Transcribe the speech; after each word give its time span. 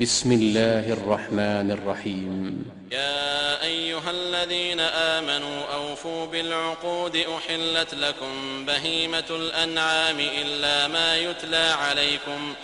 بسم 0.00 0.32
الله 0.32 0.92
الرحمن 0.92 1.70
الرحيم. 1.70 2.64
يا 2.92 3.62
أيها 3.62 4.10
الذين 4.10 4.80
آمنوا 4.80 5.74
أوفوا 5.74 6.26
بالعقود 6.26 7.16
أحلت 7.16 7.94
لكم 7.94 8.66
بهيمة 8.66 9.24
الأنعام 9.30 10.20
إلا 10.20 10.88
ما 10.88 11.16
يتلى 11.16 11.66
عليكم 11.80 12.54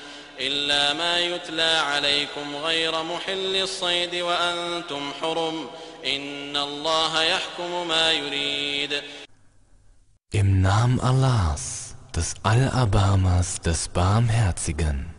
إلا 0.41 0.93
ما 0.93 1.19
يتلى 1.19 1.73
عليكم 1.93 2.57
غير 2.57 3.03
محل 3.03 3.57
الصيد 3.57 4.15
وأنتم 4.15 5.13
حرم. 5.21 5.67
إن 6.07 6.57
الله 6.57 7.23
يحكم 7.23 7.89
ما 7.89 8.13
يريد. 8.13 9.03
Im 10.35 10.61
Namen 10.61 11.01
Allahs, 11.01 11.97
des 12.13 12.35
Allerbarmers, 12.43 13.61
des 13.65 13.89
Barmherzigen. 13.89 15.15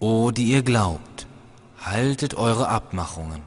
O 0.00 0.30
die 0.30 0.52
ihr 0.52 0.62
glaubt, 0.62 1.25
haltet 1.86 2.34
eure 2.34 2.68
Abmachungen. 2.68 3.42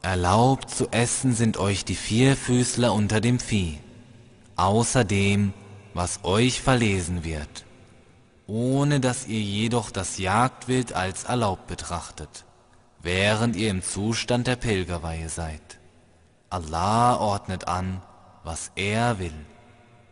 Erlaubt 0.00 0.70
zu 0.70 0.88
essen 0.90 1.34
sind 1.34 1.58
euch 1.58 1.84
die 1.84 1.96
Vierfüßler 1.96 2.92
unter 2.92 3.20
dem 3.20 3.38
Vieh, 3.38 3.78
außer 4.56 5.04
dem, 5.04 5.52
was 5.92 6.20
euch 6.22 6.62
verlesen 6.62 7.24
wird, 7.24 7.64
ohne 8.46 9.00
dass 9.00 9.26
ihr 9.26 9.40
jedoch 9.40 9.90
das 9.90 10.18
Jagdwild 10.18 10.94
als 10.94 11.24
erlaubt 11.24 11.66
betrachtet, 11.66 12.44
während 13.02 13.54
ihr 13.56 13.70
im 13.70 13.82
Zustand 13.82 14.46
der 14.46 14.56
Pilgerweihe 14.56 15.28
seid. 15.28 15.78
Allah 16.48 17.16
ordnet 17.16 17.68
an, 17.68 18.00
was 18.44 18.70
er 18.76 19.18
will. 19.18 19.34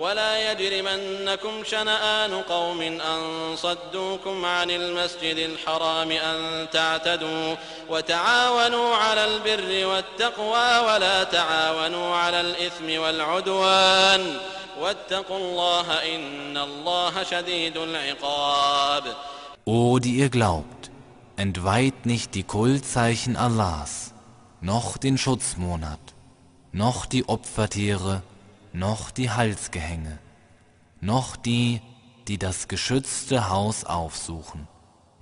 ولا 0.00 0.52
يجرمنكم 0.52 1.64
شنآن 1.64 2.42
قوم 2.42 2.80
أن 2.82 3.56
صدوكم 3.56 4.44
عن 4.44 4.70
المسجد 4.70 5.36
الحرام 5.36 6.10
أن 6.10 6.66
تعتدوا 6.70 7.56
وتعاونوا 7.88 8.94
على 8.94 9.24
البر 9.24 9.86
والتقوى 9.86 10.78
ولا 10.86 11.24
تعاونوا 11.24 12.16
على 12.16 12.40
الإثم 12.40 13.00
والعدوان 13.02 14.36
واتقوا 14.80 15.38
الله 15.38 16.14
إن 16.14 16.56
الله 16.56 17.22
شديد 17.22 17.76
العقاب. 17.76 19.04
O 19.64 19.98
die 19.98 20.16
ihr 20.16 20.30
glaubt, 20.30 20.90
entweiht 21.36 22.06
nicht 22.06 22.34
die 22.34 22.44
Kultzeichen 22.44 23.36
Allahs, 23.36 24.14
noch 24.60 24.96
den 24.96 25.18
Schutzmonat, 25.18 26.00
noch 26.72 27.04
die 27.04 27.28
Opfertiere, 27.28 28.22
noch 28.78 29.10
die 29.10 29.30
Halsgehänge, 29.30 30.18
noch 31.00 31.36
die, 31.36 31.80
die 32.28 32.38
das 32.38 32.68
geschützte 32.68 33.48
Haus 33.48 33.84
aufsuchen, 33.84 34.68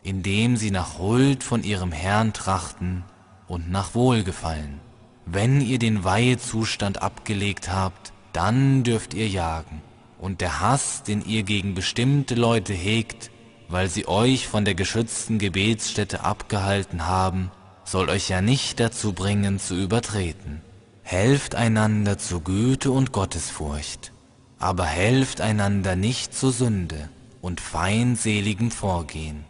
indem 0.03 0.57
sie 0.57 0.71
nach 0.71 0.99
Huld 0.99 1.43
von 1.43 1.63
ihrem 1.63 1.91
Herrn 1.91 2.33
trachten 2.35 3.05
und 3.49 3.71
nach 3.71 3.95
Wohlgefallen. 3.95 4.81
Wenn 5.25 5.61
ihr 5.61 5.79
den 5.79 6.05
Weihezustand 6.05 7.01
abgelegt 7.03 7.73
habt, 7.73 8.13
dann 8.33 8.85
dürft 8.85 9.15
ihr 9.15 9.29
jagen. 9.29 9.83
Und 10.19 10.41
der 10.41 10.61
Hass, 10.61 11.03
den 11.03 11.25
ihr 11.25 11.43
gegen 11.43 11.75
bestimmte 11.75 12.35
Leute 12.35 12.75
hegt, 12.75 13.31
weil 13.69 13.89
sie 13.89 14.07
euch 14.07 14.47
von 14.47 14.65
der 14.65 14.75
geschützten 14.75 15.39
Gebetsstätte 15.39 16.23
abgehalten 16.23 17.07
haben, 17.07 17.51
soll 17.85 18.11
euch 18.11 18.29
ja 18.29 18.41
nicht 18.43 18.81
dazu 18.81 19.13
bringen 19.13 19.59
zu 19.59 19.75
übertreten. 19.75 20.63
Helft 21.06 21.56
einander 21.56 22.18
zu 22.18 22.42
Güte 22.42 22.92
und 22.92 23.12
Gottesfurcht, 23.12 24.12
aber 24.60 24.86
helft 24.86 25.42
einander 25.42 25.96
nicht 25.96 26.34
zur 26.34 26.52
Sünde 26.52 27.10
und 27.42 27.60
feindseligem 27.60 28.72
Vorgehen. 28.72 29.46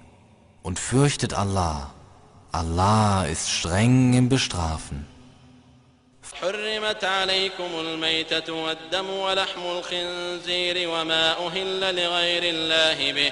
Und 0.64 0.80
fürchtet 0.80 1.34
Allah. 1.34 1.94
Allah 2.52 3.26
ist 3.26 3.50
streng 3.50 4.14
im 4.14 4.30
Bestrafen. 4.30 5.06
حرمت 6.42 7.04
عليكم 7.04 7.80
الميتة 7.80 8.54
والدم 8.54 9.10
ولحم 9.10 9.62
الخنزير 9.62 10.90
وما 10.90 11.48
أهل 11.48 11.96
لغير 11.96 12.44
الله 12.44 13.14
به 13.14 13.32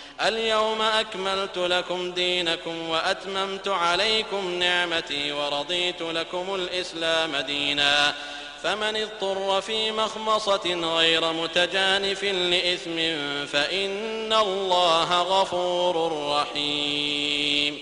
اليوم 0.20 0.82
أكملت 0.82 1.58
لكم 1.58 2.12
دينكم 2.12 2.88
وأتممت 2.88 3.68
عليكم 3.68 4.50
نعمتي 4.50 5.32
ورضيت 5.32 6.02
لكم 6.02 6.54
الإسلام 6.54 7.36
دينا 7.36 8.14
فمن 8.62 8.96
اضطر 8.96 9.60
في 9.60 9.92
مخمصة 9.92 10.96
غير 10.96 11.32
متجانف 11.32 12.24
لإثم 12.24 12.96
فإن 13.46 14.32
الله 14.32 15.22
غفور 15.22 16.12
رحيم 16.32 17.78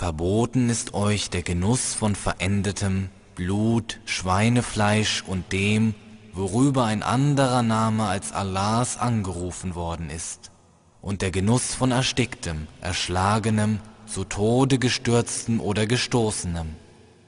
Verboten 0.00 0.70
ist 0.70 0.94
euch 0.94 1.28
der 1.28 1.42
Genuss 1.42 1.92
von 1.92 2.14
verendetem 2.16 3.10
Blut, 3.34 4.00
Schweinefleisch 4.06 5.22
und 5.26 5.52
dem, 5.52 5.94
worüber 6.32 6.84
ein 6.84 7.02
anderer 7.02 7.62
Name 7.62 8.06
als 8.06 8.32
Allahs 8.32 8.96
angerufen 8.96 9.74
worden 9.74 10.08
ist, 10.08 10.50
und 11.05 11.21
der 11.21 11.29
Genuss 11.29 11.75
von 11.75 11.91
ersticktem, 11.91 12.67
erschlagenem, 12.81 13.79
zu 14.07 14.23
Tode 14.23 14.79
gestürztem 14.79 15.61
oder 15.61 15.85
gestoßenem, 15.85 16.65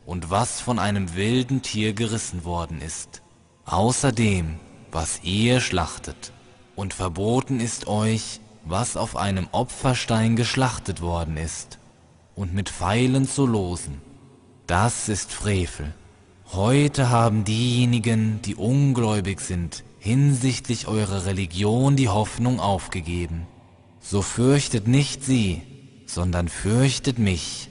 und 0.03 0.31
was 0.31 0.59
von 0.59 0.79
einem 0.79 1.13
wilden 1.13 1.61
Tier 1.61 1.93
gerissen 1.93 2.43
worden 2.43 2.81
ist, 2.81 3.21
außerdem, 3.65 4.55
was 4.91 5.19
ihr 5.21 5.61
schlachtet. 5.61 6.31
Und 6.75 6.95
verboten 6.95 7.59
ist 7.59 7.87
euch, 7.87 8.39
was 8.65 8.97
auf 8.97 9.15
einem 9.15 9.47
Opferstein 9.51 10.35
geschlachtet 10.35 10.99
worden 10.99 11.37
ist, 11.37 11.77
und 12.33 12.55
mit 12.55 12.69
Pfeilen 12.69 13.27
zu 13.27 13.45
losen. 13.45 14.01
Das 14.65 15.07
ist 15.07 15.31
Frevel. 15.31 15.93
Heute 16.51 17.11
haben 17.11 17.43
diejenigen, 17.43 18.41
die 18.41 18.55
ungläubig 18.55 19.39
sind, 19.39 19.83
hinsichtlich 19.99 20.87
eurer 20.87 21.27
Religion 21.27 21.95
die 21.95 22.09
Hoffnung 22.09 22.59
aufgegeben. 22.59 23.45
So 24.09 24.21
fürchtet 24.21 24.87
nicht 24.87 25.25
sie, 25.25 25.61
sondern 26.05 26.47
fürchtet 26.47 27.19
mich. 27.19 27.67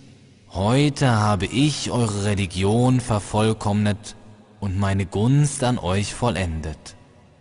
Heute 0.50 1.12
habe 1.12 1.46
ich 1.46 1.90
eure 1.90 2.24
Religion 2.26 3.00
vervollkommnet 3.00 4.16
und 4.60 4.78
meine 4.78 5.06
Gunst 5.06 5.64
an 5.64 5.78
euch 5.78 6.12
vollendet. 6.12 6.94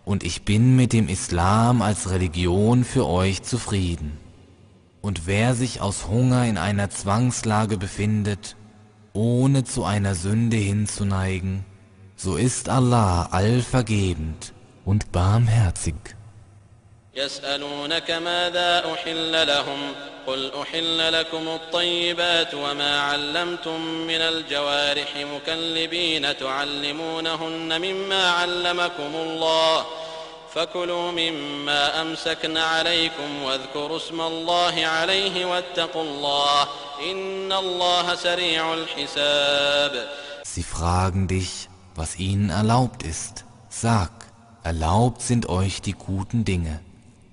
Und 0.06 0.24
ich 0.24 0.46
bin 0.46 0.76
mit 0.76 0.94
dem 0.94 1.08
Islam 1.08 1.82
als 1.82 2.08
Religion 2.08 2.84
für 2.84 3.06
euch 3.06 3.42
zufrieden. 3.42 4.16
Und 5.02 5.26
wer 5.26 5.54
sich 5.54 5.82
aus 5.82 6.08
Hunger 6.08 6.46
in 6.46 6.56
einer 6.56 6.88
Zwangslage 6.88 7.76
befindet, 7.76 8.56
ohne 9.12 9.64
zu 9.64 9.84
einer 9.84 10.14
Sünde 10.14 10.56
hinzuneigen, 10.56 11.66
so 12.16 12.36
ist 12.36 12.70
Allah 12.70 13.26
allvergebend 13.26 14.54
und 14.86 15.12
barmherzig. 15.12 15.96
يسألونك 17.16 18.10
ماذا 18.10 18.92
أحل 18.94 19.46
لهم 19.46 19.92
قل 20.26 20.52
أحل 20.62 21.12
لكم 21.12 21.48
الطيبات 21.48 22.54
وما 22.54 23.00
علمتم 23.00 23.80
من 23.84 24.20
الجوارح 24.20 25.16
مكلبين 25.16 26.36
تعلمونهن 26.36 27.80
مما 27.80 28.30
علمكم 28.30 29.14
الله 29.14 29.86
فكلوا 30.54 31.10
مما 31.10 32.02
أمسكن 32.02 32.56
عليكم 32.56 33.42
واذكروا 33.42 33.96
اسم 33.96 34.20
الله 34.20 34.86
عليه 34.86 35.44
واتقوا 35.44 36.02
الله 36.02 36.62
إن 37.10 37.52
الله 37.52 38.14
سريع 38.14 38.74
الحساب 38.74 40.08
Sie 40.44 40.62
fragen 40.62 41.28
dich, 41.28 41.68
was 41.94 42.18
ihnen 42.18 42.50
erlaubt 42.50 43.02
ist. 43.02 43.44
Sag, 43.68 44.10
erlaubt 44.62 45.20
sind 45.22 45.48
euch 45.48 45.82
die 45.82 45.92
guten 45.92 46.44
Dinge. 46.44 46.85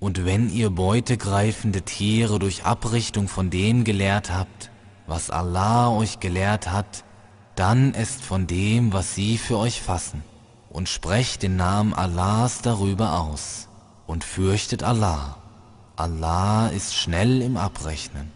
Und 0.03 0.25
wenn 0.25 0.49
ihr 0.49 0.69
beutegreifende 0.69 1.81
Tiere 1.81 2.39
durch 2.39 2.63
Abrichtung 2.63 3.27
von 3.27 3.49
dem 3.49 3.83
gelehrt 3.83 4.31
habt, 4.31 4.71
was 5.07 5.29
Allah 5.29 5.89
euch 5.89 6.19
gelehrt 6.19 6.71
hat, 6.71 7.03
dann 7.55 7.93
esst 7.93 8.23
von 8.23 8.47
dem, 8.47 8.93
was 8.93 9.15
sie 9.15 9.37
für 9.37 9.57
euch 9.57 9.81
fassen, 9.81 10.23
und 10.69 10.87
sprecht 10.87 11.43
den 11.43 11.57
Namen 11.57 11.93
Allahs 11.93 12.61
darüber 12.61 13.19
aus, 13.19 13.67
und 14.07 14.23
fürchtet 14.23 14.83
Allah. 14.83 15.35
Allah 15.97 16.69
ist 16.69 16.95
schnell 16.95 17.41
im 17.41 17.57
Abrechnen. 17.57 18.31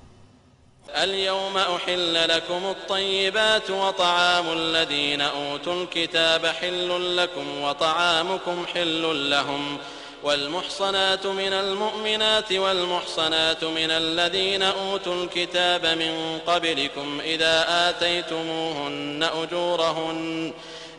اليوم 1.03 1.57
أحل 1.57 2.27
لكم 2.29 2.65
الطيبات 2.65 3.69
وطعام 3.69 4.53
الذين 4.53 5.21
أوتوا 5.21 5.83
الكتاب 5.83 6.45
حل 6.45 7.17
لكم 7.17 7.61
وطعامكم 7.61 8.65
حل 8.73 9.29
لهم 9.29 9.77
والمحصنات 10.22 11.26
من 11.26 11.52
المؤمنات 11.52 12.52
والمحصنات 12.52 13.64
من 13.64 13.90
الذين 13.90 14.62
أوتوا 14.62 15.24
الكتاب 15.24 15.86
من 15.86 16.38
قبلكم 16.46 17.20
إذا 17.24 17.66
آتيتموهن 17.68 19.28
أجورهن 19.42 20.52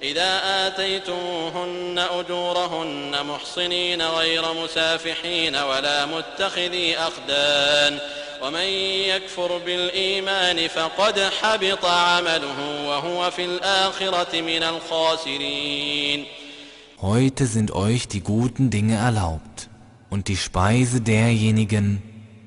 إذا 0.03 0.41
آتيتموهن 0.67 2.07
أجورهن 2.11 3.25
محصنين 3.25 4.01
غير 4.01 4.53
مسافحين 4.53 5.55
ولا 5.55 6.05
متخذي 6.05 6.97
أخدان. 6.97 7.99
ومن 8.41 8.67
يكفر 9.09 9.57
بالإيمان 9.57 10.67
فقد 10.67 11.19
حبط 11.41 11.85
عمله 11.85 12.85
وهو 12.85 13.31
في 13.31 13.45
الآخرة 13.45 14.41
من 14.41 14.63
الخاسرين. 14.63 16.38
Heute 17.01 17.45
sind 17.45 17.71
euch 17.71 18.09
die 18.09 18.19
guten 18.19 18.71
Dinge 18.71 18.95
erlaubt 18.95 19.69
und 20.09 20.27
die 20.27 20.35
Speise 20.35 20.99
derjenigen, 20.99 22.01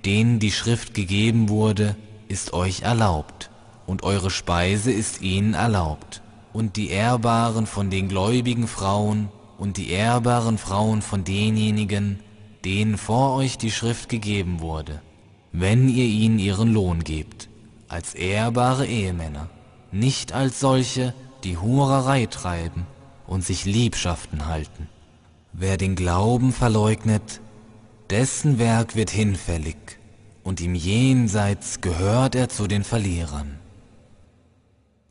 denen 0.04 0.40
die 0.40 0.52
Schrift 0.52 0.92
gegeben 0.92 1.48
wurde, 1.48 1.96
ist 2.28 2.52
euch 2.52 2.82
erlaubt 2.82 3.48
und 3.86 4.02
eure 4.02 4.28
Speise 4.28 4.92
ist 4.92 5.22
ihnen 5.22 5.54
erlaubt. 5.54 6.20
Und 6.52 6.76
die 6.76 6.90
Ehrbaren 6.90 7.64
von 7.64 7.88
den 7.88 8.10
gläubigen 8.10 8.66
Frauen 8.68 9.30
und 9.56 9.78
die 9.78 9.88
ehrbaren 9.88 10.58
Frauen 10.58 11.00
von 11.00 11.24
denjenigen, 11.24 12.20
denen 12.62 12.98
vor 12.98 13.34
euch 13.36 13.56
die 13.56 13.70
Schrift 13.70 14.10
gegeben 14.10 14.60
wurde, 14.60 15.00
wenn 15.52 15.88
ihr 15.88 16.04
ihnen 16.04 16.38
ihren 16.38 16.74
Lohn 16.74 17.04
gebt, 17.04 17.48
als 17.88 18.14
ehrbare 18.14 18.84
Ehemänner, 18.86 19.48
nicht 19.92 20.34
als 20.34 20.60
solche, 20.60 21.14
die 21.42 21.56
Hurerei 21.56 22.26
treiben 22.26 22.86
und 23.27 23.45
sich 23.45 23.65
Liebschaften 23.65 24.47
halten. 24.47 24.89
Wer 25.53 25.77
den 25.77 25.95
Glauben 25.95 26.53
verleugnet, 26.53 27.41
dessen 28.09 28.59
Werk 28.59 28.95
wird 28.95 29.09
hinfällig, 29.09 29.77
und 30.43 30.61
im 30.61 30.75
Jenseits 30.75 31.81
gehört 31.81 32.35
er 32.35 32.49
zu 32.49 32.67
den 32.67 32.83
Verlierern. 32.83 33.59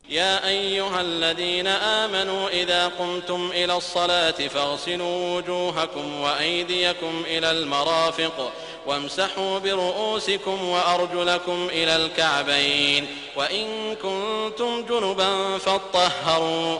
يا 0.09 0.47
أيها 0.47 1.01
الذين 1.01 1.67
آمنوا 1.67 2.49
إذا 2.49 2.87
قمتم 2.87 3.49
إلى 3.51 3.77
الصلاة 3.77 4.31
فاغسلوا 4.31 5.37
وجوهكم 5.37 6.21
وأيديكم 6.21 7.23
إلى 7.25 7.51
المرافق 7.51 8.51
وامسحوا 8.87 9.59
برؤوسكم 9.59 10.63
وأرجلكم 10.63 11.67
إلى 11.71 11.95
الكعبين 11.95 13.07
وإن 13.35 13.95
كنتم 13.95 14.85
جنبا 14.89 15.57
فاطهروا 15.57 16.79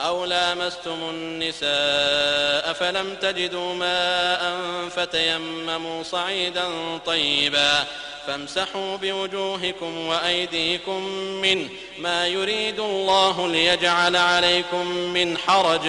أو 0.00 0.24
لامستم 0.24 0.98
النساء 1.10 2.72
فلم 2.72 3.14
تجدوا 3.14 3.74
ماء 3.74 4.58
فتيمموا 4.88 6.02
صعيدا 6.02 6.68
طيبا 7.06 7.84
فامسحوا 8.26 8.96
بوجوهكم 8.96 10.06
وأيديكم 10.06 11.02
منه 11.42 11.68
ما 11.98 12.26
يريد 12.26 12.80
الله 12.80 13.48
ليجعل 13.48 14.16
عليكم 14.16 14.86
من 14.86 15.38
حرج 15.38 15.80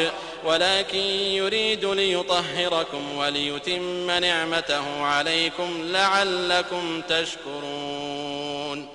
ولكن 0.46 1.00
يريد 1.40 1.86
ليطهركم 1.86 3.18
وليتم 3.18 4.12
نعمته 4.12 5.02
عليكم 5.04 5.70
لعلكم 5.92 7.02
تشكرون. 7.10 8.88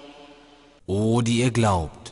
O, 0.88 1.20
die 1.20 1.40
ihr 1.40 1.50
glaubt, 1.50 2.05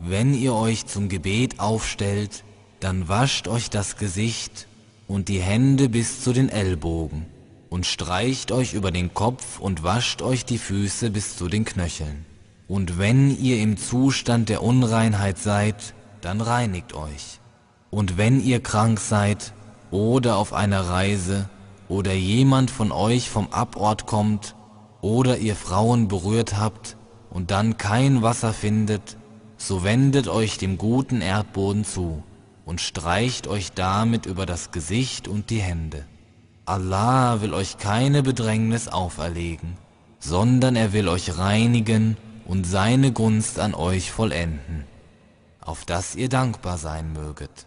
wenn 0.00 0.32
ihr 0.34 0.54
euch 0.54 0.86
zum 0.86 1.08
Gebet 1.10 1.60
aufstellt, 1.60 2.42
dann 2.80 3.08
wascht 3.08 3.48
euch 3.48 3.68
das 3.68 3.96
Gesicht 3.96 4.66
und 5.06 5.28
die 5.28 5.40
Hände 5.40 5.90
bis 5.90 6.22
zu 6.22 6.32
den 6.32 6.48
Ellbogen 6.48 7.26
und 7.68 7.84
streicht 7.84 8.50
euch 8.50 8.72
über 8.72 8.90
den 8.90 9.12
Kopf 9.12 9.60
und 9.60 9.82
wascht 9.82 10.22
euch 10.22 10.46
die 10.46 10.56
Füße 10.56 11.10
bis 11.10 11.36
zu 11.36 11.48
den 11.48 11.66
Knöcheln. 11.66 12.24
Und 12.66 12.98
wenn 12.98 13.36
ihr 13.38 13.60
im 13.60 13.76
Zustand 13.76 14.48
der 14.48 14.62
Unreinheit 14.62 15.38
seid, 15.38 15.94
dann 16.22 16.40
reinigt 16.40 16.94
euch. 16.94 17.40
Und 17.90 18.16
wenn 18.16 18.42
ihr 18.42 18.62
krank 18.62 19.00
seid 19.00 19.52
oder 19.90 20.36
auf 20.36 20.54
einer 20.54 20.88
Reise 20.88 21.50
oder 21.88 22.14
jemand 22.14 22.70
von 22.70 22.90
euch 22.92 23.28
vom 23.28 23.48
Abort 23.52 24.06
kommt 24.06 24.54
oder 25.02 25.38
ihr 25.38 25.56
Frauen 25.56 26.08
berührt 26.08 26.56
habt 26.56 26.96
und 27.28 27.50
dann 27.50 27.76
kein 27.76 28.22
Wasser 28.22 28.52
findet, 28.52 29.16
so 29.60 29.84
wendet 29.84 30.26
euch 30.26 30.56
dem 30.56 30.78
guten 30.78 31.20
Erdboden 31.20 31.84
zu 31.84 32.22
und 32.64 32.80
streicht 32.80 33.46
euch 33.46 33.72
damit 33.72 34.24
über 34.24 34.46
das 34.46 34.70
Gesicht 34.70 35.28
und 35.28 35.50
die 35.50 35.60
Hände. 35.60 36.06
Allah 36.64 37.42
will 37.42 37.52
euch 37.52 37.76
keine 37.76 38.22
Bedrängnis 38.22 38.88
auferlegen, 38.88 39.76
sondern 40.18 40.76
er 40.76 40.94
will 40.94 41.08
euch 41.08 41.36
reinigen 41.36 42.16
und 42.46 42.64
seine 42.64 43.12
Gunst 43.12 43.60
an 43.60 43.74
euch 43.74 44.10
vollenden, 44.10 44.84
auf 45.60 45.84
dass 45.84 46.14
ihr 46.14 46.30
dankbar 46.30 46.78
sein 46.78 47.12
möget. 47.12 47.66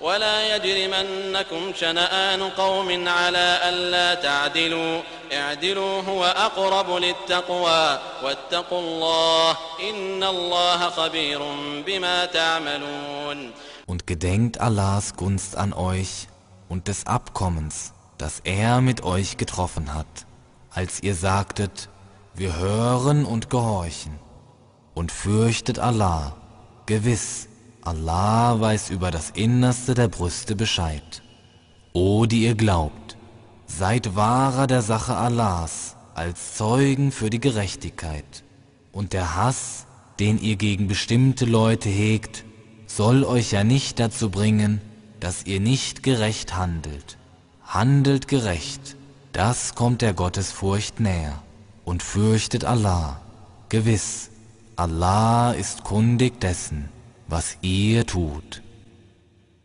ولا 0.00 0.56
يجرمنكم 0.56 1.72
شنآن 1.74 2.42
قوم 2.42 3.08
على 3.08 3.60
ألا 3.68 4.14
تعدلوا 4.14 5.02
اعدلوا 5.32 6.02
هو 6.02 6.24
أقرب 6.24 6.90
للتقوى 6.90 7.98
واتقوا 8.22 8.80
الله 8.80 9.56
إن 9.90 10.24
الله 10.24 10.90
خبير 10.90 11.42
بما 11.86 12.24
تعملون 12.24 13.52
Und 13.86 14.06
gedenkt 14.08 14.60
Allahs 14.60 15.14
Gunst 15.14 15.56
an 15.56 15.72
euch 15.72 16.26
und 16.68 16.88
des 16.88 17.06
Abkommens, 17.06 17.92
das 18.18 18.40
er 18.42 18.80
mit 18.80 19.04
euch 19.04 19.36
getroffen 19.36 19.94
hat, 19.94 20.26
als 20.70 21.00
ihr 21.04 21.14
sagtet, 21.14 21.88
wir 22.34 22.56
hören 22.56 23.24
und 23.24 23.48
gehorchen. 23.48 24.18
Und 24.94 25.12
fürchtet 25.12 25.78
Allah, 25.78 26.34
gewiss, 26.86 27.48
Allah 27.83 28.59
weiß 28.59 28.91
über 28.91 29.09
das 29.09 29.31
Innerste 29.31 29.95
der 29.95 30.07
Brüste 30.07 30.55
Bescheid. 30.55 31.23
O, 31.93 32.25
die 32.27 32.43
ihr 32.43 32.55
glaubt, 32.55 33.17
seid 33.65 34.15
wahrer 34.15 34.67
der 34.67 34.81
Sache 34.81 35.15
Allahs 35.15 35.95
als 36.13 36.55
Zeugen 36.55 37.11
für 37.11 37.29
die 37.29 37.39
Gerechtigkeit. 37.39 38.43
Und 38.91 39.13
der 39.13 39.35
Hass, 39.35 39.87
den 40.19 40.39
ihr 40.39 40.57
gegen 40.57 40.87
bestimmte 40.87 41.45
Leute 41.45 41.89
hegt, 41.89 42.45
soll 42.85 43.23
euch 43.23 43.51
ja 43.51 43.63
nicht 43.63 43.99
dazu 43.99 44.29
bringen, 44.29 44.81
dass 45.19 45.45
ihr 45.45 45.59
nicht 45.59 46.03
gerecht 46.03 46.55
handelt. 46.55 47.17
Handelt 47.65 48.27
gerecht, 48.27 48.95
das 49.33 49.75
kommt 49.75 50.01
der 50.01 50.13
Gottesfurcht 50.13 50.99
näher. 50.99 51.41
Und 51.83 52.03
fürchtet 52.03 52.63
Allah. 52.63 53.21
Gewiss, 53.69 54.29
Allah 54.75 55.53
ist 55.53 55.83
kundig 55.83 56.39
dessen, 56.41 56.89
was 57.31 57.57
ihr 57.61 58.03
tut. 58.05 58.61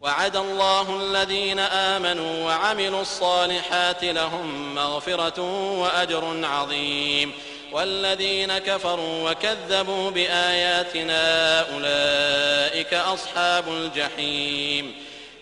وعد 0.00 0.37
الله 0.37 1.00
الذين 1.00 1.58
آمنوا 1.58 2.44
وعملوا 2.44 3.02
الصالحات 3.02 4.04
لهم 4.04 4.75
مغفرة 4.75 5.40
وأجر 5.80 6.46
عظيم. 6.46 7.32
والذين 7.73 8.58
كفروا 8.58 9.30
وكذبوا 9.30 10.11
بآياتنا 10.11 11.61
أولئك 11.75 12.94
أصحاب 12.94 13.68
الجحيم. 13.68 14.94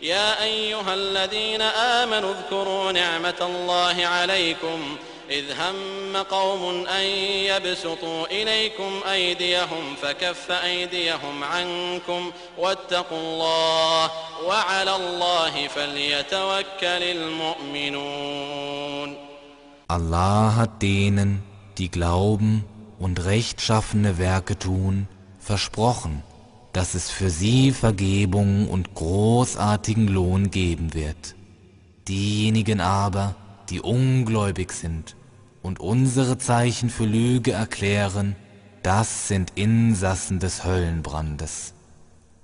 يا 0.03 0.43
أيها 0.43 0.95
الذين 0.95 1.63
آمنوا 1.63 2.35
اذكروا 2.35 2.93
نعمة 2.93 3.41
الله 3.41 4.07
عليكم. 4.07 4.97
إذ 5.30 5.46
هم 5.52 6.18
قوم 6.18 6.88
أن 6.88 7.06
يبسطوا 7.50 8.26
إليكم 8.26 8.92
أيديهم 9.12 9.96
فكف 10.02 10.52
أيديهم 10.52 11.44
عنكم 11.44 12.32
واتقوا 12.58 13.20
الله 13.20 14.12
وعلى 14.48 14.96
الله 14.96 15.68
فليتوكل 15.68 17.04
المؤمنون 17.18 18.50
Allah 19.92 20.56
hat 20.56 20.84
denen, 20.84 21.42
die 21.80 21.90
glauben 21.90 22.64
und 23.00 23.26
rechtschaffene 23.26 24.20
Werke 24.20 24.60
tun, 24.60 25.08
versprochen, 25.40 26.22
dass 26.74 26.94
es 26.94 27.10
für 27.10 27.32
sie 27.32 27.72
Vergebung 27.72 28.70
und 28.70 28.94
großartigen 28.94 30.08
Lohn 30.08 30.52
geben 30.52 30.94
wird. 30.94 31.34
Diejenigen 32.08 32.82
aber, 32.82 33.36
die 33.71 33.81
ungläubig 33.81 34.73
sind 34.73 35.17
und 35.63 35.81
unsere 35.81 36.39
Zeichen 36.39 36.91
für 36.91 37.07
Lüge 37.07 37.53
erklären, 37.53 38.37
das 38.83 39.29
sind 39.29 39.53
Insassen 39.55 40.39
des 40.39 40.65
Höllenbrandes. 40.65 41.73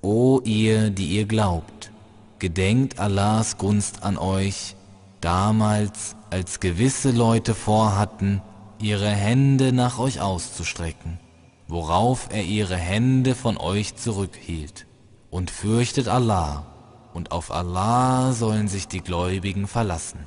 O 0.01 0.41
ihr, 0.45 0.89
die 0.89 1.09
ihr 1.09 1.27
glaubt, 1.27 1.93
gedenkt 2.39 2.99
Allahs 2.99 3.59
Gunst 3.59 4.03
an 4.03 4.17
euch, 4.17 4.75
damals, 5.21 6.17
als 6.31 6.61
gewisse 6.61 7.11
Leute 7.11 7.55
vorhatten, 7.55 8.41
ihre 8.81 9.11
Hände 9.11 9.73
nach 9.75 9.99
euch 9.99 10.23
auszustrecken, 10.23 11.19
worauf 11.69 12.29
er 12.33 12.45
ihre 12.45 12.77
Hände 12.77 13.35
von 13.35 13.59
euch 13.59 13.97
zurückhielt. 13.97 14.87
Und 15.29 15.51
fürchtet 15.51 16.09
Allah, 16.09 16.67
und 17.13 17.31
auf 17.33 17.51
Allah 17.51 18.33
sollen 18.33 18.67
sich 18.67 18.89
die 18.89 19.01
Gläubigen 19.01 19.67
verlassen. 19.67 20.27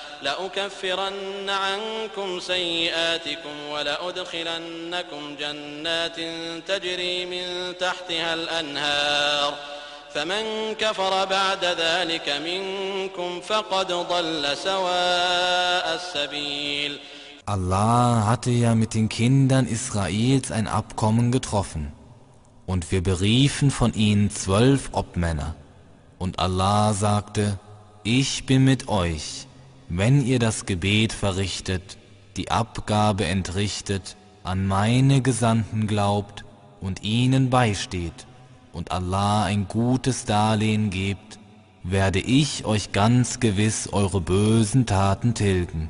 لأكفرن 0.22 1.50
عنكم 1.50 2.40
سيئاتكم 2.40 3.66
ولأدخلنكم 3.70 5.36
جنات 5.40 6.16
تجري 6.68 7.26
من 7.26 7.78
تحتها 7.78 8.34
الأنهار 8.34 9.54
فمن 10.14 10.74
كفر 10.74 11.24
بعد 11.24 11.64
ذلك 11.64 12.28
منكم 12.28 13.40
فقد 13.40 13.92
ضل 13.92 14.56
سواء 14.56 15.94
السبيل 15.94 16.98
Allah 17.48 18.26
hatte 18.26 18.50
ja 18.50 18.74
mit 18.74 18.94
den 18.94 19.08
Kindern 19.08 19.68
Israels 19.68 20.50
ein 20.50 20.66
Abkommen 20.66 21.30
getroffen, 21.30 21.92
und 22.66 22.90
wir 22.90 23.04
beriefen 23.04 23.70
von 23.70 23.94
ihnen 23.94 24.30
zwölf 24.30 24.90
Obmänner. 24.90 25.54
Und 26.18 26.40
Allah 26.40 26.92
sagte, 26.92 27.56
ich 28.02 28.46
bin 28.46 28.64
mit 28.64 28.88
euch, 28.88 29.46
wenn 29.93 30.25
ihr 30.25 30.39
das 30.39 30.65
Gebet 30.65 31.11
verrichtet, 31.11 31.97
die 32.37 32.49
Abgabe 32.49 33.25
entrichtet, 33.25 34.15
an 34.41 34.65
meine 34.65 35.21
Gesandten 35.21 35.85
glaubt 35.85 36.45
und 36.79 37.03
ihnen 37.03 37.49
beisteht 37.49 38.25
und 38.71 38.91
Allah 38.91 39.43
ein 39.43 39.67
gutes 39.67 40.23
Darlehen 40.23 40.91
gebt, 40.91 41.39
werde 41.83 42.19
ich 42.19 42.63
euch 42.63 42.93
ganz 42.93 43.41
gewiss 43.41 43.89
eure 43.91 44.21
bösen 44.21 44.85
Taten 44.85 45.33
tilgen 45.33 45.89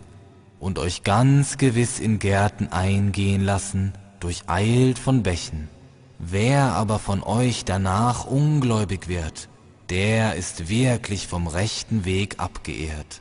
und 0.60 0.80
euch 0.80 1.04
ganz 1.04 1.60
gewiss 1.60 2.00
in 2.00 2.18
Gärten 2.18 2.70
eingehen 2.70 3.44
lassen, 3.44 3.94
durcheilt 4.20 4.98
von 4.98 5.22
Bächen. 5.22 5.70
Wer 6.18 6.74
aber 6.74 6.98
von 6.98 7.22
euch 7.22 7.66
danach 7.66 8.26
ungläubig 8.26 9.08
wird, 9.08 9.48
der 9.92 10.38
ist 10.38 10.70
wirklich 10.70 11.28
vom 11.28 11.46
rechten 11.46 12.04
Weg 12.04 12.40
abgeehrt. 12.40 13.21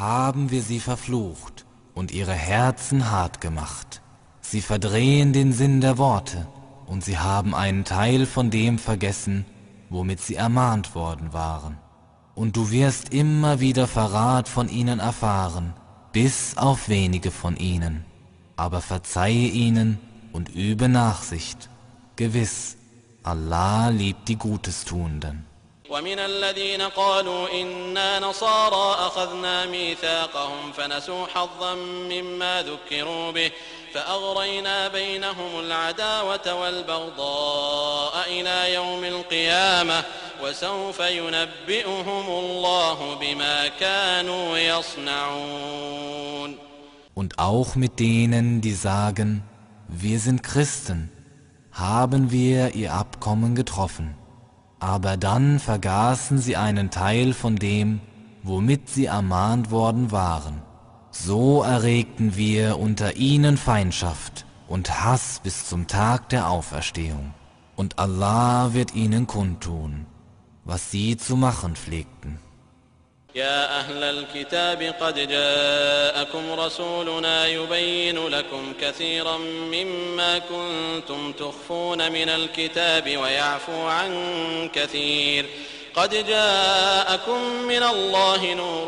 haben 0.00 0.50
wir 0.50 0.62
sie 0.62 0.80
verflucht 0.80 1.66
und 1.94 2.10
ihre 2.10 2.32
Herzen 2.32 3.10
hart 3.10 3.42
gemacht. 3.42 4.00
Sie 4.40 4.62
verdrehen 4.62 5.34
den 5.34 5.52
Sinn 5.52 5.82
der 5.82 5.98
Worte 5.98 6.48
und 6.86 7.04
sie 7.04 7.18
haben 7.18 7.54
einen 7.54 7.84
Teil 7.84 8.24
von 8.24 8.50
dem 8.50 8.78
vergessen, 8.78 9.44
womit 9.90 10.20
sie 10.20 10.36
ermahnt 10.36 10.94
worden 10.94 11.34
waren. 11.34 11.76
Und 12.34 12.56
du 12.56 12.70
wirst 12.70 13.12
immer 13.12 13.60
wieder 13.60 13.86
Verrat 13.86 14.48
von 14.48 14.70
ihnen 14.70 15.00
erfahren, 15.00 15.74
bis 16.12 16.56
auf 16.56 16.88
wenige 16.88 17.30
von 17.30 17.56
ihnen. 17.56 18.06
Aber 18.56 18.80
verzeihe 18.80 19.48
ihnen 19.48 19.98
und 20.32 20.48
übe 20.48 20.88
Nachsicht. 20.88 21.68
Gewiss, 22.16 22.78
Allah 23.22 23.90
liebt 23.90 24.28
die 24.28 24.36
Gutestuenden. 24.36 25.49
ومن 25.90 26.18
الذين 26.18 26.82
قالوا 26.82 27.60
إنا 27.60 28.18
نصارى 28.18 29.06
أخذنا 29.06 29.66
ميثاقهم 29.66 30.72
فنسوا 30.72 31.26
حظا 31.26 31.74
مما 31.74 32.62
ذكروا 32.62 33.32
به 33.32 33.50
فأغرينا 33.94 34.88
بينهم 34.88 35.60
العداوة 35.60 36.54
والبغضاء 36.54 38.28
إلى 38.28 38.74
يوم 38.74 39.04
القيامة 39.04 40.04
وسوف 40.42 41.00
ينبئهم 41.00 42.28
الله 42.28 43.14
بما 43.14 43.68
كانوا 43.68 44.58
يصنعون 44.58 46.58
Und 47.14 47.38
auch 47.38 47.74
mit 47.74 47.98
denen, 47.98 48.62
die 48.62 48.72
sagen, 48.72 49.42
wir 49.88 50.18
sind 50.20 50.42
Christen, 50.42 51.10
haben 51.72 52.30
wir 52.30 52.74
ihr 52.74 52.94
Abkommen 52.94 53.54
getroffen. 53.54 54.14
Aber 54.80 55.16
dann 55.16 55.58
vergaßen 55.58 56.38
sie 56.38 56.56
einen 56.56 56.90
Teil 56.90 57.34
von 57.34 57.56
dem, 57.56 58.00
womit 58.42 58.88
sie 58.88 59.06
ermahnt 59.06 59.70
worden 59.70 60.10
waren. 60.10 60.62
So 61.10 61.62
erregten 61.62 62.36
wir 62.36 62.78
unter 62.78 63.16
ihnen 63.16 63.56
Feindschaft 63.56 64.46
und 64.68 65.04
Hass 65.04 65.40
bis 65.42 65.68
zum 65.68 65.86
Tag 65.86 66.30
der 66.30 66.48
Auferstehung. 66.48 67.34
Und 67.76 67.98
Allah 67.98 68.72
wird 68.72 68.94
ihnen 68.94 69.26
kundtun, 69.26 70.06
was 70.64 70.90
sie 70.90 71.16
zu 71.16 71.36
machen 71.36 71.76
pflegten. 71.76 72.38
يا 73.34 73.78
أهل 73.78 74.04
الكتاب 74.04 74.94
قد 75.00 75.28
جاءكم 75.28 76.52
رسولنا 76.52 77.46
يبين 77.46 78.28
لكم 78.28 78.72
كثيرا 78.80 79.36
مما 79.72 80.38
كنتم 80.38 81.32
تخفون 81.32 82.12
من 82.12 82.28
الكتاب 82.28 83.16
ويعفو 83.16 83.82
عن 83.86 84.70
كثير. 84.74 85.46
قد 85.94 86.26
جاءكم 86.26 87.40
من 87.52 87.82
الله 87.82 88.54
نور 88.54 88.86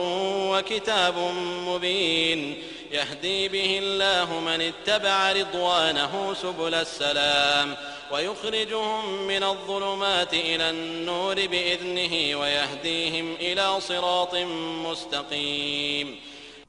وكتاب 0.58 1.18
مبين. 1.66 2.62
يهدي 2.91 3.49
به 3.49 3.79
الله 3.83 4.39
من 4.39 4.61
اتبع 4.61 5.31
رضوانه 5.31 6.33
سبل 6.33 6.73
السلام 6.73 7.75
ويخرجهم 8.11 9.27
من 9.27 9.43
الظلمات 9.43 10.33
إلى 10.33 10.69
النور 10.69 11.35
بإذنه 11.35 12.39
ويهديهم 12.39 13.35
إلى 13.39 13.81
صراط 13.81 14.35
مستقيم 14.85 16.15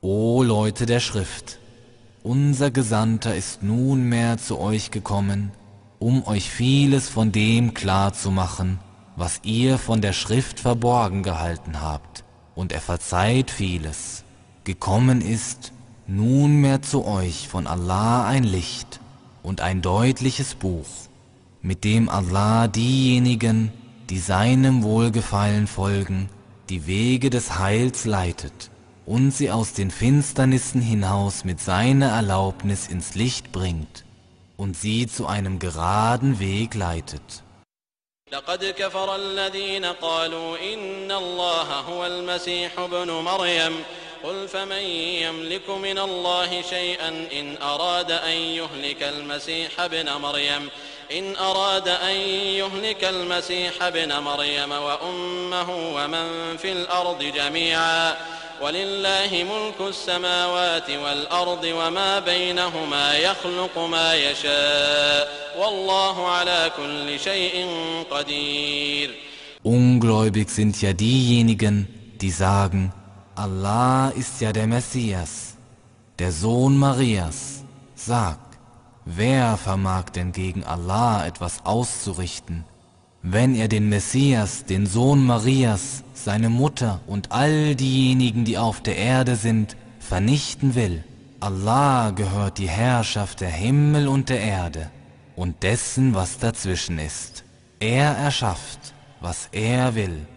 O 0.01 0.45
Leute 0.45 0.87
der 0.87 1.01
Schrift, 1.01 1.59
unser 2.23 2.71
Gesandter 2.71 3.35
ist 3.35 3.65
nunmehr 3.65 4.39
zu 4.39 4.61
euch 4.61 4.93
gekommen, 4.93 5.51
um 5.99 6.25
euch 6.27 6.49
vieles 6.51 7.09
von 7.09 7.33
dem 7.33 7.75
klar 7.75 8.13
zu 8.13 8.31
machen, 8.31 8.79
was 9.17 9.41
ihr 9.43 9.77
von 9.79 10.01
der 10.01 10.13
Schrift 10.13 10.61
verborgen 10.61 11.25
gehalten 11.25 11.83
habt, 11.83 12.23
und 12.55 12.71
er 12.73 12.81
verzeiht 12.81 13.51
vieles. 13.51 14.23
Gekommen 14.63 15.21
ist 15.21 15.73
nunmehr 16.07 16.83
zu 16.83 17.05
euch 17.05 17.49
von 17.49 17.67
Allah 17.67 18.27
ein 18.27 18.45
Licht 18.45 19.01
und 19.43 19.61
ein 19.61 19.83
deutliches 19.83 20.55
Buch, 20.55 20.89
mit 21.63 21.85
dem 21.85 22.09
Allah 22.09 22.69
diejenigen, 22.69 23.73
die 24.11 24.19
seinem 24.19 24.83
Wohlgefallen 24.83 25.67
folgen, 25.67 26.29
die 26.71 26.87
Wege 26.87 27.31
des 27.31 27.59
Heils 27.59 28.05
leitet 28.05 28.71
und 29.07 29.31
sie 29.31 29.51
aus 29.51 29.73
den 29.73 29.91
Finsternissen 29.91 30.81
hinaus 30.81 31.45
mit 31.45 31.61
seiner 31.61 32.09
Erlaubnis 32.09 32.89
ins 32.89 33.15
Licht 33.15 33.53
bringt 33.53 34.05
und 34.57 34.77
sie 34.77 35.07
zu 35.07 35.27
einem 35.27 35.59
geraden 35.59 36.41
Weg 36.41 36.75
leitet. 36.75 37.43
لقد 38.33 38.65
كفر 38.65 39.17
الذين 39.17 39.85
قالوا 39.85 40.75
إن 40.75 41.13
الله 41.13 41.81
هو 41.81 42.07
المسيح 42.07 42.79
ابن 42.79 43.11
مريم 43.11 43.73
قل 44.24 44.48
فمن 44.48 44.84
يملك 45.24 45.70
من 45.70 46.00
الله 46.00 46.62
شيئا 46.62 47.10
إن 47.40 47.58
أراد 47.62 48.12
أن 48.12 48.32
يهلك 48.32 49.04
المسيح 49.04 49.80
ابن 49.80 50.12
مريم 50.12 50.70
إن 51.12 51.36
أراد 51.36 51.88
أن 51.88 52.16
يهلك 52.56 53.04
المسيح 53.04 53.84
ابن 53.84 54.20
مريم 54.20 54.72
وأمه 54.72 55.70
ومن 55.96 56.58
في 56.58 56.72
الأرض 56.72 57.24
جميعا 57.24 58.16
ولله 58.62 59.30
ملك 59.52 59.90
السماوات 59.90 60.90
والأرض 60.90 61.64
وما 61.64 62.20
بينهما 62.20 63.18
يخلق 63.18 63.78
ما 63.78 64.16
يشاء 64.16 65.54
والله 65.60 66.28
على 66.28 66.72
كل 66.78 67.20
شيء 67.20 67.68
قدير. 68.12 69.10
Ungläubig 69.66 70.50
sind 70.50 70.82
ja 70.82 70.92
diejenigen, 70.92 71.88
die 72.22 72.32
sagen, 72.32 72.92
Allah 73.36 74.10
ist 74.10 74.42
ja 74.42 74.54
der 74.54 74.68
Messias, 74.68 75.56
der 76.20 76.32
Sohn 76.32 76.78
Marias. 76.78 77.64
Sag, 77.96 78.38
wer 79.06 79.58
vermag 79.58 80.12
denn 80.12 80.32
gegen 80.32 80.64
Allah 80.64 81.26
etwas 81.26 81.66
auszurichten? 81.66 82.64
Wenn 83.24 83.56
er 83.56 83.68
den 83.68 83.90
Messias, 83.90 84.66
den 84.66 84.86
Sohn 84.86 85.26
Marias, 85.26 86.04
seine 86.14 86.50
Mutter 86.50 87.00
und 87.08 87.32
all 87.32 87.76
diejenigen, 87.76 88.46
die 88.46 88.60
auf 88.60 88.82
der 88.82 88.98
Erde 88.98 89.36
sind, 89.36 89.78
vernichten 90.00 90.76
will, 90.76 91.04
Allah 91.40 92.12
gehört 92.12 92.60
die 92.60 92.70
Herrschaft 92.70 93.42
der 93.42 93.50
Himmel 93.50 94.08
und 94.08 94.30
der 94.30 94.42
Erde 94.42 94.92
und 95.36 95.64
dessen, 95.64 96.14
was 96.14 96.38
dazwischen 96.38 97.00
ist. 97.00 97.44
Er 97.80 98.12
erschafft, 98.12 98.94
was 99.22 99.50
er 99.52 99.96
will, 99.96 100.28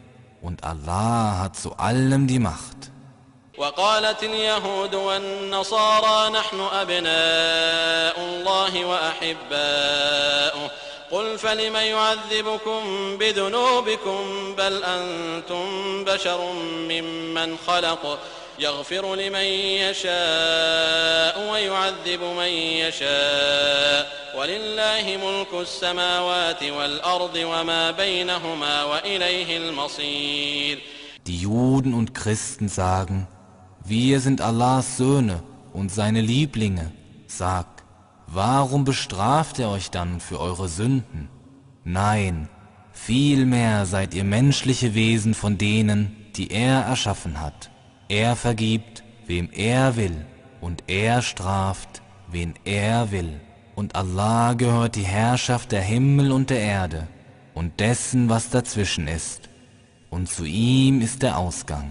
und 0.40 0.64
Allah 0.64 1.40
hat 1.40 1.56
zu 1.56 1.76
allem 1.76 2.26
die 2.26 2.38
Macht. 2.38 2.75
وقالت 3.58 4.22
اليهود 4.22 4.94
والنصارى 4.94 6.30
نحن 6.30 6.60
أبناء 6.60 8.20
الله 8.20 8.84
وأحباؤه. 8.84 10.70
قل 11.10 11.38
فلم 11.38 11.76
يعذبكم 11.76 12.82
بذنوبكم 13.18 14.54
بل 14.58 14.84
أنتم 14.84 16.04
بشر 16.04 16.52
ممن 16.52 17.56
خلق. 17.66 18.18
يغفر 18.58 19.14
لمن 19.14 19.46
يشاء 19.84 21.50
ويعذب 21.52 22.22
من 22.22 22.52
يشاء. 22.82 24.26
ولله 24.38 25.18
ملك 25.24 25.62
السماوات 25.62 26.62
والأرض 26.62 27.36
وما 27.36 27.90
بينهما 27.90 28.84
وإليه 28.84 29.56
المصير. 29.56 30.78
Die 31.26 31.40
Juden 31.40 31.94
und 31.94 32.14
Christen 32.14 32.68
sagen, 32.68 33.28
wir 33.88 34.20
sind 34.20 34.40
Allahs 34.40 34.96
Söhne 34.96 35.42
und 35.72 35.90
seine 35.90 36.20
Lieblinge. 36.20 36.92
Sag, 37.26 37.76
Warum 38.26 38.84
bestraft 38.84 39.58
er 39.60 39.70
euch 39.70 39.90
dann 39.90 40.20
für 40.20 40.40
eure 40.40 40.68
Sünden? 40.68 41.28
Nein, 41.84 42.48
vielmehr 42.92 43.86
seid 43.86 44.14
ihr 44.14 44.24
menschliche 44.24 44.94
Wesen 44.94 45.32
von 45.34 45.58
denen, 45.58 46.16
die 46.34 46.50
er 46.50 46.80
erschaffen 46.80 47.40
hat. 47.40 47.70
Er 48.08 48.34
vergibt, 48.34 49.04
wem 49.26 49.48
er 49.52 49.96
will, 49.96 50.26
und 50.60 50.84
er 50.88 51.22
straft, 51.22 52.02
wen 52.28 52.54
er 52.64 53.12
will. 53.12 53.40
Und 53.76 53.94
Allah 53.94 54.54
gehört 54.54 54.96
die 54.96 55.02
Herrschaft 55.02 55.70
der 55.70 55.82
Himmel 55.82 56.32
und 56.32 56.50
der 56.50 56.60
Erde 56.60 57.06
und 57.54 57.78
dessen, 57.78 58.28
was 58.28 58.50
dazwischen 58.50 59.06
ist. 59.06 59.48
Und 60.10 60.28
zu 60.28 60.44
ihm 60.44 61.00
ist 61.00 61.22
der 61.22 61.38
Ausgang. 61.38 61.90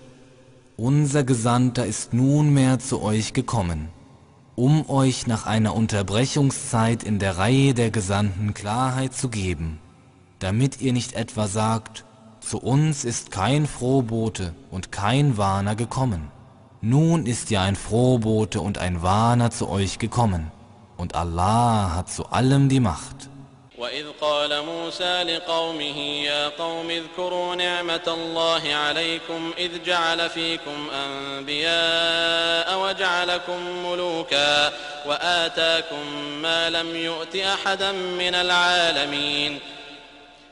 Unser 0.81 1.23
Gesandter 1.23 1.85
ist 1.85 2.11
nunmehr 2.11 2.79
zu 2.79 3.03
euch 3.03 3.33
gekommen, 3.33 3.89
um 4.55 4.89
euch 4.89 5.27
nach 5.27 5.45
einer 5.45 5.75
Unterbrechungszeit 5.75 7.03
in 7.03 7.19
der 7.19 7.37
Reihe 7.37 7.75
der 7.75 7.91
Gesandten 7.91 8.55
Klarheit 8.55 9.13
zu 9.13 9.29
geben, 9.29 9.77
damit 10.39 10.81
ihr 10.81 10.91
nicht 10.91 11.13
etwa 11.13 11.47
sagt, 11.47 12.03
zu 12.39 12.57
uns 12.57 13.05
ist 13.05 13.29
kein 13.29 13.67
Frohbote 13.67 14.55
und 14.71 14.91
kein 14.91 15.37
Warner 15.37 15.75
gekommen. 15.75 16.31
Nun 16.81 17.27
ist 17.27 17.51
ja 17.51 17.61
ein 17.61 17.75
Frohbote 17.75 18.59
und 18.59 18.79
ein 18.79 19.03
Warner 19.03 19.51
zu 19.51 19.69
euch 19.69 19.99
gekommen, 19.99 20.51
und 20.97 21.13
Allah 21.13 21.93
hat 21.95 22.09
zu 22.09 22.25
allem 22.31 22.69
die 22.69 22.79
Macht. 22.79 23.29
وإذ 23.81 24.05
قال 24.21 24.65
موسى 24.65 25.23
لقومه 25.23 25.99
يا 25.99 26.47
قوم 26.47 26.89
اذكروا 26.89 27.55
نعمة 27.55 28.01
الله 28.07 28.75
عليكم 28.75 29.53
إذ 29.57 29.83
جعل 29.83 30.29
فيكم 30.29 30.89
أنبياء 30.89 32.79
وجعلكم 32.79 33.85
ملوكا 33.85 34.73
وآتاكم 35.05 36.13
ما 36.41 36.69
لم 36.69 36.95
يؤت 36.95 37.35
أحدا 37.35 37.91
من 37.91 38.35
العالمين. 38.35 39.59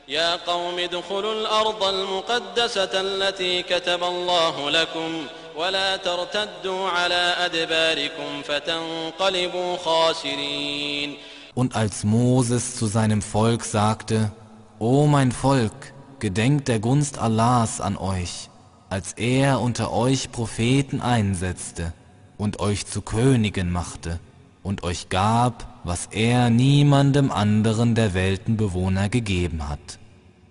يا 0.08 0.36
قوم 0.46 0.78
ادخلوا 0.78 1.32
الأرض 1.32 1.84
المقدسة 1.84 3.00
التي 3.00 3.62
كتب 3.62 4.04
الله 4.04 4.70
لكم 4.70 5.26
ولا 5.56 5.96
ترتدوا 5.96 6.88
على 6.88 7.34
أدباركم 7.38 8.42
فتنقلبوا 8.42 9.76
خاسرين. 9.76 11.18
Und 11.60 11.76
als 11.76 12.04
Moses 12.04 12.74
zu 12.74 12.86
seinem 12.86 13.20
Volk 13.20 13.64
sagte, 13.64 14.32
O 14.78 15.06
mein 15.06 15.30
Volk, 15.30 15.92
gedenkt 16.18 16.68
der 16.68 16.80
Gunst 16.80 17.18
Allahs 17.18 17.82
an 17.82 17.98
euch, 17.98 18.48
als 18.88 19.12
er 19.12 19.60
unter 19.60 19.92
euch 19.92 20.32
Propheten 20.32 21.02
einsetzte 21.02 21.92
und 22.38 22.60
euch 22.60 22.86
zu 22.86 23.02
Königen 23.02 23.70
machte 23.70 24.20
und 24.62 24.84
euch 24.84 25.10
gab, 25.10 25.80
was 25.84 26.06
er 26.06 26.48
niemandem 26.48 27.30
anderen 27.30 27.94
der 27.94 28.14
Weltenbewohner 28.14 29.10
gegeben 29.10 29.68
hat. 29.68 29.98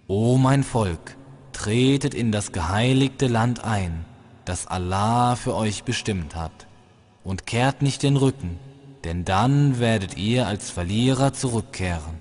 O 0.05 0.37
mein 0.37 0.61
Volk, 0.61 1.17
tretet 1.53 2.13
in 2.13 2.31
das 2.31 2.51
geheiligte 2.51 3.25
Land 3.25 3.63
ein, 3.63 4.05
das 4.45 4.67
Allah 4.67 5.35
für 5.35 5.55
euch 5.55 5.85
bestimmt 5.85 6.35
hat, 6.35 6.67
und 7.23 7.47
kehrt 7.47 7.81
nicht 7.81 8.03
den 8.03 8.15
Rücken, 8.15 8.59
denn 9.03 9.25
dann 9.25 9.79
werdet 9.79 10.17
ihr 10.17 10.47
als 10.47 10.71
Verlierer 10.71 11.33
zurückkehren. 11.33 12.19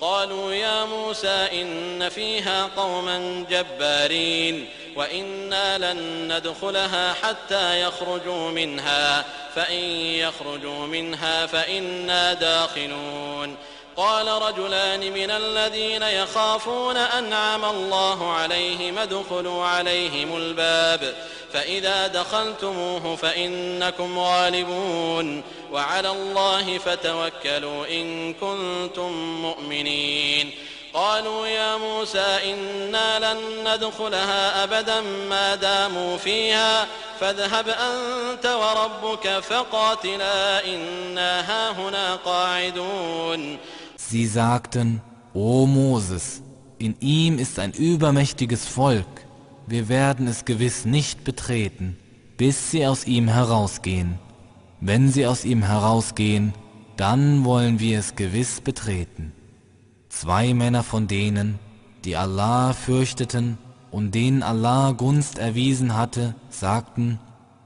قالوا 0.00 0.52
يا 0.54 0.84
موسى 0.84 1.48
إن 1.62 2.08
فيها 2.08 2.66
قوما 2.76 3.44
جبارين 3.50 4.68
وإنا 4.96 5.78
لن 5.78 6.32
ندخلها 6.36 7.12
حتى 7.12 7.80
يخرجوا 7.82 8.50
منها 8.50 9.24
فإن 9.54 9.84
يخرجوا 10.24 10.86
منها 10.86 11.46
فإنا 11.46 12.34
داخلون 12.34 13.56
قال 13.96 14.42
رجلان 14.42 15.12
من 15.12 15.30
الذين 15.30 16.02
يخافون 16.02 16.96
أنعم 16.96 17.64
الله 17.64 18.32
عليهم 18.32 18.98
ادخلوا 18.98 19.66
عليهم 19.66 20.36
الباب 20.36 21.14
فإذا 21.52 22.06
دخلتموه 22.06 23.16
فإنكم 23.16 24.18
غالبون 24.18 25.42
وعلى 25.72 26.10
الله 26.10 26.78
فتوكلوا 26.78 27.86
إن 27.90 28.34
كنتم 28.34 29.12
مؤمنين. 29.42 30.50
قالوا 30.94 31.46
يا 31.46 31.76
موسى 31.76 32.38
إنا 32.52 33.32
لن 33.32 33.38
ندخلها 33.64 34.64
أبدا 34.64 35.00
ما 35.00 35.54
داموا 35.54 36.16
فيها 36.16 36.86
فاذهب 37.20 37.68
أنت 37.68 38.46
وربك 38.46 39.38
فقاتلا 39.40 40.64
إنا 40.64 41.40
هاهنا 41.50 42.16
قاعدون. 42.16 43.58
Sie 43.96 44.26
sagten, 44.26 45.00
O 45.34 45.66
Moses, 45.66 46.42
in 46.78 46.96
ihm 47.00 47.38
ist 47.38 47.58
ein 47.58 47.72
übermächtiges 47.72 48.66
Volk, 48.66 49.06
wir 49.70 49.88
werden 49.88 50.26
es 50.26 50.44
gewiss 50.44 50.84
nicht 50.84 51.22
betreten, 51.22 51.96
bis 52.36 52.72
sie 52.72 52.86
aus 52.86 53.06
ihm 53.06 53.28
herausgehen. 53.28 54.18
Wenn 54.80 55.10
sie 55.12 55.26
aus 55.26 55.44
ihm 55.44 55.62
herausgehen, 55.62 56.54
dann 56.96 57.44
wollen 57.44 57.78
wir 57.78 58.00
es 58.00 58.16
gewiss 58.16 58.60
betreten. 58.60 59.32
Zwei 60.08 60.54
Männer 60.54 60.82
von 60.82 61.06
denen, 61.06 61.60
die 62.04 62.16
Allah 62.16 62.72
fürchteten 62.72 63.58
und 63.92 64.12
denen 64.14 64.42
Allah 64.42 64.90
Gunst 64.90 65.38
erwiesen 65.38 65.96
hatte, 65.96 66.34
sagten, 66.48 67.20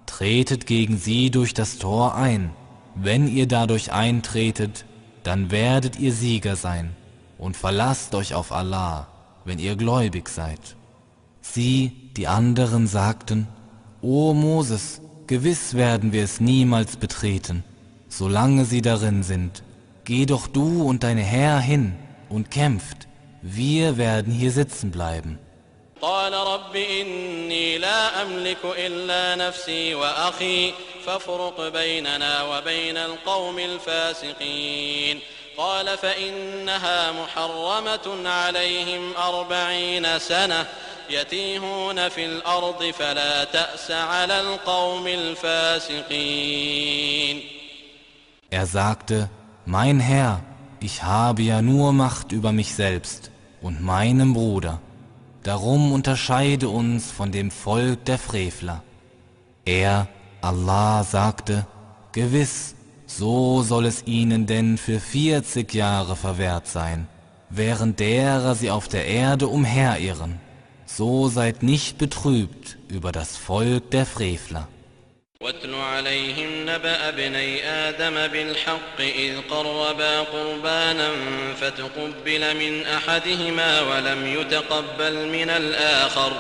tretet 0.05 0.67
gegen 0.67 0.99
sie 0.99 1.31
durch 1.31 1.55
das 1.55 1.79
Tor 1.79 2.17
ein. 2.17 2.51
Wenn 2.95 3.29
ihr 3.29 3.49
dadurch 3.49 3.93
eintretet, 3.93 4.85
dann 5.23 5.51
werdet 5.51 5.99
ihr 5.99 6.13
Sieger 6.13 6.57
sein 6.57 6.91
und 7.39 7.57
verlasst 7.57 8.15
euch 8.15 8.35
auf 8.35 8.53
Allah, 8.53 9.09
wenn 9.47 9.59
ihr 9.59 9.75
gläubig 9.75 10.29
seid. 10.29 10.77
Sie, 11.54 12.12
die 12.18 12.28
anderen, 12.28 12.88
sagten, 12.88 13.48
O 14.02 14.34
Moses, 14.34 15.02
gewiss 15.28 15.74
werden 15.74 16.14
wir 16.14 16.24
es 16.24 16.40
niemals 16.40 16.98
betreten, 16.98 17.64
solange 18.08 18.66
sie 18.66 18.82
darin 18.82 19.24
sind. 19.24 19.64
Geh 20.06 20.26
doch 20.26 20.48
du 20.48 20.84
und 20.84 21.04
deine 21.04 21.22
Herr 21.22 21.60
hin 21.60 21.96
und 22.30 22.50
kämpft, 22.50 23.08
wir 23.42 23.98
werden 23.98 24.34
hier 24.34 24.52
sitzen 24.52 24.92
bleiben. 24.92 25.40
قال 26.02 26.34
رب 26.34 26.76
إني 26.76 27.78
لا 27.78 28.22
أملك 28.22 28.64
إلا 28.66 29.36
نفسي 29.36 29.96
وأخي 29.96 30.74
فافرق 31.06 31.70
بيننا 31.70 32.44
وبين 32.44 32.98
القوم 32.98 33.60
الفاسقين 33.60 35.20
قال 35.58 35.98
فإنها 35.98 37.12
محرمة 37.12 38.30
عليهم 38.30 39.14
أربعين 39.18 40.20
سنة 40.20 40.68
يتيهون 41.10 42.10
في 42.10 42.26
الأرض 42.26 42.84
فلا 42.84 43.44
تأس 43.44 43.92
على 43.92 44.42
القوم 44.42 45.08
الفاسقين 45.08 46.40
Er 48.52 48.66
sagte, 48.66 49.30
mein 49.66 50.00
Herr, 50.00 50.42
ich 50.80 51.04
habe 51.04 51.44
ja 51.44 51.62
nur 51.62 51.94
Macht 51.94 52.32
über 52.32 52.52
mich 52.52 52.74
selbst 52.74 53.30
und 53.62 53.82
meinem 53.84 54.34
Bruder. 54.34 54.80
Darum 55.44 55.92
unterscheide 55.92 56.70
uns 56.70 57.12
von 57.12 57.32
dem 57.32 57.52
Volk 57.52 58.06
der 58.06 58.18
Frevler. 58.18 58.82
Er, 59.66 60.08
Allah, 60.42 61.04
sagte, 61.04 61.68
Gewiss, 62.12 62.76
so 63.06 63.62
soll 63.62 63.86
es 63.86 64.06
ihnen 64.08 64.46
denn 64.46 64.78
für 64.78 65.00
40 65.00 65.74
Jahre 65.74 66.16
verwehrt 66.16 66.68
sein, 66.68 67.08
während 67.50 68.00
derer 68.00 68.56
sie 68.56 68.72
auf 68.72 68.88
der 68.88 69.06
Erde 69.06 69.48
umherirren. 69.48 70.40
So 70.97 71.29
seid 71.29 71.65
nicht 71.65 71.99
betrübt 71.99 72.77
über 72.89 73.11
das 73.11 73.37
Volk 73.37 73.91
der 73.91 74.07
Frevler. 74.07 74.69
واتل 75.41 75.75
عليهم 75.75 76.49
نبأ 76.63 77.09
ابني 77.09 77.65
آدم 77.65 78.27
بالحق 78.27 79.01
إذ 79.01 79.41
قربا 79.51 80.21
قربانا 80.21 81.11
فتقبل 81.61 82.57
من 82.57 82.87
أحدهما 82.87 83.81
ولم 83.81 84.41
يتقبل 84.41 85.29
من 85.29 85.51
الآخر. 85.51 86.33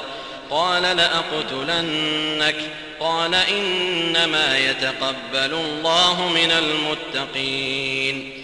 قال 0.50 0.82
لأقتلنك. 0.82 2.56
قال 3.00 3.34
إنما 3.34 4.58
يتقبل 4.58 5.54
الله 5.54 6.28
من 6.28 6.50
المتقين. 6.50 8.43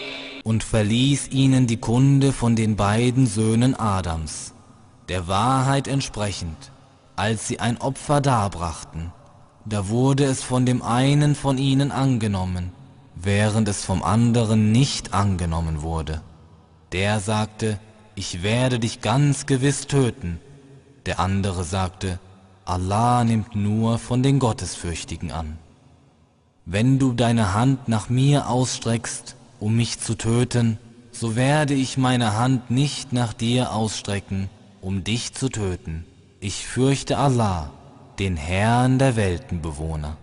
Und 0.43 0.63
verließ 0.63 1.29
ihnen 1.29 1.67
die 1.67 1.77
Kunde 1.77 2.31
von 2.31 2.55
den 2.55 2.75
beiden 2.75 3.27
Söhnen 3.27 3.75
Adams, 3.75 4.53
der 5.09 5.27
Wahrheit 5.27 5.87
entsprechend, 5.87 6.71
als 7.15 7.47
sie 7.47 7.59
ein 7.59 7.79
Opfer 7.79 8.21
darbrachten. 8.21 9.11
Da 9.65 9.89
wurde 9.89 10.23
es 10.23 10.41
von 10.41 10.65
dem 10.65 10.81
einen 10.81 11.35
von 11.35 11.57
ihnen 11.57 11.91
angenommen, 11.91 12.71
während 13.15 13.67
es 13.67 13.85
vom 13.85 14.01
anderen 14.01 14.71
nicht 14.71 15.13
angenommen 15.13 15.81
wurde. 15.83 16.21
Der 16.91 17.19
sagte, 17.19 17.79
ich 18.15 18.43
werde 18.43 18.79
dich 18.79 19.01
ganz 19.01 19.45
gewiss 19.45 19.87
töten. 19.87 20.39
Der 21.05 21.19
andere 21.19 21.63
sagte, 21.63 22.19
Allah 22.65 23.23
nimmt 23.23 23.55
nur 23.55 23.99
von 23.99 24.23
den 24.23 24.39
Gottesfürchtigen 24.39 25.31
an. 25.31 25.57
Wenn 26.65 26.99
du 26.99 27.13
deine 27.13 27.53
Hand 27.53 27.87
nach 27.87 28.09
mir 28.09 28.49
ausstreckst, 28.49 29.35
um 29.61 29.75
mich 29.77 29.99
zu 29.99 30.15
töten, 30.15 30.77
so 31.11 31.35
werde 31.35 31.75
ich 31.75 31.97
meine 31.97 32.35
Hand 32.35 32.71
nicht 32.71 33.13
nach 33.13 33.31
dir 33.31 33.73
ausstrecken, 33.73 34.49
um 34.81 35.03
dich 35.03 35.33
zu 35.33 35.49
töten. 35.49 36.03
Ich 36.39 36.65
fürchte 36.65 37.17
Allah, 37.17 37.71
den 38.17 38.37
Herrn 38.37 38.97
der 38.97 39.15
Weltenbewohner. 39.15 40.17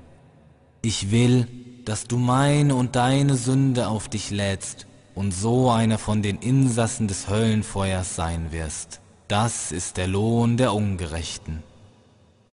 Ich 0.83 1.13
will, 1.13 1.47
dass 1.85 2.09
du 2.09 2.19
meine 2.19 2.75
und 2.75 2.97
deine 2.97 3.37
Sünde 3.37 3.89
auf 3.89 4.09
dich 4.09 4.31
lädst 4.31 4.87
und 5.15 5.33
so 5.33 5.71
einer 5.71 5.99
von 5.99 6.21
den 6.21 6.39
Insassen 6.39 7.07
des 7.07 7.29
Höllenfeuers 7.29 8.17
sein 8.17 8.51
wirst. 8.51 9.01
Das 9.29 9.71
ist 9.71 9.99
der 9.99 10.09
Lohn 10.09 10.57
der 10.57 10.75
Ungerechten. 10.75 11.63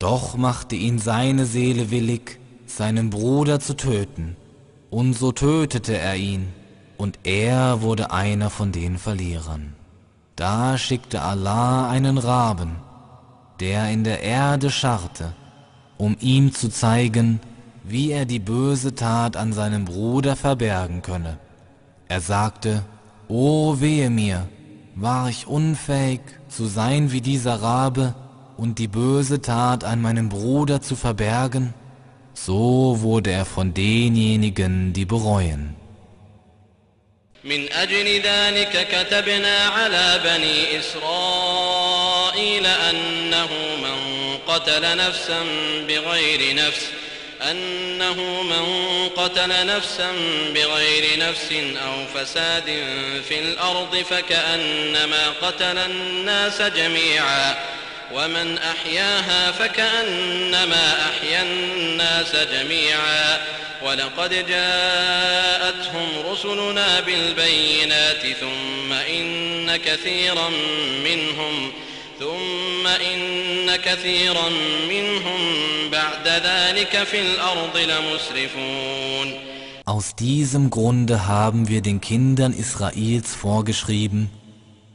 Doch 0.00 0.34
machte 0.34 0.76
ihn 0.76 0.98
seine 0.98 1.44
Seele 1.44 1.90
willig, 1.90 2.40
seinen 2.64 3.10
Bruder 3.10 3.60
zu 3.60 3.76
töten, 3.76 4.34
und 4.88 5.12
so 5.12 5.30
tötete 5.30 5.96
er 5.98 6.16
ihn, 6.16 6.48
und 6.96 7.18
er 7.22 7.82
wurde 7.82 8.10
einer 8.10 8.48
von 8.48 8.72
den 8.72 8.96
Verlierern. 8.96 9.74
Da 10.36 10.78
schickte 10.78 11.20
Allah 11.20 11.90
einen 11.90 12.16
Raben, 12.16 12.76
der 13.60 13.90
in 13.90 14.02
der 14.02 14.22
Erde 14.22 14.70
scharrte, 14.70 15.34
um 15.98 16.16
ihm 16.18 16.54
zu 16.54 16.70
zeigen, 16.70 17.38
wie 17.84 18.10
er 18.10 18.24
die 18.24 18.38
böse 18.38 18.94
Tat 18.94 19.36
an 19.36 19.52
seinem 19.52 19.84
Bruder 19.84 20.34
verbergen 20.34 21.02
könne. 21.02 21.38
Er 22.08 22.22
sagte, 22.22 22.84
O 23.28 23.80
wehe 23.80 24.08
mir, 24.08 24.48
war 24.94 25.28
ich 25.28 25.46
unfähig 25.46 26.22
zu 26.48 26.64
sein 26.64 27.12
wie 27.12 27.20
dieser 27.20 27.60
Rabe, 27.60 28.14
und 28.59 28.79
die 28.79 28.87
böse 28.87 29.41
Tat 29.41 29.83
an 29.83 30.01
meinem 30.01 30.29
Bruder 30.29 30.81
zu 30.81 30.95
verbergen, 30.95 31.73
so 32.33 32.97
wurde 33.01 33.31
er 33.31 33.45
von 33.45 33.73
denjenigen, 33.73 34.93
die 34.93 35.05
bereuen. 35.05 35.75
من 37.45 37.71
أجل 37.71 38.21
ذلك 38.21 38.87
كتبنا 38.91 39.57
على 39.65 40.21
بني 40.23 40.79
إسرائيل 40.79 42.65
أنه 42.65 43.49
من 43.83 43.97
قتل 44.47 44.97
نفسا 44.97 45.43
بغير 45.87 46.55
نفس 46.55 46.81
أنه 47.51 48.43
من 48.43 48.65
قتل 49.09 49.65
نفسا 49.65 50.11
بغير 50.55 51.19
نفس 51.19 51.51
أو 51.85 52.05
فساد 52.13 52.65
في 53.29 53.39
الأرض 53.39 53.95
فكأنما 53.95 55.29
قتل 55.41 55.77
الناس 55.77 56.61
جميعا 56.61 57.55
ومن 58.13 58.57
أحياها 58.57 59.51
فكأنما 59.51 60.93
أحيا 61.09 61.41
الناس 61.41 62.35
جميعا 62.35 63.37
ولقد 63.85 64.29
جاءتهم 64.29 66.07
رسلنا 66.31 66.99
بالبينات 66.99 68.21
ثم 68.39 68.93
إن 68.93 69.75
كثيرا 69.77 70.49
منهم 71.03 71.71
ثم 72.19 72.87
إن 72.87 73.75
كثيرا 73.75 74.49
منهم 74.89 75.39
بعد 75.91 76.27
ذلك 76.27 77.03
في 77.03 77.21
الأرض 77.21 77.77
لمسرفون 77.77 79.33
Aus 79.87 80.15
diesem 80.15 80.71
Grunde 80.71 81.27
haben 81.27 81.67
wir 81.67 81.81
den 81.83 82.01
Kindern 82.01 82.53
Israels 82.53 83.35
vorgeschrieben, 83.35 84.31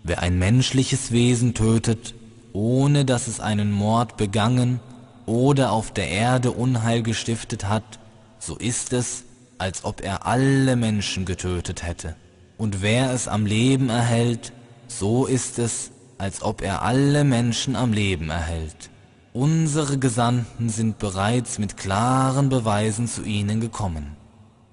wer 0.03 0.21
ein 0.21 0.37
menschliches 0.37 1.13
Wesen 1.13 1.55
tötet, 1.55 2.13
ohne 2.56 3.04
dass 3.04 3.28
es 3.28 3.42
einen 3.42 3.72
Mord 3.72 4.16
begangen 4.16 4.80
oder 5.26 5.74
auf 5.74 5.92
der 5.92 6.08
Erde 6.08 6.52
Unheil 6.52 7.04
gestiftet 7.04 7.68
hat, 7.68 8.00
so 8.40 8.56
ist 8.56 8.94
es, 8.94 9.26
als 9.58 9.84
ob 9.84 10.02
er 10.02 10.26
alle 10.26 10.78
Menschen 10.78 11.26
getötet 11.26 11.84
hätte. 11.84 12.16
Und 12.58 12.82
wer 12.82 13.12
es 13.12 13.28
am 13.28 13.46
Leben 13.46 13.90
erhält, 13.90 14.54
so 14.88 15.26
ist 15.26 15.60
es, 15.60 15.92
als 16.18 16.42
ob 16.42 16.62
er 16.62 16.82
alle 16.82 17.26
Menschen 17.26 17.76
am 17.76 17.92
Leben 17.92 18.30
erhält. 18.30 18.90
Unsere 19.34 19.98
Gesandten 19.98 20.70
sind 20.70 20.98
bereits 20.98 21.60
mit 21.60 21.76
klaren 21.76 22.48
Beweisen 22.48 23.08
zu 23.08 23.24
ihnen 23.24 23.60
gekommen. 23.60 24.16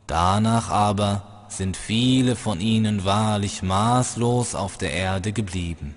Danach 0.07 0.71
aber 0.71 1.47
sind 1.49 1.77
viele 1.77 2.37
von 2.37 2.61
ihnen 2.61 3.05
wahrlich 3.05 3.65
maßlos 3.65 4.55
auf 4.55 4.79
der 4.79 4.93
Erde 4.93 5.33
geblieben. 5.33 5.97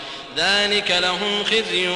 ذلك 0.40 0.90
لهم 0.90 1.44
خزي 1.44 1.88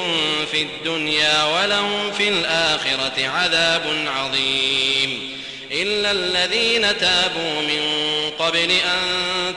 في 0.50 0.62
الدنيا 0.62 1.44
ولهم 1.44 2.12
في 2.12 2.29
الآخرة 2.29 3.29
عذاب 3.29 3.83
عظيم 4.07 5.40
إلا 5.72 6.11
الذين 6.11 6.83
تابوا 6.98 7.62
من 7.62 7.81
قبل 8.38 8.70
أن 8.70 9.00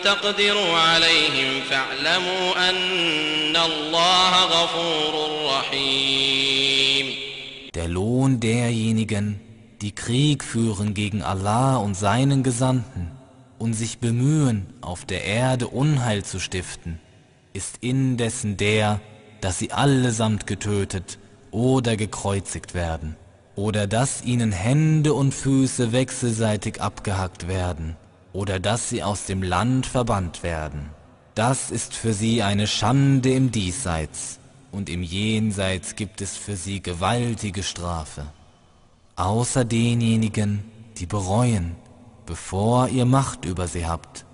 تقدروا 0.03 0.77
عليهم 0.77 1.61
فاعلموا 1.69 2.69
أن 2.69 3.57
الله 3.57 4.45
غفور 4.45 5.13
رحيم 5.45 7.13
Der 7.73 7.87
Lohn 7.87 8.39
derjenigen, 8.39 9.39
die 9.81 9.95
Krieg 9.95 10.43
führen 10.43 10.93
gegen 10.93 11.23
Allah 11.23 11.77
und 11.77 11.95
seinen 11.95 12.43
Gesandten 12.43 13.09
und 13.57 13.73
sich 13.73 13.97
bemühen, 13.97 14.67
auf 14.81 15.05
der 15.05 15.23
Erde 15.23 15.67
Unheil 15.67 16.23
zu 16.23 16.39
stiften, 16.39 16.99
ist 17.58 17.78
indessen 17.80 18.56
der, 18.56 19.00
dass 19.42 19.58
sie 19.58 19.72
allesamt 19.72 20.46
getötet 20.46 21.18
oder 21.50 21.96
gekreuzigt 21.96 22.72
werden 22.72 23.16
oder 23.58 23.88
dass 23.88 24.22
ihnen 24.22 24.52
Hände 24.52 25.12
und 25.14 25.34
Füße 25.34 25.90
wechselseitig 25.90 26.80
abgehackt 26.80 27.48
werden, 27.48 27.96
oder 28.32 28.60
dass 28.60 28.88
sie 28.88 29.02
aus 29.02 29.24
dem 29.24 29.42
Land 29.42 29.84
verbannt 29.84 30.44
werden. 30.44 30.90
Das 31.34 31.72
ist 31.72 31.92
für 31.94 32.12
sie 32.12 32.44
eine 32.44 32.68
Schande 32.68 33.32
im 33.32 33.50
Diesseits, 33.50 34.38
und 34.70 34.88
im 34.88 35.02
Jenseits 35.02 35.96
gibt 35.96 36.20
es 36.20 36.36
für 36.36 36.54
sie 36.54 36.80
gewaltige 36.80 37.64
Strafe. 37.64 38.26
Außer 39.16 39.64
denjenigen, 39.64 40.62
die 40.98 41.06
bereuen, 41.06 41.74
bevor 42.26 42.86
ihr 42.86 43.06
Macht 43.06 43.44
über 43.44 43.66
sie 43.66 43.86
habt. 43.86 44.24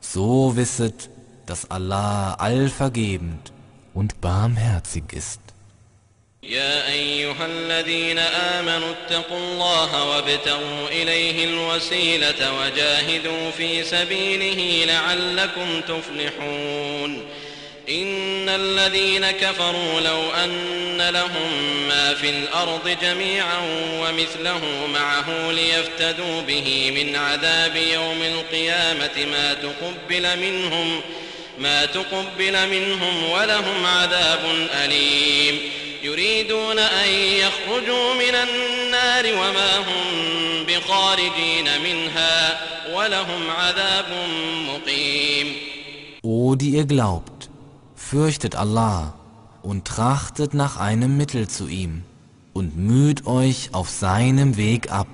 So 0.00 0.56
wisset, 0.56 1.10
dass 1.46 1.70
Allah 1.70 2.36
allvergebend 2.38 3.52
und 3.94 4.20
barmherzig 4.20 5.12
ist. 5.12 5.40
يا 6.42 6.88
أيها 6.92 7.46
الذين 7.46 8.18
آمنوا 8.18 8.92
اتقوا 8.92 9.38
الله 9.38 10.04
وابتغوا 10.04 10.88
إليه 10.88 11.44
الوسيلة 11.44 12.60
وجاهدوا 12.60 13.50
في 13.50 13.84
سبيله 13.84 14.84
لعلكم 14.84 15.80
تفلحون 15.80 17.24
إن 17.88 18.48
الذين 18.48 19.30
كفروا 19.30 20.00
لو 20.00 20.30
أن 20.30 21.08
لهم 21.10 21.52
ما 21.88 22.14
في 22.14 22.30
الأرض 22.30 22.96
جميعا 23.02 23.58
ومثله 24.00 24.86
معه 24.94 25.50
ليفتدوا 25.50 26.42
به 26.42 26.90
من 26.94 27.16
عذاب 27.16 27.76
يوم 27.76 28.22
القيامة 28.22 29.26
ما 29.32 29.54
تقبل 29.54 30.38
منهم 30.38 31.00
ما 31.59 31.85
تقبل 31.85 32.69
منهم 32.69 33.29
ولهم 33.31 33.85
عذاب 33.85 34.39
أليم 34.85 35.59
يريدون 36.03 36.79
أن 36.79 37.09
يخرجوا 37.09 38.13
من 38.13 38.35
النار 38.35 39.25
وما 39.33 39.77
هم 39.77 40.63
بخارجين 40.67 41.81
منها 41.83 42.59
ولهم 42.93 43.49
عذاب 43.49 44.05
مقيم 44.67 45.55
O 46.21 46.55
die 46.55 46.71
ihr 46.71 46.85
glaubt, 46.85 47.49
fürchtet 47.95 48.55
Allah 48.55 49.13
und 49.61 49.85
trachtet 49.85 50.53
nach 50.53 50.77
einem 50.77 51.15
Mittel 51.15 51.47
zu 51.47 51.67
ihm 51.67 52.03
und 52.53 52.75
müht 52.77 53.25
euch 53.25 53.69
auf 53.71 53.89
seinem 53.89 54.57
Weg 54.57 54.91
ab, 54.91 55.07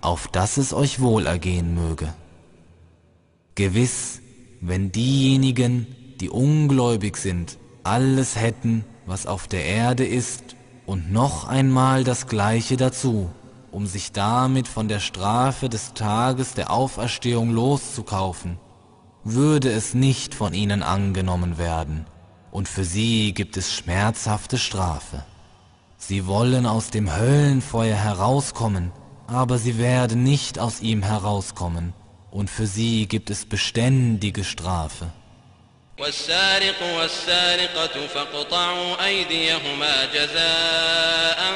auf 0.00 0.26
dass 0.28 0.56
es 0.56 0.72
euch 0.72 1.00
wohlergehen 1.00 1.74
möge. 1.74 2.12
Gewiss, 3.54 4.20
wenn 4.61 4.91
diejenigen, 4.91 5.87
die 6.19 6.29
ungläubig 6.29 7.17
sind, 7.17 7.57
alles 7.83 8.35
hätten, 8.35 8.83
was 9.05 9.25
auf 9.25 9.47
der 9.47 9.65
Erde 9.65 10.05
ist, 10.05 10.55
und 10.85 11.11
noch 11.11 11.47
einmal 11.47 12.03
das 12.03 12.27
Gleiche 12.27 12.77
dazu, 12.77 13.29
um 13.71 13.85
sich 13.85 14.13
damit 14.13 14.67
von 14.67 14.87
der 14.87 14.99
Strafe 14.99 15.69
des 15.69 15.93
Tages 15.93 16.53
der 16.53 16.71
Auferstehung 16.71 17.51
loszukaufen, 17.51 18.57
würde 19.23 19.69
es 19.71 19.93
nicht 19.93 20.33
von 20.33 20.53
ihnen 20.53 20.83
angenommen 20.83 21.57
werden, 21.57 22.05
und 22.51 22.67
für 22.67 22.85
sie 22.85 23.33
gibt 23.33 23.57
es 23.57 23.73
schmerzhafte 23.73 24.57
Strafe. 24.57 25.25
Sie 25.97 26.25
wollen 26.25 26.65
aus 26.65 26.89
dem 26.89 27.13
Höllenfeuer 27.15 27.97
herauskommen, 27.97 28.91
aber 29.27 29.57
sie 29.57 29.77
werden 29.77 30.23
nicht 30.23 30.57
aus 30.57 30.79
ihm 30.79 31.03
herauskommen, 31.03 31.93
und 32.31 32.49
für 32.49 32.67
sie 32.67 33.07
gibt 33.07 33.29
es 33.29 33.45
beständige 33.45 34.43
Strafe. 34.43 35.11
والسارق 35.99 36.83
والسارقة 36.83 38.07
فاقطعوا 38.13 39.05
أيديهما 39.05 40.05
جزاء 40.05 41.53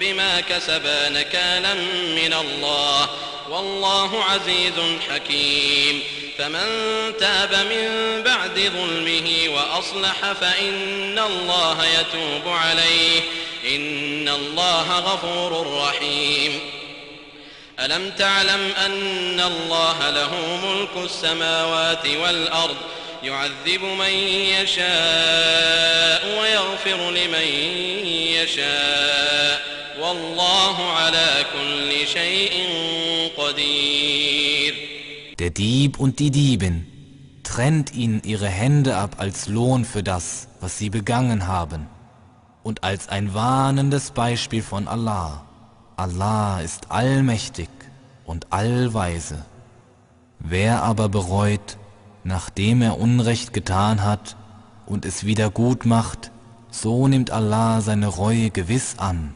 بما 0.00 0.40
كسبا 0.40 1.08
نكالا 1.08 1.74
من 2.14 2.34
الله. 2.40 3.08
والله 3.50 4.24
عزيز 4.24 4.72
حكيم. 5.10 6.02
فمن 6.38 6.66
تاب 7.20 7.54
من 7.54 8.22
بعد 8.22 8.58
ظلمه 8.58 9.48
وأصلح 9.48 10.32
فإن 10.32 11.18
الله 11.18 11.86
يتوب 11.86 12.48
عليه. 12.48 13.20
إن 13.76 14.28
الله 14.28 14.98
غفور 14.98 15.82
رحيم. 15.82 16.79
ألم 17.79 18.11
تعلم 18.17 18.71
أن 18.85 19.39
الله 19.39 20.09
له 20.09 20.31
ملك 20.65 21.05
السماوات 21.05 22.07
والأرض 22.07 22.75
يعذب 23.23 23.83
من 23.99 24.13
يشاء 24.61 26.39
ويغفر 26.39 27.11
لمن 27.11 27.47
يشاء 28.43 29.61
والله 30.01 30.91
على 30.91 31.45
كل 31.53 32.07
شيء 32.07 32.53
قدير 33.37 34.73
Der 35.39 35.49
Dieb 35.49 35.99
und 35.99 36.19
die 36.19 36.31
Diebin 36.31 36.87
trennt 37.43 37.93
ihnen 37.93 38.21
ihre 38.23 38.47
Hände 38.47 38.95
ab 38.95 39.15
als 39.17 39.47
Lohn 39.47 39.83
für 39.83 40.01
das, 40.01 40.47
was 40.61 40.77
sie 40.77 40.89
begangen 40.89 41.47
haben 41.47 41.87
und 42.63 42.83
als 42.83 43.09
ein 43.09 43.33
warnendes 43.33 44.11
Beispiel 44.11 44.63
von 44.63 44.87
Allah. 44.87 45.45
Allah 46.00 46.62
ist 46.62 46.90
allmächtig 46.90 47.68
und 48.24 48.54
allweise. 48.54 49.44
Wer 50.38 50.82
aber 50.82 51.10
bereut, 51.10 51.76
nachdem 52.24 52.80
er 52.80 52.98
Unrecht 52.98 53.52
getan 53.52 54.02
hat 54.02 54.34
und 54.86 55.04
es 55.04 55.26
wieder 55.26 55.50
gut 55.50 55.84
macht, 55.84 56.30
so 56.70 57.06
nimmt 57.06 57.30
Allah 57.30 57.82
seine 57.82 58.06
Reue 58.06 58.48
gewiss 58.48 58.94
an. 58.96 59.34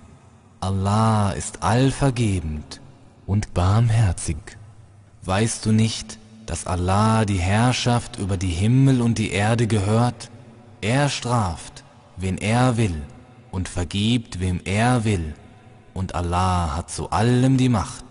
Allah 0.60 1.32
ist 1.32 1.62
allvergebend 1.62 2.80
und 3.26 3.52
barmherzig. 3.52 4.38
Weißt 5.22 5.66
du 5.66 5.72
nicht, 5.72 6.18
dass 6.46 6.66
Allah 6.66 7.26
die 7.26 7.40
Herrschaft 7.40 8.18
über 8.18 8.38
die 8.38 8.56
Himmel 8.62 9.02
und 9.02 9.18
die 9.18 9.32
Erde 9.32 9.66
gehört? 9.66 10.30
Er 10.80 11.10
straft, 11.10 11.84
wen 12.16 12.38
er 12.38 12.78
will, 12.78 13.02
und 13.50 13.68
vergibt, 13.68 14.40
wem 14.40 14.62
er 14.64 15.04
will, 15.04 15.34
und 15.94 16.14
Allah 16.14 16.76
hat 16.76 16.90
zu 16.90 17.10
allem 17.10 17.56
die 17.56 17.68
Macht. 17.68 18.04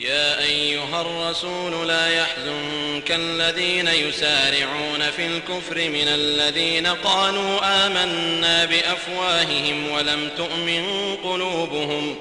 يا 0.00 0.38
أيها 0.38 1.00
الرسول 1.00 1.88
لا 1.88 2.08
يحزنك 2.08 3.10
الذين 3.10 3.88
يسارعون 3.88 5.10
في 5.16 5.26
الكفر 5.26 5.88
من 5.88 6.08
الذين 6.08 6.86
قالوا 6.86 7.86
آمنا 7.86 8.64
بأفواههم 8.64 9.90
ولم 9.90 10.30
تؤمن 10.36 11.16
قلوبهم 11.24 12.16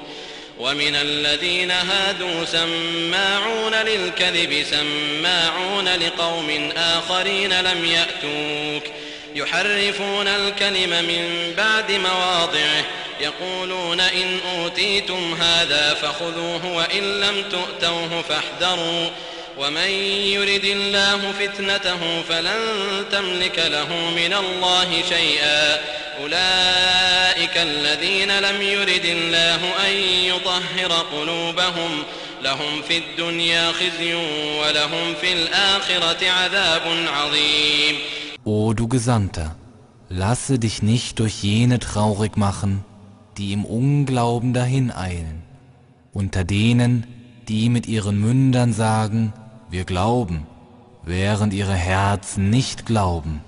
ومن 0.59 0.95
الذين 0.95 1.71
هادوا 1.71 2.45
سماعون 2.45 3.73
للكذب 3.73 4.65
سماعون 4.71 5.87
لقوم 5.87 6.71
آخرين 6.77 7.61
لم 7.61 7.85
يأتوك 7.85 8.83
يحرفون 9.35 10.27
الكلم 10.27 10.89
من 10.89 11.53
بعد 11.57 11.91
مواضعه 11.91 13.02
يقولون 13.23 13.99
إن 13.99 14.39
أوتيتم 14.57 15.33
هذا 15.33 15.93
فخذوه 15.93 16.65
وإن 16.65 17.19
لم 17.19 17.35
تؤتوه 17.51 18.21
فاحذروا. 18.21 19.09
ومن 19.57 19.89
يرد 20.35 20.65
الله 20.65 21.31
فتنته 21.31 22.21
فلن 22.29 22.59
تملك 23.11 23.59
له 23.59 23.87
من 24.15 24.33
الله 24.33 25.03
شيئا. 25.09 25.79
أولئك 26.21 27.57
الذين 27.57 28.39
لم 28.39 28.61
يرد 28.61 29.05
الله 29.05 29.87
أن 29.87 29.93
يطهر 30.31 30.91
قلوبهم. 31.13 32.03
لهم 32.43 32.81
في 32.87 32.97
الدنيا 32.97 33.71
خزي 33.71 34.13
ولهم 34.59 35.15
في 35.21 35.33
الآخرة 35.33 36.29
عذاب 36.29 36.81
عظيم. 37.07 37.95
O 38.45 38.73
du 38.73 38.87
Gesandter, 38.87 39.55
lasse 40.09 40.59
dich 40.59 40.81
nicht 40.81 41.19
durch 41.19 41.41
jene 41.43 41.79
traurig 41.79 42.35
machen, 42.35 42.83
die 43.37 43.53
im 43.53 43.65
Unglauben 43.65 44.53
dahineilen, 44.53 45.41
unter 46.13 46.43
denen, 46.43 47.05
die 47.47 47.69
mit 47.69 47.87
ihren 47.87 48.19
Mündern 48.19 48.73
sagen, 48.73 49.33
wir 49.69 49.85
glauben, 49.85 50.47
während 51.03 51.53
ihre 51.53 51.73
Herzen 51.73 52.49
nicht 52.49 52.85
glauben, 52.85 53.41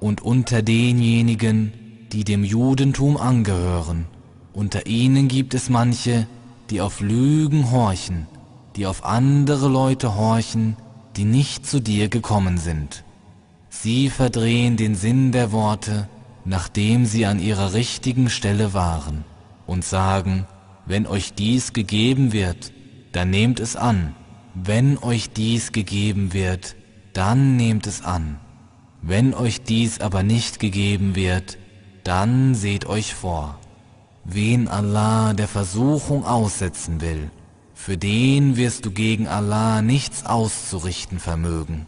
und 0.00 0.22
unter 0.22 0.62
denjenigen, 0.62 1.72
die 2.12 2.24
dem 2.24 2.42
Judentum 2.42 3.16
angehören, 3.16 4.06
unter 4.52 4.86
ihnen 4.86 5.28
gibt 5.28 5.54
es 5.54 5.70
manche, 5.70 6.26
die 6.70 6.80
auf 6.80 7.00
Lügen 7.00 7.70
horchen, 7.70 8.26
die 8.76 8.86
auf 8.86 9.04
andere 9.04 9.68
Leute 9.68 10.16
horchen, 10.16 10.76
die 11.16 11.24
nicht 11.24 11.66
zu 11.66 11.80
dir 11.80 12.08
gekommen 12.08 12.58
sind. 12.58 13.04
Sie 13.68 14.10
verdrehen 14.10 14.76
den 14.76 14.94
Sinn 14.94 15.32
der 15.32 15.52
Worte, 15.52 16.08
nachdem 16.44 17.06
sie 17.06 17.26
an 17.26 17.38
ihrer 17.38 17.72
richtigen 17.74 18.30
Stelle 18.30 18.74
waren, 18.74 19.24
und 19.66 19.84
sagen, 19.84 20.46
wenn 20.86 21.06
euch 21.06 21.34
dies 21.34 21.72
gegeben 21.72 22.32
wird, 22.32 22.72
dann 23.12 23.30
nehmt 23.30 23.60
es 23.60 23.76
an. 23.76 24.16
Wenn 24.54 24.98
euch 24.98 25.30
dies 25.30 25.70
gegeben 25.70 26.32
wird, 26.32 26.74
dann 27.12 27.56
nehmt 27.56 27.86
es 27.86 28.02
an. 28.02 28.40
Wenn 29.00 29.32
euch 29.32 29.62
dies 29.62 30.00
aber 30.00 30.24
nicht 30.24 30.58
gegeben 30.58 31.14
wird, 31.14 31.56
dann 32.02 32.54
seht 32.56 32.86
euch 32.86 33.14
vor. 33.14 33.58
Wen 34.24 34.66
Allah 34.66 35.34
der 35.34 35.48
Versuchung 35.48 36.24
aussetzen 36.24 37.00
will, 37.00 37.30
für 37.74 37.96
den 37.96 38.56
wirst 38.56 38.84
du 38.84 38.90
gegen 38.90 39.28
Allah 39.28 39.80
nichts 39.82 40.26
auszurichten 40.26 41.18
vermögen. 41.18 41.86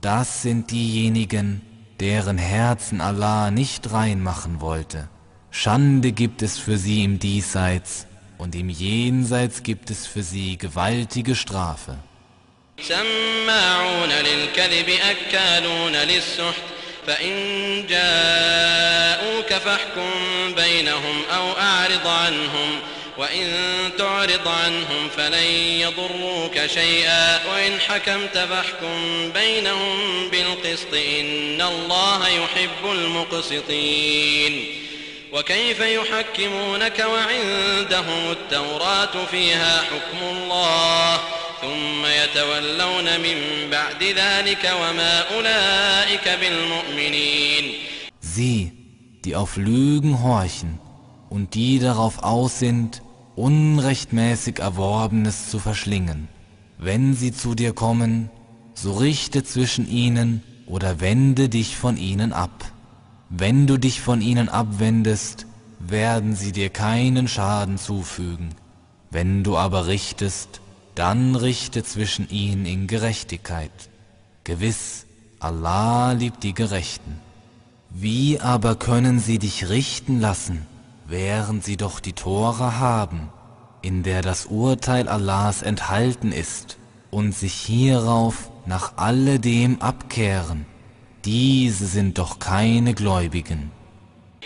Das 0.00 0.42
sind 0.42 0.70
diejenigen, 0.70 1.60
deren 1.99 2.37
Herzen 2.37 3.01
Allah 3.01 3.51
nicht 3.51 3.91
reinmachen 3.91 4.61
wollte. 4.61 5.09
Schande 5.51 6.11
gibt 6.11 6.41
es 6.41 6.57
für 6.57 6.77
sie 6.77 7.03
im 7.03 7.19
Diesseits 7.19 8.07
und 8.37 8.55
im 8.55 8.69
Jenseits 8.69 9.63
gibt 9.63 9.89
es 9.89 10.05
für 10.07 10.23
sie 10.23 10.57
gewaltige 10.57 11.35
Strafe. 11.35 11.97
سماعون 12.81 14.09
للكذب 14.09 14.89
أكالون 14.89 15.95
للسحت 15.95 16.63
فإن 17.07 17.33
جاءوك 17.87 19.53
فاحكم 19.53 20.11
بينهم 20.55 21.23
أو 21.35 21.51
أعرض 21.51 22.07
عنهم 22.07 22.69
وإن 23.18 23.46
تعرض 23.98 24.48
عنهم 24.48 25.08
فلن 25.16 25.44
يضروك 25.80 26.66
شيئا. 26.66 27.46
وإن 27.46 27.80
حكمت 27.80 28.38
فاحكم 28.38 29.30
بينهم 29.34 30.28
بالقسط 30.30 30.94
إن 30.94 31.62
الله 31.62 32.28
يحب 32.28 32.90
المقسطين. 32.92 34.64
وكيف 35.32 35.80
يحكمونك 35.80 37.06
وعندهم 37.12 38.30
التوراة 38.30 39.24
فيها 39.30 39.82
حكم 39.82 40.18
الله 40.22 41.20
ثم 41.60 42.06
يتولون 42.06 43.20
من 43.20 43.70
بعد 43.70 44.02
ذلك 44.02 44.72
وما 44.80 45.20
أولئك 45.20 46.28
بالمؤمنين. 46.40 47.74
Sie, 48.20 48.72
die 49.24 49.34
auf 49.36 49.56
Lügen 49.56 50.22
horchen 50.22 50.78
und 51.30 51.54
die 51.54 51.78
darauf 51.78 52.22
aus 52.22 52.58
sind, 52.58 53.02
unrechtmäßig 53.36 54.58
Erworbenes 54.58 55.50
zu 55.50 55.58
verschlingen. 55.58 56.28
Wenn 56.78 57.14
sie 57.14 57.32
zu 57.32 57.54
dir 57.54 57.72
kommen, 57.72 58.30
so 58.74 58.92
richte 58.92 59.44
zwischen 59.44 59.88
ihnen 59.88 60.42
oder 60.66 61.00
wende 61.00 61.48
dich 61.48 61.76
von 61.76 61.96
ihnen 61.96 62.32
ab. 62.32 62.72
Wenn 63.30 63.66
du 63.66 63.78
dich 63.78 64.00
von 64.00 64.20
ihnen 64.20 64.48
abwendest, 64.48 65.46
werden 65.78 66.34
sie 66.34 66.52
dir 66.52 66.70
keinen 66.70 67.28
Schaden 67.28 67.78
zufügen. 67.78 68.50
Wenn 69.10 69.44
du 69.44 69.56
aber 69.56 69.86
richtest, 69.86 70.60
dann 70.94 71.34
richte 71.34 71.84
zwischen 71.84 72.28
ihnen 72.30 72.66
in 72.66 72.86
Gerechtigkeit. 72.86 73.70
Gewiss, 74.44 75.06
Allah 75.40 76.12
liebt 76.12 76.42
die 76.42 76.54
Gerechten. 76.54 77.18
Wie 77.90 78.40
aber 78.40 78.76
können 78.76 79.18
sie 79.18 79.38
dich 79.38 79.68
richten 79.68 80.20
lassen, 80.20 80.66
während 81.05 81.63
sie 81.63 81.77
doch 81.77 81.99
die 81.99 82.13
Tora 82.13 82.79
haben, 82.79 83.29
in 83.81 84.03
der 84.03 84.21
das 84.21 84.45
Urteil 84.45 85.07
Allahs 85.07 85.61
enthalten 85.61 86.31
ist, 86.31 86.77
und 87.11 87.33
sich 87.33 87.53
hierauf 87.53 88.51
nach 88.65 88.97
alledem 88.97 89.81
abkehren? 89.81 90.65
Diese 91.25 91.87
sind 91.87 92.17
doch 92.17 92.39
keine 92.39 92.93
Gläubigen. 92.93 93.71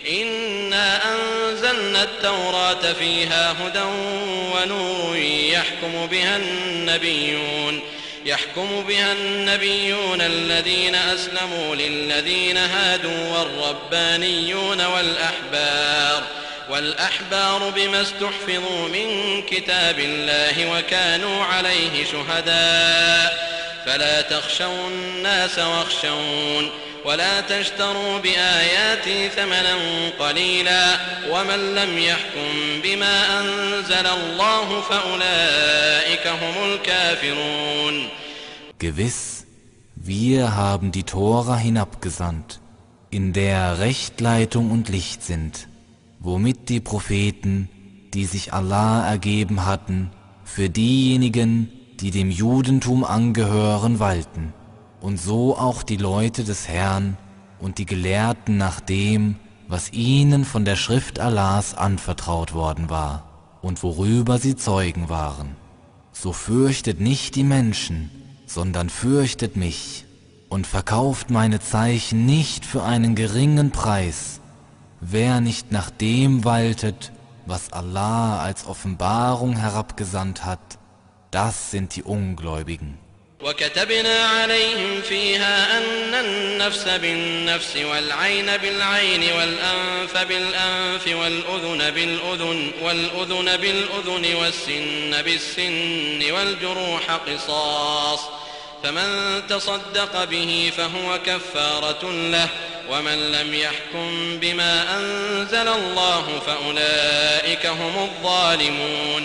إنا 0.10 1.02
أنزلنا 1.13 2.04
التوراة 2.04 2.93
فيها 2.93 3.52
هدى 3.52 3.84
ونور 4.56 5.17
يحكم 5.54 6.06
بها 6.12 6.38
النبيون 6.38 7.80
يحكم 8.26 8.67
بها 8.88 9.13
النبيون 9.13 10.21
الذين 10.21 10.95
أسلموا 10.95 11.76
للذين 11.76 12.58
هادوا 12.58 13.38
والربانيون 13.38 14.86
والأحبار 14.86 16.23
والأحبار 16.70 17.70
بما 17.70 18.02
استحفظوا 18.02 18.88
من 18.88 19.42
كتاب 19.42 19.98
الله 19.98 20.78
وكانوا 20.78 21.44
عليه 21.44 22.04
شهداء. 22.04 23.48
فلا 23.87 24.20
تخشوا 24.20 24.88
الناس 24.88 25.59
واخشون. 25.59 26.70
ولا 27.04 27.40
تشتروا 27.40 28.18
بآياتي 28.18 29.28
ثمنا 29.28 29.76
قليلا. 30.18 30.98
ومن 31.31 31.74
لم 31.74 31.98
يحكم 31.98 32.81
بما 32.83 33.40
أنزل 33.40 34.07
الله 34.07 34.81
فأولئك 34.81 36.26
هم 36.26 36.72
الكافرون. 36.72 38.09
Gewiss, 38.81 39.44
wir 39.96 40.57
haben 40.57 40.92
die 40.92 41.04
Tora 41.04 41.57
hinabgesandt, 41.57 42.61
in 43.11 43.33
der 43.33 43.78
Rechtleitung 43.78 44.70
und 44.70 44.88
Licht 44.88 45.22
sind, 45.22 45.67
womit 46.29 46.69
die 46.69 46.81
Propheten, 46.81 47.71
die 48.12 48.27
sich 48.27 48.53
Allah 48.53 49.09
ergeben 49.09 49.64
hatten, 49.64 50.11
für 50.45 50.68
diejenigen, 50.68 51.70
die 52.01 52.11
dem 52.11 52.31
Judentum 52.31 53.03
angehören, 53.03 53.99
walten, 53.99 54.53
und 55.01 55.18
so 55.18 55.57
auch 55.57 55.83
die 55.83 55.97
Leute 55.97 56.45
des 56.45 56.68
Herrn 56.68 57.16
und 57.61 57.79
die 57.79 57.87
Gelehrten 57.87 58.57
nach 58.57 58.81
dem, 58.81 59.37
was 59.68 59.93
ihnen 59.93 60.45
von 60.45 60.64
der 60.64 60.76
Schrift 60.76 61.18
Allahs 61.18 61.74
anvertraut 61.74 62.53
worden 62.55 62.91
war 62.91 63.59
und 63.62 63.83
worüber 63.83 64.39
sie 64.39 64.57
Zeugen 64.57 65.09
waren. 65.09 65.57
So 66.12 66.33
fürchtet 66.33 67.01
nicht 67.01 67.37
die 67.37 67.45
Menschen, 67.45 68.11
sondern 68.47 68.91
fürchtet 68.91 69.57
mich 69.57 70.05
und 70.49 70.66
verkauft 70.66 71.31
meine 71.31 71.61
Zeichen 71.61 72.26
nicht 72.26 72.64
für 72.64 72.83
einen 72.83 73.14
geringen 73.14 73.70
Preis. 73.70 74.38
Wer 75.01 75.41
nicht 75.41 75.72
nach 75.72 75.89
dem 75.89 76.45
waltet, 76.45 77.11
was 77.45 77.74
Allah 77.74 78.41
als 78.41 78.66
Offenbarung 78.66 79.55
herabgesandt 79.57 80.45
hat, 80.45 80.59
das 81.32 81.72
sind 81.72 81.95
die 81.95 82.03
Ungläubigen. 82.03 82.97
وكتبنا 83.43 84.26
عليهم 84.26 85.01
فيها 85.01 85.78
أن 85.78 86.14
النفس 86.14 86.88
بالنفس 86.88 87.78
والعين 87.78 88.57
بالعين 88.57 89.34
والأنف 89.38 90.18
بالأنف 90.18 91.07
والأذن 91.07 91.91
بالأذن 91.91 92.72
والأذن 92.84 93.57
بالأذن 93.57 94.36
والسن 94.36 95.22
بالسن 95.22 96.32
والجروح 96.32 97.11
قصاص 97.11 98.20
فمن 98.84 99.41
تصدق 99.49 100.24
به 100.24 100.72
فهو 100.78 101.20
كفارة 101.26 102.11
له 102.11 102.49
ومن 102.91 103.18
لم 103.32 103.53
يحكم 103.53 104.39
بما 104.41 104.97
أنزل 104.97 105.68
الله 105.68 106.39
فأولئك 106.39 107.66
هم 107.66 108.03
الظالمون 108.03 109.24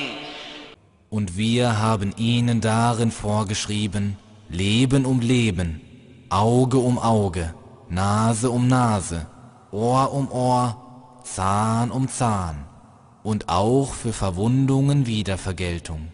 Und 1.11 1.39
wir 1.39 1.79
haben 1.79 2.13
ihnen 2.19 2.61
darin 2.61 3.11
vorgeschrieben, 3.11 4.19
Leben 4.51 5.07
um 5.07 5.21
Leben, 5.21 5.81
Auge 6.29 6.79
um 6.79 6.99
Auge, 6.99 7.55
Nase 7.89 8.51
um 8.51 8.69
Nase, 8.69 9.27
Ohr 9.73 10.13
um 10.13 10.31
Ohr, 10.31 10.77
Zahn 11.25 11.91
um 11.91 12.09
Zahn 12.09 12.67
und 13.23 13.49
auch 13.49 13.95
für 13.95 14.13
Verwundungen 14.13 15.07
Wiedervergeltung. 15.07 16.09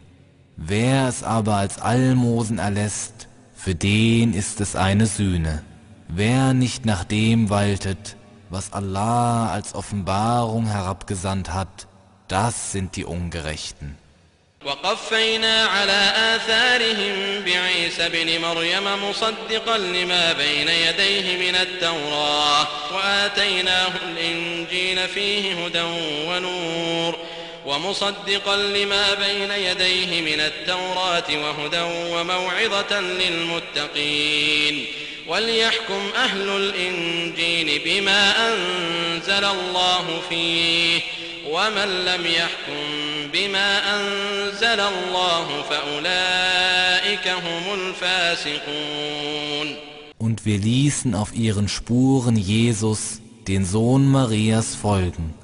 Wer 0.56 1.08
es 1.08 1.22
aber 1.24 1.56
als 1.56 1.80
Almosen 1.80 2.58
erlässt, 2.58 3.28
für 3.54 3.74
den 3.74 4.34
ist 4.34 4.60
es 4.60 4.76
eine 4.76 5.06
Sühne. 5.06 5.62
Wer 6.11 6.55
nicht 6.55 6.87
nach 6.87 7.03
dem 7.03 7.51
waltet, 7.51 8.15
was 8.49 8.73
Allah 8.73 9.51
als 9.51 9.75
Offenbarung 9.75 10.65
herabgesandt 10.65 11.53
hat, 11.53 11.87
das 12.27 12.71
sind 12.71 12.95
die 12.95 13.05
Ungerechten. 13.05 13.95
وقفينا 14.65 15.65
على 15.65 16.13
آثارهم 16.35 17.43
بعيسى 17.45 18.09
بن 18.09 18.41
مريم 18.41 19.09
مصدقا 19.09 19.77
لما 19.77 20.33
بين 20.33 20.67
يديه 20.67 21.51
من 21.51 21.55
التوراة 21.55 22.67
وآتيناه 22.93 23.91
الإنجيل 24.09 25.07
فيه 25.07 25.65
هدى 25.65 25.81
ونور 26.27 27.17
ومصدقا 27.65 28.55
لما 28.55 29.13
بين 29.13 29.51
يديه 29.51 30.21
من 30.21 30.39
التوراة 30.39 31.29
وهدى 31.29 31.81
وموعظة 32.13 32.99
للمتقين 32.99 34.85
وليحكم 35.28 36.02
أهل 36.16 36.48
الإنجيل 36.48 37.80
بما 37.84 38.32
أنزل 38.48 39.44
الله 39.44 40.20
فيه 40.28 41.00
ومن 41.50 42.04
لم 42.04 42.26
يحكم 42.26 42.84
بما 43.32 43.96
أنزل 43.96 44.80
الله 44.80 45.62
فأولئك 45.62 47.28
هم 47.28 47.74
الفاسقون 47.74 49.14
Und 50.18 50.46
wir 50.46 50.58
ließen 50.58 51.14
auf 51.14 51.34
ihren 51.34 51.68
Spuren 51.68 52.36
Jesus, 52.36 53.20
den 53.46 53.66
Sohn 53.66 54.10
Marias, 54.10 54.74
folgen, 54.74 55.34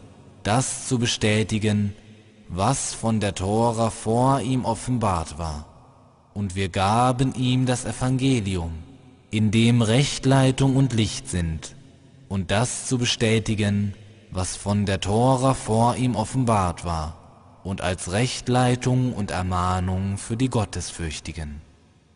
das 0.42 0.88
zu 0.88 0.98
bestätigen, 0.98 1.94
was 2.48 2.94
von 2.94 3.20
der 3.20 3.34
Tora 3.34 3.90
vor 3.90 4.40
ihm 4.40 4.64
offenbart 4.64 5.38
war. 5.38 5.66
Und 6.32 6.54
wir 6.54 6.68
gaben 6.70 7.34
ihm 7.34 7.66
das 7.66 7.84
Evangelium, 7.84 8.72
in 9.35 9.51
dem 9.51 9.81
Rechtleitung 9.81 10.77
und 10.77 10.93
Licht 10.93 11.27
sind, 11.29 11.75
und 12.29 12.51
das 12.51 12.87
zu 12.87 12.97
bestätigen, 12.97 13.93
was 14.31 14.55
von 14.55 14.85
der 14.85 15.01
Tora 15.01 15.53
vor 15.53 15.97
ihm 15.97 16.15
offenbart 16.15 16.85
war, 16.85 17.59
und 17.63 17.81
als 17.81 18.13
Rechtleitung 18.13 19.11
und 19.13 19.31
Ermahnung 19.31 20.17
für 20.17 20.37
die 20.37 20.49
Gottesfürchtigen. 20.49 21.59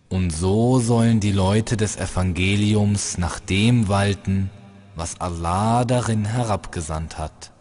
Und 0.08 0.32
so 0.32 0.80
sollen 0.80 1.20
die 1.20 1.34
Leute 1.34 1.76
des 1.76 1.98
Evangeliums 1.98 3.18
nach 3.18 3.40
dem 3.42 3.90
walten, 3.90 4.50
was 4.96 5.20
Allah 5.20 5.84
darin 5.84 6.24
herabgesandt 6.24 7.18
hat. 7.18 7.52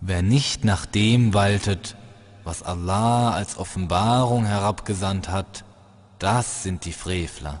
Wer 0.00 0.22
nicht 0.22 0.64
nach 0.64 0.86
dem 0.86 1.34
waltet, 1.34 1.96
was 2.44 2.62
Allah 2.62 3.32
als 3.32 3.58
Offenbarung 3.58 4.44
herabgesandt 4.44 5.28
hat, 5.28 5.64
das 6.20 6.62
sind 6.62 6.84
die 6.84 6.92
Frevler. 6.92 7.60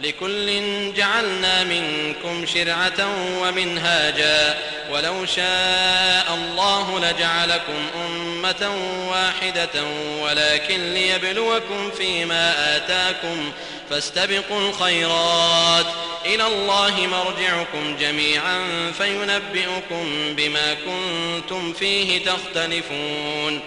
لكل 0.00 0.48
جعلنا 0.96 1.64
منكم 1.64 2.46
شرعة 2.46 3.08
ومنهاجا 3.42 4.58
ولو 4.92 5.26
شاء 5.26 6.34
الله 6.34 6.98
لجعلكم 6.98 7.80
أمة 8.06 8.70
واحدة 9.10 9.84
ولكن 10.22 10.94
ليبلوكم 10.94 11.90
فيما 11.98 12.76
آتاكم 12.76 13.52
فاستبقوا 13.90 14.68
الخيرات 14.68 15.86
إلى 16.26 16.46
الله 16.46 17.06
مرجعكم 17.06 17.96
جميعا 18.00 18.58
فينبئكم 18.98 20.04
بما 20.36 20.74
كنتم 20.74 21.72
فيه 21.72 22.24
تختلفون 22.24 23.60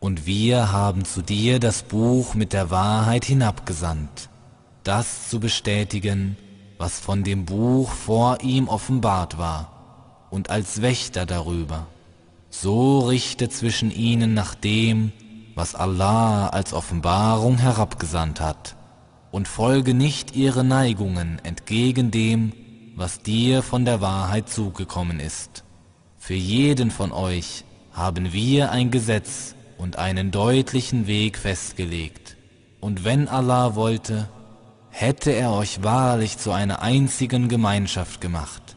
Und 0.00 0.26
wir 0.26 0.70
haben 0.70 1.06
zu 1.06 1.22
dir 1.22 1.58
das 1.58 1.82
Buch 1.82 2.34
mit 2.34 2.52
der 2.52 2.70
Wahrheit 2.70 3.24
hinabgesandt. 3.24 4.28
Das 4.84 5.28
zu 5.30 5.40
bestätigen, 5.40 6.36
was 6.78 7.00
von 7.00 7.24
dem 7.24 7.44
Buch 7.44 7.90
vor 7.90 8.42
ihm 8.42 8.68
offenbart 8.68 9.38
war, 9.38 10.28
und 10.30 10.50
als 10.50 10.82
Wächter 10.82 11.26
darüber. 11.26 11.86
So 12.50 13.00
richte 13.00 13.48
zwischen 13.48 13.90
ihnen 13.90 14.34
nach 14.34 14.54
dem, 14.54 15.12
was 15.54 15.74
Allah 15.74 16.48
als 16.48 16.72
Offenbarung 16.72 17.58
herabgesandt 17.58 18.40
hat, 18.40 18.76
und 19.30 19.48
folge 19.48 19.94
nicht 19.94 20.36
ihre 20.36 20.62
Neigungen 20.62 21.40
entgegen 21.42 22.10
dem, 22.10 22.52
was 22.94 23.20
dir 23.20 23.62
von 23.62 23.84
der 23.84 24.00
Wahrheit 24.00 24.48
zugekommen 24.48 25.18
ist. 25.18 25.64
Für 26.18 26.34
jeden 26.34 26.90
von 26.90 27.10
euch 27.10 27.64
haben 27.92 28.32
wir 28.32 28.70
ein 28.70 28.90
Gesetz 28.90 29.54
und 29.78 29.98
einen 29.98 30.30
deutlichen 30.30 31.06
Weg 31.06 31.36
festgelegt. 31.36 32.36
Und 32.80 33.04
wenn 33.04 33.28
Allah 33.28 33.74
wollte, 33.74 34.28
hätte 34.96 35.32
er 35.32 35.52
euch 35.52 35.82
wahrlich 35.82 36.38
zu 36.38 36.52
einer 36.52 36.80
einzigen 36.80 37.48
Gemeinschaft 37.48 38.20
gemacht. 38.20 38.76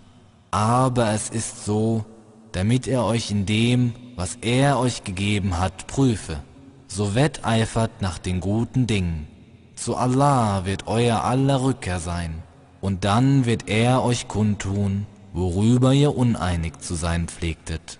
Aber 0.49 1.11
es 1.11 1.30
ist 1.30 1.63
so, 1.63 2.05
damit 2.53 2.88
er 2.88 3.05
euch 3.05 3.30
in 3.30 3.45
dem, 3.45 3.93
was 4.15 4.39
er 4.41 4.80
euch 4.80 5.03
gegeben 5.03 5.59
hat, 5.59 5.86
prüfe. 5.86 6.39
So 6.88 7.13
wetteifert 7.13 8.01
nach 8.01 8.18
den 8.18 8.39
guten 8.39 8.88
Dingen. 8.88 9.28
Zu 9.76 9.95
Allah 9.95 10.65
wird 10.65 10.88
euer 10.88 11.24
aller 11.24 11.61
Rückkehr 11.61 11.99
sein, 11.99 12.41
und 12.82 13.05
dann 13.05 13.45
wird 13.45 13.70
er 13.70 14.03
euch 14.03 14.28
kundtun, 14.28 15.05
worüber 15.34 15.93
ihr 15.93 16.18
uneinig 16.18 16.80
zu 16.80 16.95
sein 16.95 17.28
pflegtet. 17.28 17.99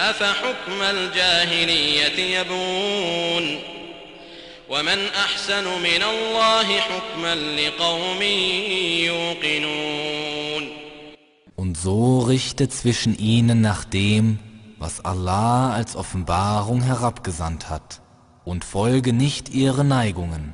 أفحكم 0.00 0.82
الجاهلية 0.82 2.38
يبون 2.38 3.58
ومن 4.68 4.98
أحسن 5.24 5.64
من 5.64 6.02
الله 6.02 6.80
حكما 6.80 7.34
لقوم 7.34 8.22
يوقنون 9.02 10.06
Und 11.58 11.78
so 11.78 12.18
richte 12.20 12.68
zwischen 12.68 13.18
ihnen 13.18 13.62
nach 13.62 13.84
dem, 13.84 14.38
was 14.78 15.04
Allah 15.04 15.72
als 15.72 15.96
Offenbarung 15.96 16.82
herabgesandt 16.82 17.70
hat, 17.70 18.02
und 18.44 18.64
folge 18.64 19.12
nicht 19.12 19.48
ihre 19.48 19.82
Neigungen, 19.82 20.52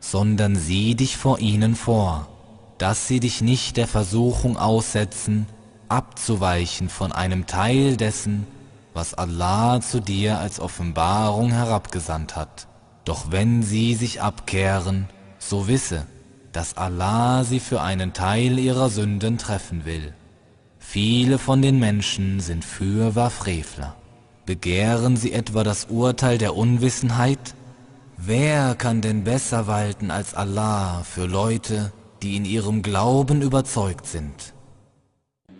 sondern 0.00 0.54
sieh 0.54 0.94
dich 0.94 1.16
vor 1.16 1.38
ihnen 1.38 1.74
vor, 1.74 2.28
dass 2.78 3.08
sie 3.08 3.20
dich 3.20 3.40
nicht 3.40 3.76
der 3.78 3.88
Versuchung 3.88 4.56
aussetzen, 4.58 5.46
abzuweichen 5.88 6.88
von 6.88 7.10
einem 7.12 7.46
Teil 7.46 7.96
dessen, 7.96 8.46
was 8.99 9.13
Allah 9.13 9.79
zu 9.79 10.01
dir 10.01 10.39
als 10.39 10.59
Offenbarung 10.59 11.51
herabgesandt 11.51 12.35
hat. 12.35 12.67
Doch 13.05 13.31
wenn 13.31 13.63
sie 13.63 13.95
sich 13.95 14.21
abkehren, 14.21 15.07
so 15.37 15.69
wisse, 15.69 16.05
dass 16.51 16.75
Allah 16.75 17.45
sie 17.45 17.61
für 17.61 17.79
einen 17.79 18.11
Teil 18.11 18.59
ihrer 18.59 18.89
Sünden 18.89 19.37
treffen 19.37 19.85
will. 19.85 20.13
Viele 20.79 21.37
von 21.37 21.61
den 21.61 21.79
Menschen 21.79 22.41
sind 22.41 22.65
fürwahr 22.65 23.29
Frevler. 23.29 23.95
Begehren 24.45 25.15
sie 25.15 25.31
etwa 25.31 25.63
das 25.63 25.85
Urteil 25.85 26.37
der 26.37 26.57
Unwissenheit? 26.57 27.55
Wer 28.17 28.75
kann 28.75 28.99
denn 28.99 29.23
besser 29.23 29.65
walten 29.67 30.11
als 30.11 30.33
Allah 30.33 31.03
für 31.03 31.25
Leute, 31.25 31.93
die 32.21 32.35
in 32.35 32.43
ihrem 32.43 32.81
Glauben 32.81 33.41
überzeugt 33.41 34.07
sind? 34.07 34.53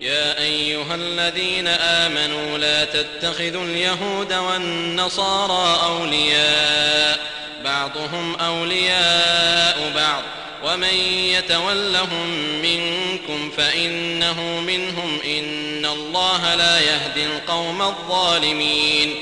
يا 0.01 0.39
أيها 0.41 0.95
الذين 0.95 1.67
آمنوا 1.67 2.57
لا 2.57 2.85
تتخذوا 2.85 3.63
اليهود 3.63 4.33
والنصارى 4.33 5.79
أولياء 5.85 7.19
بعضهم 7.63 8.35
أولياء 8.35 9.91
بعض. 9.95 10.23
ومن 10.63 10.93
يتولهم 11.33 12.29
منكم 12.61 13.51
فإنه 13.57 14.41
منهم 14.41 15.19
إن 15.25 15.85
الله 15.85 16.55
لا 16.55 16.79
يهدي 16.79 17.25
القوم 17.25 17.81
الظالمين. 17.81 19.15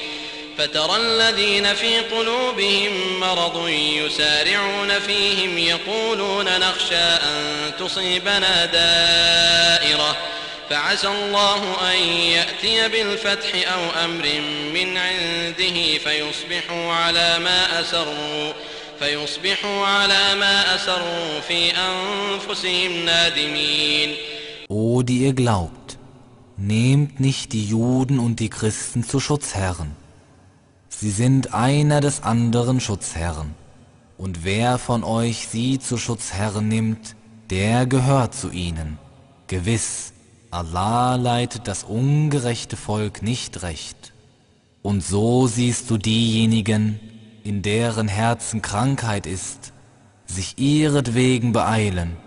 فترى 0.57 0.95
الذين 0.95 1.73
في 1.73 1.99
قلوبهم 1.99 3.19
مرض 3.19 3.69
يسارعون 3.69 4.99
فيهم 4.99 5.57
يقولون 5.57 6.59
نخشى 6.59 6.95
أن 6.95 7.71
تصيبنا 7.80 8.65
دائرة. 8.65 10.17
فعسى 10.70 11.09
الله 11.09 11.93
أن 11.93 11.99
يأتي 12.09 12.89
بالفتح 12.89 13.72
أو 13.72 14.05
أمر 14.05 14.26
من 14.74 14.97
عنده 14.97 15.99
فيصبحوا 15.99 16.93
على 16.93 17.39
ما 17.39 17.80
أسروا 17.80 18.53
فيصبحوا 18.99 19.87
على 19.87 20.35
ما 20.35 20.74
أسروا 20.74 21.41
في 21.49 21.70
أنفسهم 21.70 23.05
نادمين 23.05 24.14
O, 24.68 25.03
die 25.03 25.18
ihr 25.18 25.35
glaubt, 25.35 25.99
nehmt 26.57 27.20
nicht 27.20 27.53
die 27.53 27.66
Juden 27.66 28.18
und 28.18 28.41
die 28.41 28.49
Christen 28.49 29.05
zu 29.05 29.20
Schutzherren. 29.20 29.95
Sie 30.89 31.11
sind 31.11 31.53
einer 31.53 32.01
des 32.01 32.22
anderen 32.22 32.80
Schutzherren. 32.80 33.55
Und 34.16 34.45
wer 34.45 34.78
von 34.78 35.03
euch 35.05 35.49
sie 35.49 35.78
zu 35.78 35.99
Schutzherren 35.99 36.68
nimmt, 36.68 37.16
der 37.51 37.87
gehört 37.87 38.35
zu 38.35 38.51
ihnen. 38.51 38.99
Gewiss, 39.49 40.12
Allah 40.58 41.18
leitet 41.18 41.68
das 41.68 41.84
ungerechte 41.84 42.78
Volk 42.78 43.22
nicht 43.22 43.62
recht. 43.62 44.12
Und 44.82 45.03
so 45.03 45.45
siehst 45.45 45.91
du 45.91 45.99
diejenigen, 45.99 46.99
in 47.43 47.62
deren 47.62 48.08
Herzen 48.08 48.64
Krankheit 48.64 49.28
ist, 49.28 49.72
sich 50.26 50.58
ihretwegen 50.58 51.51
beeilen. 51.53 52.18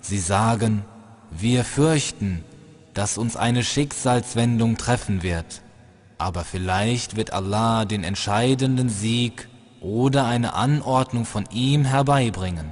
Sie 0.00 0.18
sagen, 0.18 0.84
wir 1.30 1.62
fürchten, 1.62 2.42
dass 2.94 3.16
uns 3.16 3.36
eine 3.36 3.62
Schicksalswendung 3.62 4.76
treffen 4.76 5.22
wird, 5.22 5.62
aber 6.18 6.42
vielleicht 6.42 7.14
wird 7.14 7.32
Allah 7.32 7.84
den 7.84 8.02
entscheidenden 8.02 8.88
Sieg 8.88 9.48
oder 9.80 10.26
eine 10.26 10.54
Anordnung 10.54 11.24
von 11.24 11.44
ihm 11.52 11.84
herbeibringen. 11.84 12.70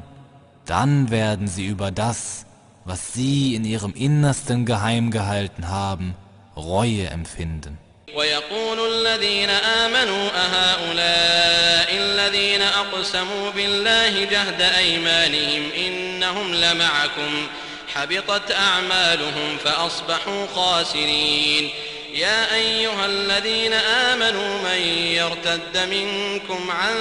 Dann 0.64 1.10
werden 1.10 1.46
sie 1.46 1.64
über 1.64 1.92
das, 1.92 2.45
was 2.86 3.12
sie 3.14 3.54
in 3.56 3.64
ihrem 3.64 3.94
Innersten 3.94 4.64
geheim 4.64 5.10
gehalten 5.10 5.68
haben, 5.68 6.14
Reue 6.56 7.06
empfinden. 7.08 7.78
ويقول 8.16 8.78
الذين 8.92 9.50
آمنوا 9.50 10.30
أهؤلاء 10.46 11.88
الذين 11.92 12.62
أقسموا 12.62 13.50
بالله 13.50 14.24
جهد 14.24 14.60
أيمانهم 14.60 15.62
إنهم 15.86 16.54
لمعكم. 16.54 17.46
حبطت 17.94 18.50
أعمالهم 18.50 19.58
فأصبحوا 19.64 20.46
خاسرين. 20.54 21.70
يا 22.14 22.54
أيها 22.54 23.06
الذين 23.06 23.72
آمنوا 23.72 24.58
من 24.58 24.80
يرتد 25.20 25.78
منكم 25.90 26.70
عن 26.70 26.94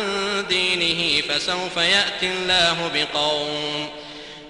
دينه 0.50 1.22
فسوف 1.22 1.78
يأتي 1.78 2.32
الله 2.32 2.92
بقوم. 2.94 4.05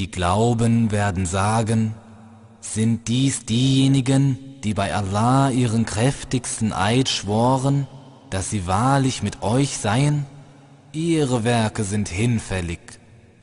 die 0.00 0.10
glauben, 0.10 0.90
werden 0.90 1.26
sagen, 1.26 1.94
sind 2.60 3.06
dies 3.08 3.44
diejenigen, 3.44 4.38
die 4.64 4.72
bei 4.72 4.94
Allah 4.94 5.50
ihren 5.50 5.84
kräftigsten 5.84 6.72
Eid 6.72 7.10
schworen, 7.10 7.86
dass 8.30 8.48
sie 8.48 8.66
wahrlich 8.66 9.22
mit 9.22 9.42
euch 9.42 9.76
seien? 9.76 10.24
Ihre 10.92 11.44
Werke 11.44 11.84
sind 11.84 12.08
hinfällig, 12.08 12.80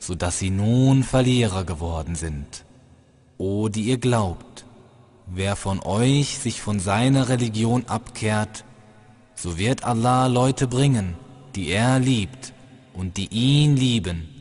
so 0.00 0.16
dass 0.16 0.40
sie 0.40 0.50
nun 0.50 1.04
Verlierer 1.04 1.62
geworden 1.62 2.16
sind. 2.16 2.64
O 3.38 3.68
die 3.68 3.82
ihr 3.82 3.98
glaubt, 3.98 4.64
wer 5.26 5.54
von 5.54 5.78
euch 5.80 6.38
sich 6.38 6.60
von 6.60 6.80
seiner 6.80 7.28
Religion 7.28 7.84
abkehrt, 7.86 8.64
so 9.36 9.58
wird 9.58 9.84
Allah 9.84 10.26
Leute 10.26 10.66
bringen, 10.66 11.14
die 11.54 11.68
er 11.68 12.00
liebt 12.00 12.52
und 12.94 13.16
die 13.16 13.28
ihn 13.28 13.76
lieben, 13.76 14.37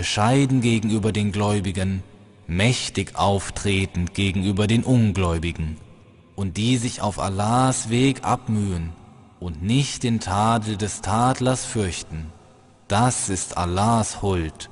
bescheiden 0.00 0.62
gegenüber 0.62 1.12
den 1.12 1.30
Gläubigen, 1.30 2.02
mächtig 2.46 3.16
auftretend 3.16 4.14
gegenüber 4.14 4.66
den 4.66 4.82
Ungläubigen 4.82 5.76
und 6.36 6.56
die 6.56 6.78
sich 6.78 7.02
auf 7.02 7.18
Allahs 7.18 7.90
Weg 7.90 8.24
abmühen 8.24 8.94
und 9.40 9.62
nicht 9.62 10.02
den 10.02 10.18
Tadel 10.18 10.78
des 10.78 11.02
Tadlers 11.02 11.66
fürchten. 11.66 12.32
Das 12.88 13.28
ist 13.28 13.58
Allahs 13.58 14.22
Huld, 14.22 14.70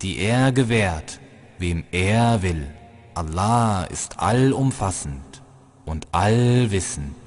die 0.00 0.16
er 0.16 0.50
gewährt, 0.50 1.20
wem 1.58 1.84
er 1.90 2.40
will. 2.40 2.66
Allah 3.12 3.84
ist 3.84 4.18
allumfassend 4.18 5.42
und 5.84 6.06
allwissend. 6.12 7.19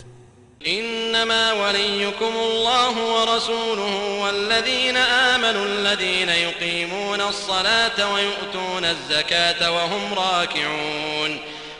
إنما 0.68 1.53
وليكم 1.53 2.34
الله 2.36 3.14
ورسوله 3.14 4.20
والذين 4.20 4.97
آمنوا 4.97 5.66
الذين 5.66 6.30
يقيمون 6.30 7.22
الصلاة 7.22 8.14
ويؤتون 8.14 8.86
الزكاة 8.86 9.72
وهم 9.72 10.14
راكعون 10.14 11.39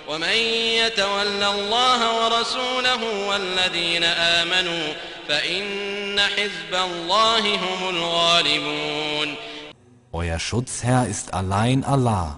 ومن 0.09 0.38
يتول 0.84 1.43
الله 1.43 2.25
ورسوله 2.25 3.27
والذين 3.27 4.03
آمنوا 4.03 4.93
فإن 5.27 6.19
حزب 6.19 6.73
الله 6.73 7.55
هم 7.55 7.89
الغالبون 7.89 9.36
Euer 10.15 10.38
Schutzherr 10.39 11.07
ist 11.07 11.34
allein 11.34 11.84
Allah 11.84 12.38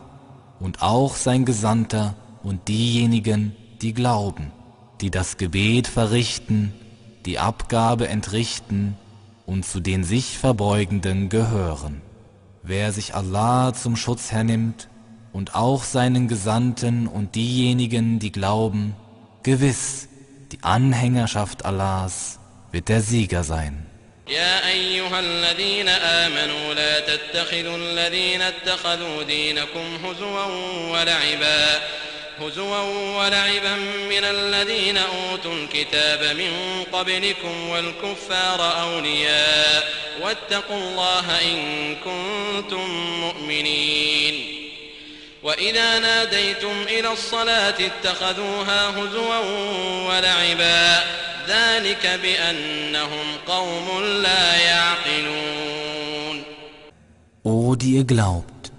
und 0.61 0.81
auch 0.81 1.15
sein 1.15 1.43
Gesandter 1.43 2.15
und 2.41 2.69
diejenigen, 2.69 3.53
die 3.81 3.93
glauben. 3.93 4.53
die 5.00 5.11
das 5.11 5.36
Gebet 5.36 5.86
verrichten, 5.86 6.72
die 7.26 7.38
Abgabe 7.38 8.08
entrichten 8.08 8.96
und 9.46 9.64
zu 9.64 9.80
den 9.80 10.04
sich 10.04 10.38
Verbeugenden 10.38 11.28
gehören. 11.28 12.02
Wer 12.62 12.92
sich 12.92 13.14
Allah 13.14 13.72
zum 13.72 13.96
Schutz 13.96 14.30
hernimmt 14.32 14.88
und 15.32 15.54
auch 15.54 15.84
seinen 15.84 16.28
Gesandten 16.28 17.06
und 17.06 17.34
diejenigen, 17.34 18.18
die 18.18 18.32
glauben, 18.32 18.94
gewiss, 19.42 20.08
die 20.52 20.62
Anhängerschaft 20.62 21.64
Allahs 21.64 22.38
wird 22.72 22.88
der 22.88 23.00
Sieger 23.00 23.44
sein. 23.44 23.86
يا 24.30 24.68
أيها 24.68 25.20
الذين 25.20 25.88
آمنوا 25.88 26.74
لا 26.74 27.00
تتخذوا 27.00 27.76
الذين 27.76 28.42
اتخذوا 28.42 29.22
دينكم 29.22 30.04
هزوا 30.04 30.44
ولعبا 30.92 31.80
هزوا 32.39 32.81
ولعبا 33.17 33.75
من 34.09 34.23
الذين 34.23 34.97
أوتوا 34.97 35.53
الكتاب 35.53 36.38
من 36.38 36.83
قبلكم 36.93 37.69
والكفار 37.69 38.81
أولياء 38.81 39.83
واتقوا 40.21 40.77
الله 40.77 41.41
إن 41.41 41.95
كنتم 41.95 42.89
مؤمنين. 43.21 44.36
وإذا 45.43 45.99
ناديتم 45.99 46.81
إلى 46.88 47.13
الصلاة 47.13 47.75
اتخذوها 47.79 48.89
هزوا 48.89 49.39
ولعبا 50.07 51.03
ذلك 51.47 52.19
بأنهم 52.23 53.25
قوم 53.47 54.03
لا 54.03 54.55
يعقلون. 54.55 56.43
O 57.43 57.75
die 57.75 57.91
ihr 57.97 58.05
glaubt, 58.05 58.71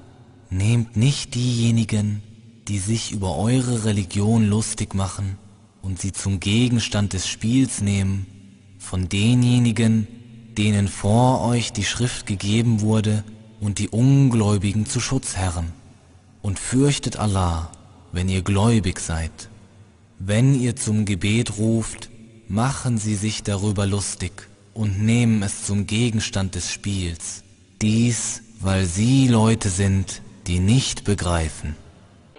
nehmt 0.51 0.97
nicht 0.97 1.35
diejenigen, 1.35 2.26
die 2.69 2.79
sich 2.79 3.13
über 3.13 3.37
eure 3.37 3.85
Religion 3.85 4.49
lustig 4.49 4.95
machen 4.95 5.39
und 5.83 6.01
sie 6.01 6.13
zum 6.13 6.41
Gegenstand 6.41 7.13
des 7.13 7.29
Spiels 7.29 7.81
nehmen, 7.81 8.27
von 8.79 9.09
denjenigen, 9.09 10.07
denen 10.59 10.89
vor 10.89 11.43
euch 11.43 11.73
die 11.73 11.85
Schrift 11.85 12.27
gegeben 12.27 12.81
wurde 12.81 13.25
und 13.61 13.79
die 13.79 13.89
Ungläubigen 13.89 14.87
zu 14.87 15.01
Schutzherren. 15.01 15.73
Und 16.43 16.59
fürchtet 16.59 17.17
Allah, 17.17 17.73
wenn 18.13 18.29
ihr 18.29 18.43
gläubig 18.43 19.01
seid. 19.01 19.49
Wenn 20.19 20.61
ihr 20.61 20.77
zum 20.77 21.05
Gebet 21.05 21.59
ruft, 21.59 22.11
machen 22.49 22.99
sie 22.99 23.17
sich 23.17 23.43
darüber 23.43 23.87
lustig 23.87 24.49
und 24.73 25.03
nehmen 25.03 25.43
es 25.43 25.65
zum 25.65 25.87
Gegenstand 25.87 26.55
des 26.55 26.73
Spiels. 26.73 27.43
Dies, 27.83 28.43
weil 28.61 28.87
sie 28.87 29.29
Leute 29.29 29.69
sind, 29.69 30.23
die 30.47 30.61
nicht 30.61 31.05
begreifen. 31.05 31.75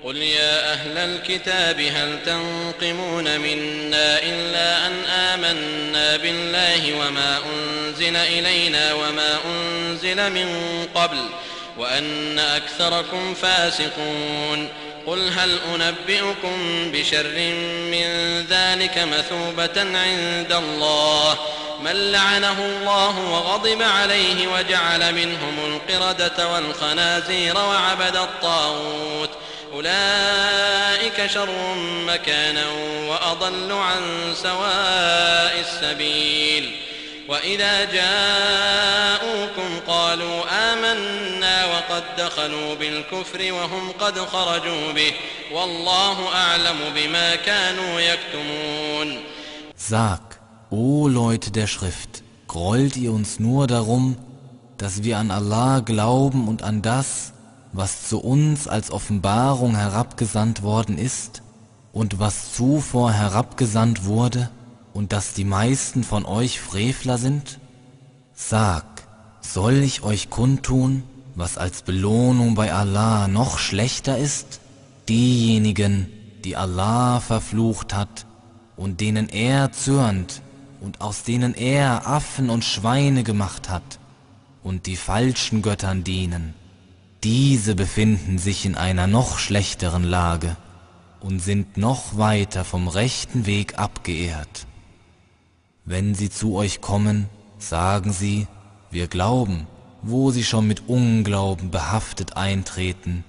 قل 0.03 0.17
يا 0.17 0.73
أهل 0.73 0.97
الكتاب 0.97 1.81
هل 1.81 2.19
تنقمون 2.25 3.39
منا 3.39 4.19
إلا 4.23 4.87
أن 4.87 5.05
آمنا 5.05 6.17
بالله 6.17 6.99
وما 6.99 7.39
أنزل 7.45 8.15
إلينا 8.15 8.93
وما 8.93 9.37
أنزل 9.45 10.29
من 10.29 10.49
قبل 10.95 11.17
وأن 11.77 12.39
أكثركم 12.39 13.33
فاسقون 13.33 14.69
قل 15.07 15.29
هل 15.29 15.59
أنبئكم 15.75 16.91
بشر 16.91 17.53
من 17.91 18.41
ذلك 18.49 18.97
مثوبة 18.97 19.97
عند 19.97 20.51
الله 20.51 21.37
من 21.83 22.11
لعنه 22.11 22.65
الله 22.65 23.19
وغضب 23.19 23.81
عليه 23.81 24.47
وجعل 24.47 25.15
منهم 25.15 25.59
القردة 25.65 26.53
والخنازير 26.53 27.57
وعبد 27.57 28.15
الطاغوت 28.15 29.29
أولئك 29.73 31.27
شر 31.27 31.75
مكانا 32.07 32.65
وأضل 33.09 33.71
عن 33.71 34.01
سواء 34.35 35.59
السبيل. 35.59 36.75
وإذا 37.29 37.85
جاءوكم 37.91 39.79
قالوا 39.87 40.43
آمنا 40.73 41.65
وقد 41.65 42.03
دخلوا 42.17 42.75
بالكفر 42.75 43.53
وهم 43.53 43.91
قد 43.99 44.19
خرجوا 44.19 44.91
به. 44.91 45.13
والله 45.53 46.35
أعلم 46.35 46.77
بما 46.95 47.35
كانوا 47.35 47.99
يكتمون. 47.99 49.19
Sag, 49.75 50.39
o 50.69 51.07
Leute 51.07 51.51
der 51.51 51.67
Schrift, 51.67 52.23
grollt 52.47 52.97
ihr 52.97 53.11
uns 53.11 53.39
nur 53.39 53.67
darum, 53.67 54.17
dass 54.77 55.03
wir 55.03 55.17
an 55.17 55.31
Allah 55.31 55.79
glauben 55.79 56.47
und 56.47 56.63
an 56.63 56.81
das, 56.81 57.33
was 57.73 58.07
zu 58.07 58.19
uns 58.19 58.67
als 58.67 58.91
Offenbarung 58.91 59.75
herabgesandt 59.75 60.63
worden 60.63 60.97
ist 60.97 61.41
und 61.91 62.19
was 62.19 62.53
zuvor 62.53 63.11
herabgesandt 63.11 64.05
wurde 64.05 64.49
und 64.93 65.13
dass 65.13 65.33
die 65.33 65.45
meisten 65.45 66.03
von 66.03 66.25
euch 66.25 66.59
Frevler 66.59 67.17
sind? 67.17 67.59
Sag, 68.33 68.85
soll 69.41 69.75
ich 69.75 70.03
euch 70.03 70.29
kundtun, 70.29 71.03
was 71.35 71.57
als 71.57 71.81
Belohnung 71.83 72.55
bei 72.55 72.73
Allah 72.73 73.27
noch 73.27 73.57
schlechter 73.57 74.17
ist? 74.17 74.59
Diejenigen, 75.09 76.07
die 76.43 76.55
Allah 76.55 77.19
verflucht 77.19 77.93
hat 77.93 78.25
und 78.75 79.01
denen 79.01 79.29
er 79.29 79.71
zürnt 79.71 80.41
und 80.81 81.01
aus 81.01 81.23
denen 81.23 81.53
er 81.53 82.07
Affen 82.07 82.49
und 82.49 82.63
Schweine 82.63 83.23
gemacht 83.23 83.69
hat 83.69 83.99
und 84.63 84.85
die 84.85 84.95
falschen 84.95 85.61
Göttern 85.61 86.03
dienen. 86.03 86.53
Diese 87.23 87.73
befinden 87.73 88.37
sich 88.37 88.65
in 88.65 88.75
einer 88.75 89.07
noch 89.07 89.39
schlechteren 89.39 90.03
Lage 90.03 90.55
und 91.19 91.39
sind 91.39 91.77
noch 91.77 92.17
weiter 92.17 92.63
vom 92.63 92.87
rechten 92.87 93.45
Weg 93.45 93.79
abgeehrt. 93.79 94.67
Wenn 95.83 96.13
sie 96.15 96.29
zu 96.29 96.55
euch 96.55 96.79
kommen, 96.79 97.27
sagen 97.57 98.13
sie, 98.13 98.47
wir 98.91 99.07
glauben, 99.07 99.67
wo 100.01 100.31
sie 100.31 100.43
schon 100.43 100.67
mit 100.67 100.87
Unglauben 100.87 101.71
behaftet 101.71 102.37
eintreten 102.37 103.23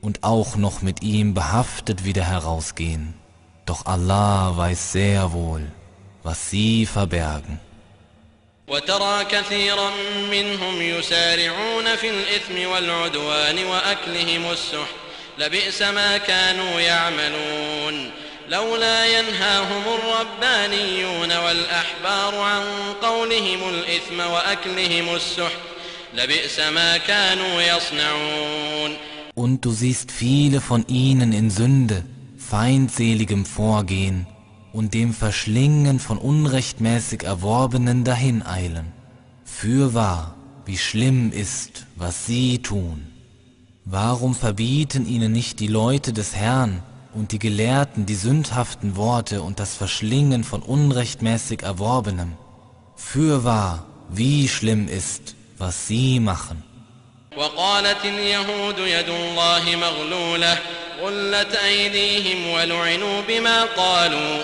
und 0.00 0.24
auch 0.24 0.56
noch 0.56 0.80
mit 0.80 1.02
ihm 1.02 1.34
behaftet 1.34 2.04
wieder 2.04 2.24
herausgehen. 2.24 3.14
Doch 3.66 3.84
Allah 3.84 4.56
weiß 4.56 4.92
sehr 4.92 5.32
wohl, 5.32 5.70
was 6.22 6.50
sie 6.50 6.86
verbergen. 6.86 7.60
وترى 8.68 9.24
كثيرا 9.24 9.90
منهم 10.30 10.82
يسارعون 10.82 11.96
في 11.96 12.10
الإثم 12.10 12.70
والعدوان 12.70 13.64
وأكلهم 13.64 14.52
السحت. 14.52 14.94
لبئس 15.38 15.82
ما 15.82 16.18
كانوا 16.18 16.80
يعملون. 16.80 18.10
لولا 18.48 19.06
ينهاهم 19.06 19.82
الربانيون 19.94 21.36
والأحبار 21.36 22.34
عن 22.40 22.64
قولهم 23.02 23.68
الإثم 23.68 24.20
وأكلهم 24.20 25.14
السحت. 25.14 25.58
لبئس 26.14 26.60
ما 26.60 26.96
كانوا 26.96 27.62
يصنعون. 27.62 28.96
Und 29.34 29.64
du 29.64 29.72
siehst 29.72 30.10
viele 30.10 30.60
von 30.60 30.84
ihnen 30.88 31.32
in 31.32 31.50
Sünde, 31.50 32.04
feindseligem 32.38 33.44
Vorgehen. 33.44 34.37
und 34.73 34.93
dem 34.93 35.13
Verschlingen 35.13 35.99
von 35.99 36.17
unrechtmäßig 36.17 37.23
Erworbenen 37.23 38.03
dahineilen. 38.03 38.91
Fürwahr, 39.45 40.35
wie 40.65 40.77
schlimm 40.77 41.31
ist, 41.31 41.85
was 41.95 42.25
sie 42.25 42.59
tun. 42.59 43.07
Warum 43.85 44.33
verbieten 44.33 45.05
ihnen 45.05 45.31
nicht 45.31 45.59
die 45.59 45.67
Leute 45.67 46.13
des 46.13 46.35
Herrn 46.35 46.81
und 47.13 47.31
die 47.33 47.39
Gelehrten 47.39 48.05
die 48.05 48.15
sündhaften 48.15 48.95
Worte 48.95 49.41
und 49.41 49.59
das 49.59 49.75
Verschlingen 49.75 50.43
von 50.43 50.61
unrechtmäßig 50.61 51.61
Erworbenem? 51.61 52.33
Fürwahr, 52.95 53.85
wie 54.09 54.47
schlimm 54.47 54.87
ist, 54.87 55.35
was 55.57 55.87
sie 55.87 56.19
machen. 56.19 56.63
وقالت 57.37 58.05
اليهود 58.05 58.77
يد 58.77 59.09
الله 59.09 59.75
مغلولة 59.75 60.57
غلت 61.01 61.55
أيديهم 61.55 62.47
ولعنوا 62.49 63.21
بما 63.27 63.63
قالوا 63.63 64.43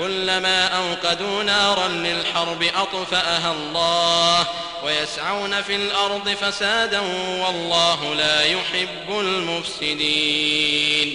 كلما 0.00 0.66
أوقدوا 0.66 1.42
نارا 1.42 1.88
للحرب 1.88 2.62
أطفأها 2.62 3.52
الله 3.52 4.46
ويسعون 4.84 5.62
في 5.62 5.76
الأرض 5.76 6.28
فسادا 6.28 7.00
والله 7.00 8.14
لا 8.14 8.42
يحب 8.42 9.10
المفسدين 9.20 11.08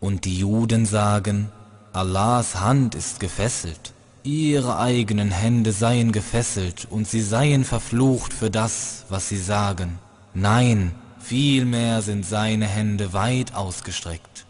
Und 0.00 0.24
die 0.24 0.38
Juden 0.38 0.86
sagen, 0.86 1.52
Allahs 1.92 2.54
Hand 2.54 2.94
ist 2.94 3.20
gefesselt, 3.20 3.92
ihre 4.22 4.78
eigenen 4.78 5.30
Hände 5.30 5.72
seien 5.72 6.12
gefesselt 6.12 6.86
und 6.88 7.06
sie 7.06 7.20
seien 7.20 7.64
verflucht 7.64 8.32
für 8.32 8.50
das, 8.50 9.04
was 9.10 9.28
sie 9.28 9.36
sagen. 9.38 9.98
Nein, 10.32 10.94
vielmehr 11.20 12.00
sind 12.00 12.24
seine 12.24 12.66
Hände 12.66 13.12
weit 13.12 13.54
ausgestreckt. 13.54 14.46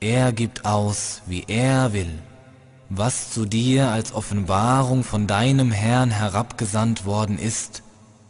Er 0.00 0.32
gibt 0.32 0.64
aus, 0.64 1.22
wie 1.26 1.44
er 1.48 1.92
will. 1.92 2.12
Was 2.89 3.31
zu 3.31 3.45
dir 3.45 3.89
als 3.89 4.13
Offenbarung 4.13 5.03
von 5.03 5.27
deinem 5.27 5.71
Herrn 5.71 6.09
herabgesandt 6.09 7.05
worden 7.05 7.37
ist, 7.37 7.83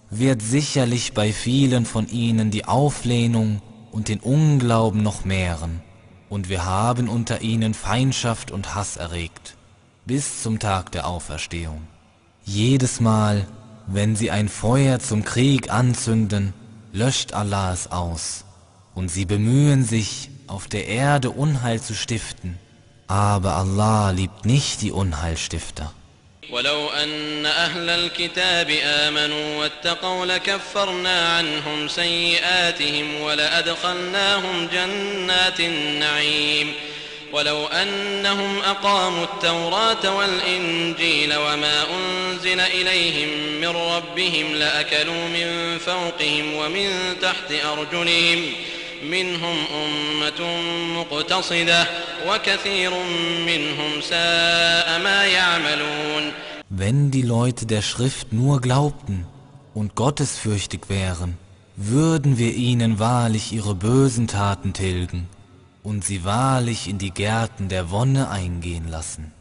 wird 0.10 0.42
sicherlich 0.42 1.14
bei 1.14 1.32
vielen 1.32 1.86
von 1.86 2.08
ihnen 2.08 2.50
die 2.50 2.66
Auflehnung 2.66 3.62
und 3.92 4.08
den 4.08 4.20
Unglauben 4.20 5.04
noch 5.04 5.26
mehren, 5.26 5.82
und 6.30 6.50
wir 6.50 6.66
haben 6.66 7.08
unter 7.08 7.42
ihnen 7.42 7.76
Feindschaft 7.76 8.50
und 8.52 8.74
Hass 8.74 8.98
erregt, 8.98 9.56
bis 10.06 10.42
zum 10.42 10.60
Tag 10.60 10.92
der 10.92 11.08
Auferstehung. 11.08 11.82
Jedes 12.44 13.00
Mal, 13.00 13.46
wenn 13.86 14.16
sie 14.16 14.32
ein 14.32 14.50
Feuer 14.50 15.00
zum 15.00 15.24
Krieg 15.24 15.72
anzünden, 15.72 16.54
löscht 16.94 17.34
Allah 17.34 17.74
es 17.74 17.92
aus, 17.92 18.46
und 18.96 19.12
sie 19.12 19.26
bemühen 19.26 19.84
sich, 19.84 20.32
auf 20.48 20.68
der 20.68 20.88
Erde 20.88 21.30
Unheil 21.30 21.82
zu 21.82 21.94
stiften, 21.94 22.58
aber 23.08 23.56
Allah 23.56 24.12
liebt 24.12 24.46
nicht 24.46 24.82
die 24.82 24.92
Unheilstifter. 24.92 25.92
ولو 26.52 26.90
أن 26.90 27.46
أهل 27.46 27.90
الكتاب 27.90 28.70
آمنوا 28.84 29.56
واتقوا 29.60 30.26
لكفرنا 30.26 31.38
عنهم 31.38 31.88
سيئاتهم 31.88 33.22
ولأدخلناهم 33.22 34.68
جنات 34.68 35.60
النعيم 35.60 36.74
ولو 37.34 37.68
أنهم 37.68 38.60
أقاموا 38.60 39.24
التوراة 39.24 40.16
والإنجيل 40.16 41.36
وما 41.36 41.84
أنزل 41.90 42.60
إليهم 42.60 43.30
من 43.62 43.68
ربهم 43.68 44.56
لأكلوا 44.56 45.28
من 45.28 45.78
فوقهم 45.86 46.54
ومن 46.54 47.16
تحت 47.22 47.52
أرجلهم 47.66 48.54
منهم 49.11 49.57
أمة 49.75 50.41
مقتصدة 51.01 51.87
وكثير 52.29 52.91
منهم 53.47 54.01
ساء 54.01 54.99
ما 55.03 55.25
يعملون 55.27 56.33
Wenn 56.71 57.11
die 57.11 57.23
Leute 57.23 57.67
der 57.67 57.83
Schrift 57.83 58.33
nur 58.33 58.63
glaubten 58.63 59.27
und 59.75 59.95
gottesfürchtig 59.95 60.89
wären, 60.89 61.37
würden 61.77 62.39
wir 62.39 62.55
ihnen 62.55 62.99
wahrlich 62.99 63.53
ihre 63.53 63.75
bösen 63.75 64.27
Taten 64.27 64.73
tilgen 64.73 65.29
und 65.83 66.05
sie 66.05 66.25
wahrlich 66.25 66.89
in 66.89 66.99
die 66.99 67.11
Gärten 67.11 67.69
der 67.69 67.91
Wonne 67.91 68.31
eingehen 68.31 68.89
lassen. 68.89 69.33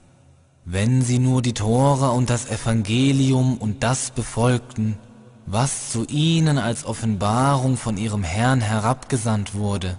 Wenn 0.65 1.01
sie 1.01 1.19
nur 1.19 1.41
die 1.41 1.53
Tora 1.53 2.09
und 2.09 2.29
das 2.29 2.49
Evangelium 2.49 3.57
und 3.57 3.84
das 3.84 4.11
befolgten, 4.11 4.97
was 5.47 5.90
zu 5.90 6.05
ihnen 6.07 6.59
als 6.59 6.84
Offenbarung 6.84 7.76
von 7.76 7.97
ihrem 7.97 8.24
Herrn 8.24 8.61
herabgesandt 8.61 9.55
wurde, 9.55 9.97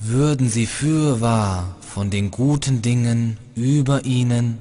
würden 0.00 0.48
sie 0.48 0.66
fürwahr 0.66 1.76
von 1.80 2.10
den 2.10 2.30
guten 2.30 2.82
Dingen 2.82 3.38
über 3.54 4.04
ihnen 4.04 4.58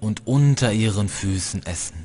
und 0.00 0.26
unter 0.26 0.72
ihren 0.72 1.08
Füßen 1.08 1.64
essen. 1.64 2.04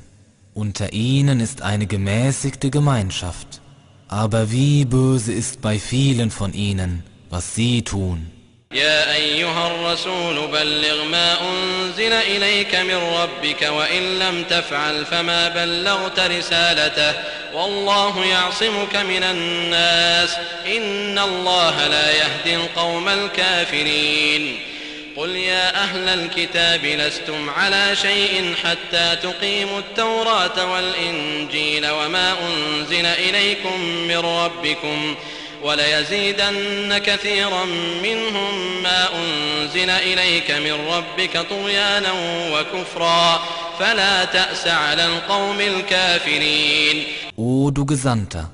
Unter 0.54 0.92
ihnen 0.92 1.38
ist 1.38 1.62
eine 1.62 1.86
gemäßigte 1.86 2.70
Gemeinschaft, 2.70 3.60
aber 4.08 4.50
wie 4.50 4.84
böse 4.86 5.32
ist 5.32 5.60
bei 5.60 5.78
vielen 5.78 6.30
von 6.30 6.54
ihnen, 6.54 7.04
was 7.28 7.54
sie 7.54 7.82
tun. 7.82 8.30
يا 8.74 9.14
أيها 9.14 9.66
الرسول 9.66 10.46
بلغ 10.46 11.04
ما 11.04 11.36
أنزل 11.40 12.12
إليك 12.12 12.74
من 12.74 12.96
ربك 12.96 13.62
وإن 13.62 14.18
لم 14.18 14.44
تفعل 14.44 15.06
فما 15.06 15.48
بلغت 15.48 16.20
رسالته 16.20 17.14
والله 17.54 18.24
يعصمك 18.26 18.96
من 18.96 19.22
الناس 19.22 20.36
إن 20.66 21.18
الله 21.18 21.86
لا 21.86 22.12
يهدي 22.12 22.54
القوم 22.54 23.08
الكافرين. 23.08 24.60
قل 25.16 25.36
يا 25.36 25.82
أهل 25.82 26.08
الكتاب 26.08 26.84
لستم 26.84 27.50
على 27.50 27.96
شيء 28.02 28.54
حتى 28.64 29.16
تقيموا 29.22 29.78
التوراة 29.78 30.72
والإنجيل 30.72 31.90
وما 31.90 32.36
أنزل 32.42 33.06
إليكم 33.06 33.80
من 33.80 34.18
ربكم 34.18 35.16
وليزيدن 35.63 36.97
كثيرا 36.97 37.65
منهم 38.03 38.83
ما 38.83 39.07
أنزل 39.15 39.89
إليك 39.89 40.51
من 40.51 40.87
ربك 40.87 41.45
طغيانا 41.49 42.11
وكفرا 42.53 43.39
فلا 43.79 44.25
تأس 44.25 44.67
على 44.67 45.05
القوم 45.05 45.59
الكافرين 45.59 47.03
O 47.37 47.69
du 47.71 47.85
Gesandter, 47.85 48.49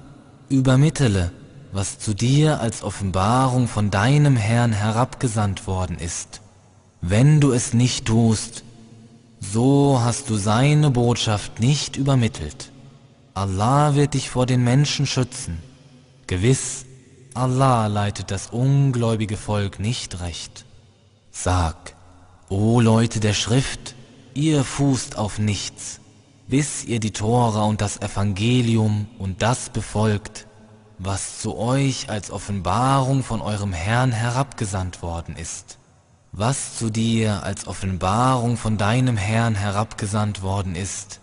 übermittele, 0.49 1.31
was 1.71 1.99
zu 1.99 2.13
dir 2.13 2.59
als 2.59 2.83
Offenbarung 2.83 3.67
von 3.67 3.91
deinem 3.91 4.35
Herrn 4.35 4.73
herabgesandt 4.73 5.67
worden 5.67 5.97
ist. 5.99 6.41
Wenn 7.01 7.39
du 7.39 7.51
es 7.51 7.73
nicht 7.73 8.05
tust, 8.05 8.63
so 9.39 9.99
hast 10.03 10.29
du 10.29 10.35
seine 10.35 10.89
Botschaft 10.91 11.59
nicht 11.59 11.95
übermittelt. 11.97 12.71
Allah 13.33 13.95
wird 13.95 14.13
dich 14.13 14.29
vor 14.29 14.45
den 14.45 14.63
Menschen 14.63 15.05
schützen. 15.05 15.57
Gewiss, 16.27 16.84
Allah 17.36 17.86
leitet 17.88 18.30
das 18.30 18.48
ungläubige 18.48 19.36
Volk 19.36 19.78
nicht 19.78 20.20
recht. 20.20 20.64
Sag, 21.30 21.94
o 22.48 22.80
Leute 22.80 23.20
der 23.20 23.34
Schrift, 23.34 23.94
ihr 24.32 24.64
fußt 24.64 25.18
auf 25.18 25.38
nichts, 25.38 26.00
bis 26.48 26.84
ihr 26.84 26.98
die 26.98 27.10
Tora 27.10 27.64
und 27.64 27.82
das 27.82 28.00
Evangelium 28.00 29.06
und 29.18 29.42
das 29.42 29.68
befolgt, 29.68 30.46
was 30.98 31.40
zu 31.40 31.58
euch 31.58 32.08
als 32.08 32.30
Offenbarung 32.30 33.22
von 33.22 33.42
eurem 33.42 33.74
Herrn 33.74 34.12
herabgesandt 34.12 35.02
worden 35.02 35.36
ist. 35.36 35.76
Was 36.32 36.78
zu 36.78 36.88
dir 36.88 37.42
als 37.42 37.66
Offenbarung 37.66 38.56
von 38.56 38.78
deinem 38.78 39.18
Herrn 39.18 39.54
herabgesandt 39.54 40.42
worden 40.42 40.74
ist, 40.74 41.20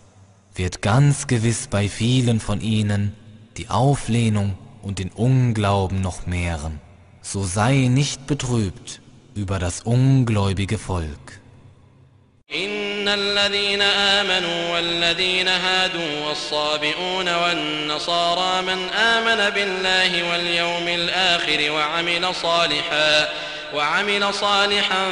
wird 0.54 0.80
ganz 0.80 1.26
gewiss 1.26 1.66
bei 1.66 1.88
vielen 1.88 2.38
von 2.38 2.60
ihnen 2.60 3.14
die 3.56 3.68
Auflehnung 3.68 4.56
und 4.83 4.99
den 4.99 5.11
Unglauben 5.11 6.01
noch 6.01 6.25
mehren. 6.27 6.79
So 7.21 7.43
sei 7.43 7.87
nicht 7.89 8.27
betrübt 8.27 9.01
über 9.35 9.59
das 9.59 9.81
ungläubige 9.81 10.77
Volk. 10.77 11.39
إن 12.55 13.07
الذين 13.07 13.81
آمنوا 13.81 14.73
والذين 14.73 15.47
هادوا 15.47 16.27
والصابئون 16.27 17.35
والنصارى 17.35 18.61
من 18.61 18.89
آمن 18.89 19.49
بالله 19.49 20.31
واليوم 20.31 20.87
الآخر 20.87 21.71
وعمل 21.71 22.35
صالحا 22.35 23.29
وعمل 23.73 24.33
صالحا 24.33 25.09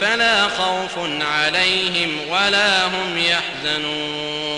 فلا 0.00 0.48
خوف 0.48 0.98
عليهم 1.20 2.10
ولا 2.30 2.86
هم 2.86 3.18
يحزنون 3.18 4.51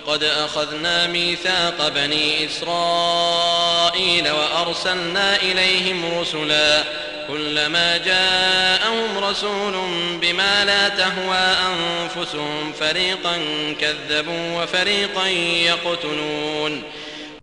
لقد 0.00 0.22
أخذنا 0.22 1.06
ميثاق 1.06 1.88
بني 1.88 2.46
إسرائيل 2.46 4.30
وأرسلنا 4.30 5.36
إليهم 5.42 6.18
رسلا 6.18 6.84
كلما 7.28 7.96
جاءهم 7.96 9.18
رسول 9.18 9.74
بما 10.22 10.64
لا 10.64 10.88
تهوى 10.88 11.46
أنفسهم 11.70 12.72
فريقا 12.80 13.38
كذبوا 13.80 14.62
وفريقا 14.62 15.26
يقتلون 15.26 16.82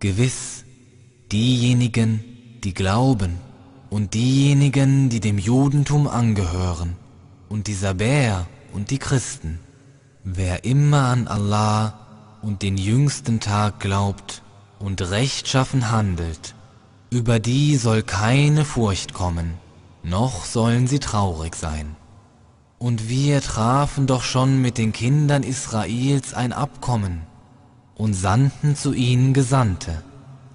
Gewiss, 0.00 0.64
diejenigen, 1.32 2.10
die 2.62 2.74
glauben 2.74 3.38
und 3.88 4.12
diejenigen, 4.12 5.08
die 5.08 5.20
dem 5.20 5.38
Judentum 5.38 6.06
angehören 6.08 6.96
und 7.48 7.68
die 7.68 7.74
Sabäer 7.74 8.46
und 8.74 8.90
die 8.90 8.98
Christen, 8.98 9.60
wer 10.24 10.64
immer 10.64 11.04
an 11.08 11.26
Allah 11.26 11.94
und 12.41 12.61
den 12.61 12.77
jüngsten 12.77 13.39
Tag 13.39 13.79
glaubt 13.79 14.41
und 14.79 15.01
rechtschaffen 15.01 15.91
handelt, 15.91 16.55
über 17.09 17.39
die 17.39 17.75
soll 17.75 18.03
keine 18.03 18.65
Furcht 18.65 19.13
kommen, 19.13 19.55
noch 20.03 20.45
sollen 20.45 20.87
sie 20.87 20.99
traurig 20.99 21.55
sein. 21.55 21.95
Und 22.77 23.09
wir 23.09 23.41
trafen 23.41 24.07
doch 24.07 24.23
schon 24.23 24.61
mit 24.61 24.77
den 24.77 24.93
Kindern 24.93 25.43
Israels 25.43 26.33
ein 26.33 26.53
Abkommen 26.53 27.23
und 27.95 28.13
sandten 28.13 28.75
zu 28.75 28.93
ihnen 28.93 29.33
Gesandte. 29.33 30.01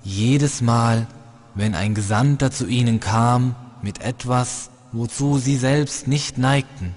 Jedes 0.03 0.62
Mal, 0.62 1.07
wenn 1.55 1.74
ein 1.74 1.95
Gesandter 1.95 2.51
zu 2.51 2.66
ihnen 2.66 3.01
kam 3.01 3.55
mit 3.82 4.01
etwas, 4.01 4.70
wozu 4.93 5.39
sie 5.39 5.57
selbst 5.57 6.09
nicht 6.09 6.39
neigten, 6.39 6.95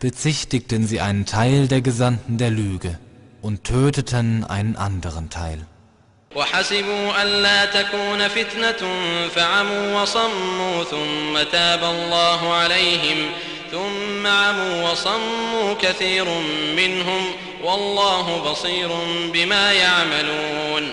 bezichtigten 0.00 0.86
sie 0.86 1.00
einen 1.00 1.24
Teil 1.24 1.66
der 1.66 1.80
Gesandten 1.80 2.36
der 2.36 2.50
Lüge 2.50 2.98
und 3.42 3.64
töteten 3.64 4.44
einen 4.44 4.76
anderen 4.76 5.30
Teil. 5.30 5.64
وحسبوا 6.36 7.22
ألا 7.22 7.64
تكون 7.64 8.28
فتنة 8.28 8.82
فعموا 9.34 10.02
وصموا 10.02 10.84
ثم 10.84 11.42
تاب 11.52 11.84
الله 11.84 12.52
عليهم 12.54 13.30
ثم 13.72 14.26
عموا 14.26 14.90
وصموا 14.90 15.74
كثير 15.82 16.24
منهم 16.76 17.22
والله 17.64 18.50
بصير 18.50 18.88
بما 19.32 19.72
يعملون 19.72 20.92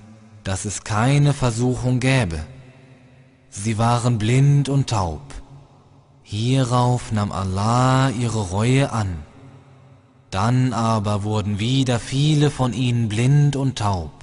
dass 0.43 0.65
es 0.65 0.83
keine 0.83 1.33
Versuchung 1.33 1.99
gäbe. 1.99 2.39
Sie 3.49 3.77
waren 3.77 4.17
blind 4.17 4.69
und 4.69 4.89
taub. 4.89 5.21
Hierauf 6.23 7.11
nahm 7.11 7.31
Allah 7.31 8.09
ihre 8.09 8.39
Reue 8.39 8.91
an. 8.91 9.23
Dann 10.29 10.71
aber 10.71 11.23
wurden 11.23 11.59
wieder 11.59 11.99
viele 11.99 12.49
von 12.49 12.71
ihnen 12.73 13.09
blind 13.09 13.55
und 13.55 13.77
taub. 13.77 14.13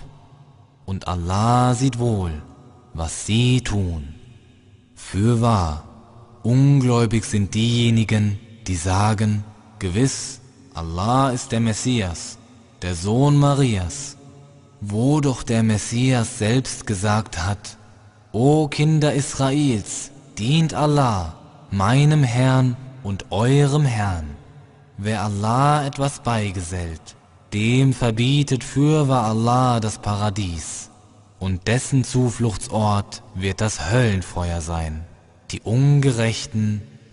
Und 0.87 1.07
Allah 1.07 1.75
sieht 1.75 1.99
wohl, 1.99 2.43
was 2.95 3.27
sie 3.27 3.61
tun. 3.61 4.15
Fürwahr, 4.95 5.85
ungläubig 6.43 7.25
sind 7.25 7.55
diejenigen, 7.55 8.39
die 8.67 8.77
sagen, 8.77 9.45
gewiss, 9.79 10.41
Allah 10.75 11.31
ist 11.31 11.53
der 11.53 11.61
Messias, 11.61 12.39
der 12.83 12.95
Sohn 12.95 13.37
Marias, 13.37 14.18
wo 14.81 15.21
doch 15.21 15.43
der 15.43 15.63
Messias 15.63 16.39
selbst 16.39 16.87
gesagt 16.87 17.45
hat, 17.45 17.77
O 18.33 18.69
Kinder 18.69 19.15
Israels, 19.15 20.11
dient 20.39 20.75
Allah, 20.75 21.35
meinem 21.71 22.23
Herrn 22.23 22.77
und 23.03 23.31
eurem 23.31 23.85
Herrn. 23.85 24.37
Wer 24.97 25.23
Allah 25.23 25.87
etwas 25.87 26.21
beigesellt, 26.21 27.17
dem 27.53 27.93
verbietet 27.93 28.65
fürwahr 28.65 29.25
Allah 29.25 29.81
das 29.81 29.99
Paradies, 29.99 30.91
und 31.39 31.67
dessen 31.69 32.05
Zufluchtsort 32.05 33.23
wird 33.35 33.61
das 33.61 33.91
Höllenfeuer 33.91 34.61
sein. 34.61 35.05
Die 35.51 35.61
Ungerechten 35.61 36.83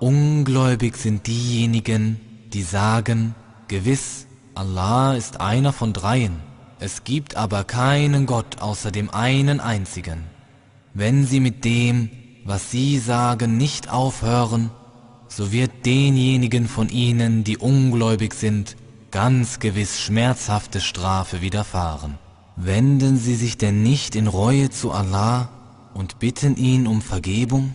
ungläubig 0.00 0.96
sind 0.96 1.26
diejenigen, 1.26 2.20
die 2.52 2.62
sagen, 2.62 3.34
gewiss, 3.68 4.26
Allah 4.54 5.14
ist 5.14 5.40
einer 5.40 5.72
von 5.72 5.92
dreien, 5.92 6.40
es 6.78 7.04
gibt 7.04 7.36
aber 7.36 7.64
keinen 7.64 8.26
Gott 8.26 8.60
außer 8.60 8.90
dem 8.90 9.10
einen 9.10 9.60
einzigen. 9.60 10.24
Wenn 10.94 11.26
sie 11.26 11.40
mit 11.40 11.64
dem, 11.64 12.10
was 12.44 12.70
sie 12.70 12.98
sagen, 12.98 13.56
nicht 13.56 13.90
aufhören, 13.90 14.70
so 15.28 15.52
wird 15.52 15.84
denjenigen 15.84 16.68
von 16.68 16.88
ihnen, 16.88 17.44
die 17.44 17.58
ungläubig 17.58 18.34
sind, 18.34 18.76
ganz 19.10 19.58
gewiss 19.58 20.00
schmerzhafte 20.00 20.80
Strafe 20.80 21.40
widerfahren. 21.40 22.18
Wenden 22.56 23.18
sie 23.18 23.34
sich 23.34 23.58
denn 23.58 23.82
nicht 23.82 24.16
in 24.16 24.26
Reue 24.26 24.70
zu 24.70 24.92
Allah 24.92 25.50
und 25.94 26.18
bitten 26.18 26.56
ihn 26.56 26.86
um 26.86 27.02
Vergebung? 27.02 27.74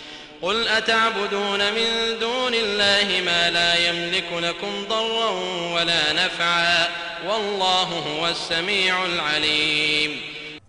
قل 0.42 0.68
أتعبدون 0.68 1.58
من 1.58 2.18
دون 2.20 2.54
الله 2.54 3.22
ما 3.24 3.50
لا 3.50 3.88
يملك 3.88 4.32
لكم 4.32 4.72
ضرا 4.88 5.30
ولا 5.74 6.12
نفعا 6.12 6.88
والله 7.28 7.88
هو 8.08 8.28
السميع 8.28 9.04
العليم 9.04 10.10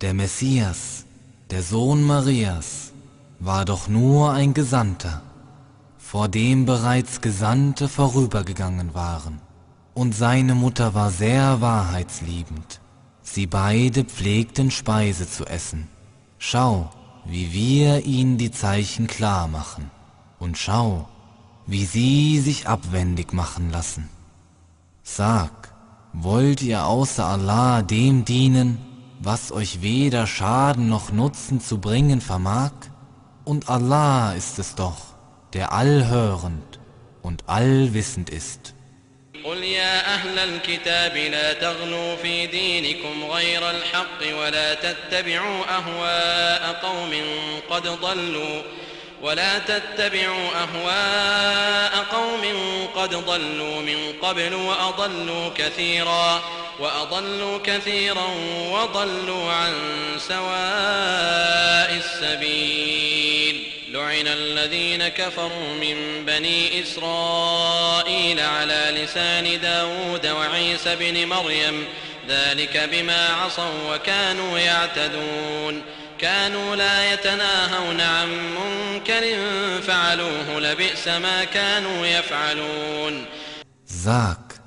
Der 0.00 0.14
Messias, 0.14 1.04
der 1.50 1.62
Sohn 1.62 2.02
Marias, 2.02 2.92
war 3.40 3.64
doch 3.64 3.88
nur 3.88 4.32
ein 4.32 4.54
Gesandter, 4.54 5.22
vor 5.98 6.28
dem 6.28 6.64
bereits 6.64 7.20
Gesandte 7.20 7.88
vorübergegangen 7.88 8.94
waren, 8.94 9.40
und 9.94 10.14
seine 10.14 10.54
Mutter 10.54 10.94
war 10.94 11.10
sehr 11.10 11.60
wahrheitsliebend. 11.60 12.80
Sie 13.22 13.46
beide 13.46 14.04
pflegten 14.04 14.70
Speise 14.70 15.28
zu 15.28 15.44
essen. 15.44 15.88
Schau, 16.38 16.90
wie 17.25 17.53
wir 17.53 18.05
ihnen 18.05 18.37
die 18.37 18.51
Zeichen 18.51 19.07
klar 19.07 19.47
machen, 19.47 19.89
und 20.39 20.57
schau, 20.57 21.07
wie 21.65 21.85
sie 21.85 22.39
sich 22.39 22.67
abwendig 22.67 23.33
machen 23.33 23.71
lassen. 23.71 24.09
Sag, 25.03 25.73
wollt 26.13 26.61
ihr 26.61 26.85
außer 26.85 27.25
Allah 27.25 27.81
dem 27.81 28.25
dienen, 28.25 28.77
was 29.19 29.51
euch 29.51 29.81
weder 29.81 30.27
Schaden 30.27 30.89
noch 30.89 31.11
Nutzen 31.11 31.61
zu 31.61 31.79
bringen 31.79 32.21
vermag? 32.21 32.71
Und 33.45 33.69
Allah 33.69 34.33
ist 34.33 34.59
es 34.59 34.75
doch, 34.75 34.97
der 35.53 35.71
allhörend 35.71 36.79
und 37.21 37.47
allwissend 37.47 38.29
ist. 38.29 38.72
قل 39.43 39.63
يا 39.63 40.13
أهل 40.13 40.39
الكتاب 40.39 41.17
لا 41.17 41.53
تغلوا 41.53 42.15
في 42.15 42.47
دينكم 42.47 43.31
غير 43.31 43.69
الحق 43.69 44.37
ولا 44.39 44.73
تتبعوا 44.73 45.63
أهواء 45.69 46.79
قوم 46.83 47.13
قد 47.69 47.87
ضلوا 47.87 48.61
ولا 49.21 49.59
تتبعوا 49.59 50.49
أهواء 50.55 52.05
قوم 52.11 52.41
قد 52.95 53.15
ضلوا 53.15 53.81
من 53.81 54.13
قبل 54.21 54.53
وأضلوا 54.53 55.49
كثيرا 55.57 56.43
وأضلوا 56.79 57.59
كثيرا 57.63 58.27
وضلوا 58.71 59.51
عن 59.51 59.73
سواء 60.17 62.01
السبيل 62.05 63.72
لعن 63.93 64.27
الذين 64.27 65.07
كفروا 65.07 65.73
من 65.81 66.25
بني 66.25 66.81
إسرائيل 66.83 68.39
على 68.39 69.03
لسان 69.03 69.61
داود 69.61 70.27
وعيسى 70.27 70.95
بن 70.95 71.29
مريم. 71.29 71.83
ذلك 72.29 72.89
بما 72.91 73.27
عصوا 73.27 73.95
وكانوا 73.95 74.59
يعتدون. 74.59 75.81
كانوا 76.17 76.75
لا 76.75 77.13
يتناهون 77.13 78.01
عن 78.01 78.29
منكر 78.29 79.23
فعلوه 79.81 80.59
لبئس 80.59 81.07
ما 81.07 81.43
كانوا 81.43 82.05
يفعلون. 82.05 83.25
Sag, 83.85 84.59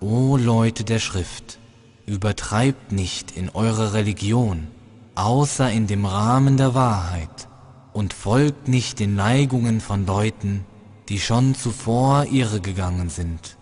o 0.00 0.36
Leute 0.36 0.84
der 0.84 0.98
Schrift, 0.98 1.58
übertreibt 2.06 2.92
nicht 2.92 3.30
in 3.30 3.48
eurer 3.48 3.94
Religion, 3.94 4.66
außer 5.14 5.70
in 5.70 5.86
dem 5.86 6.04
Rahmen 6.04 6.58
der 6.58 6.74
Wahrheit, 6.74 7.48
und 7.94 8.12
folgt 8.12 8.68
nicht 8.68 8.98
den 8.98 9.14
Neigungen 9.14 9.80
von 9.80 10.04
Leuten, 10.04 10.66
die 11.08 11.20
schon 11.20 11.54
zuvor 11.54 12.26
irre 12.30 12.60
gegangen 12.60 13.08
sind 13.08 13.56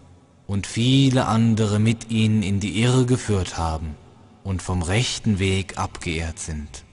und 0.47 0.67
viele 0.67 1.27
andere 1.27 1.79
mit 1.79 2.11
ihnen 2.11 2.43
in 2.43 2.59
die 2.59 2.83
Irre 2.83 3.07
geführt 3.07 3.59
haben 3.59 3.95
und 4.43 4.63
vom 4.63 4.83
rechten 4.83 5.39
Weg 5.39 5.79
abgeehrt 5.79 6.39
sind. 6.39 6.85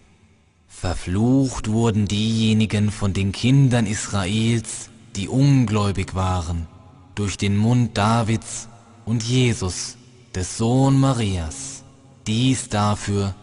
Verflucht 0.68 1.72
wurden 1.72 2.08
diejenigen 2.08 2.92
von 2.92 3.14
den 3.14 3.32
Kindern 3.32 3.86
Israels, 3.86 4.90
die 5.16 5.28
ungläubig 5.28 6.16
waren, 6.16 6.68
durch 7.16 7.38
den 7.38 7.58
Mund 7.58 7.98
Davids 7.98 8.70
und 9.06 9.24
Jesus, 9.24 9.98
des 10.36 10.58
Sohn 10.58 11.00
Marias. 11.00 11.84
Dies 12.28 12.70
dafür, 12.70 13.34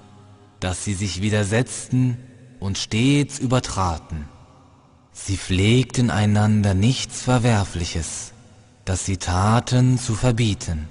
dass 0.61 0.85
sie 0.85 0.95
sich 0.95 1.21
widersetzten 1.21 2.17
und 2.66 2.78
stets 2.78 3.40
übertraten. 3.40 4.28
Sie 5.14 5.38
pflegten 5.38 6.10
einander 6.10 6.74
nichts 6.74 7.22
Verwerfliches, 7.22 8.34
das 8.86 9.06
sie 9.06 9.18
taten 9.18 10.00
zu 10.00 10.16
verbieten. 10.16 10.88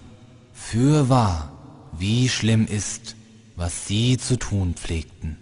Fürwahr, 0.53 1.53
wie 1.93 2.29
schlimm 2.29 2.67
ist, 2.67 3.17
was 3.57 3.87
sie 3.87 4.19
zu 4.19 4.37
tun 4.37 4.75
pflegten. 4.75 5.37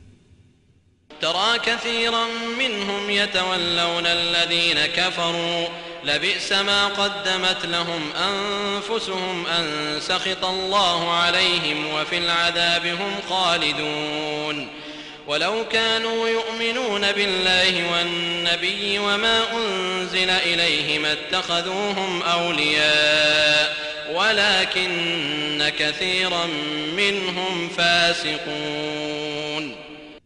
ترى 1.20 1.58
كثيرا 1.58 2.26
منهم 2.58 3.10
يتولون 3.10 4.06
الذين 4.06 4.86
كفروا 4.86 5.66
لبئس 6.04 6.52
ما 6.52 6.86
قدمت 6.86 7.66
لهم 7.66 8.02
أنفسهم 8.12 9.46
أن 9.46 9.96
سخط 10.00 10.44
الله 10.44 11.12
عليهم 11.12 11.86
وفي 11.94 12.18
العذاب 12.18 12.86
هم 12.86 13.14
خالدون 13.30 14.68
ولو 15.26 15.68
كانوا 15.72 16.28
يؤمنون 16.28 17.12
بالله 17.12 17.92
والنبي 17.92 18.98
وما 18.98 19.42
أنزل 19.56 20.30
إليه 20.30 20.98
ما 20.98 21.12
اتخذوهم 21.12 22.22
أولياء 22.22 23.76
ولكن 24.14 25.70
كثيرا 25.78 26.46
منهم 26.96 27.68
فاسقون 27.76 29.28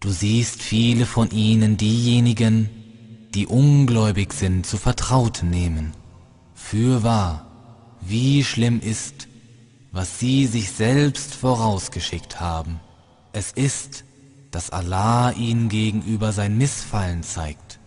Du 0.05 0.11
siehst 0.11 0.63
viele 0.63 1.07
von 1.07 1.31
ihnen 1.31 1.77
diejenigen, 1.77 2.69
die 3.35 3.47
ungläubig 3.47 4.33
sind, 4.33 4.67
zu 4.67 4.77
Vertrauten 4.77 5.49
nehmen. 5.49 5.95
Fürwahr, 6.57 7.47
wie 8.01 8.43
schlimm 8.43 8.81
ist, 8.81 9.29
was 9.93 10.19
sie 10.19 10.47
sich 10.47 10.73
selbst 10.73 11.35
vorausgeschickt 11.35 12.41
haben. 12.41 12.81
Es 13.33 13.53
ist, 13.53 14.05
dass 14.58 14.72
Allah 14.72 15.34
ihnen 15.34 15.70
gegenüber 15.70 16.32
sein 16.32 16.58
Missfallen 16.58 17.22
zeigt, 17.22 17.78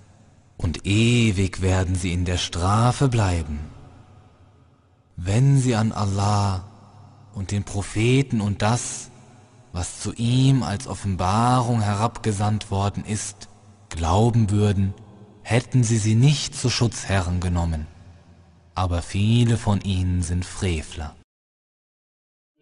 und 0.56 0.86
ewig 0.86 1.62
werden 1.62 1.96
sie 1.96 2.12
in 2.12 2.24
der 2.24 2.36
Strafe 2.36 3.08
bleiben. 3.08 3.58
Wenn 5.16 5.58
sie 5.58 5.74
an 5.74 5.90
Allah 5.90 6.62
und 7.34 7.50
den 7.50 7.64
Propheten 7.64 8.40
und 8.40 8.62
das, 8.62 9.10
was 9.72 9.98
zu 9.98 10.12
ihm 10.12 10.62
als 10.62 10.86
Offenbarung 10.86 11.80
herabgesandt 11.80 12.70
worden 12.70 13.04
ist, 13.04 13.48
glauben 13.88 14.50
würden, 14.50 14.94
hätten 15.42 15.82
sie 15.82 15.98
sie 15.98 16.14
nicht 16.14 16.54
zu 16.54 16.70
Schutzherren 16.70 17.40
genommen. 17.40 17.88
Aber 18.76 19.02
viele 19.02 19.56
von 19.56 19.80
ihnen 19.80 20.22
sind 20.22 20.44
Frevler. 20.44 21.16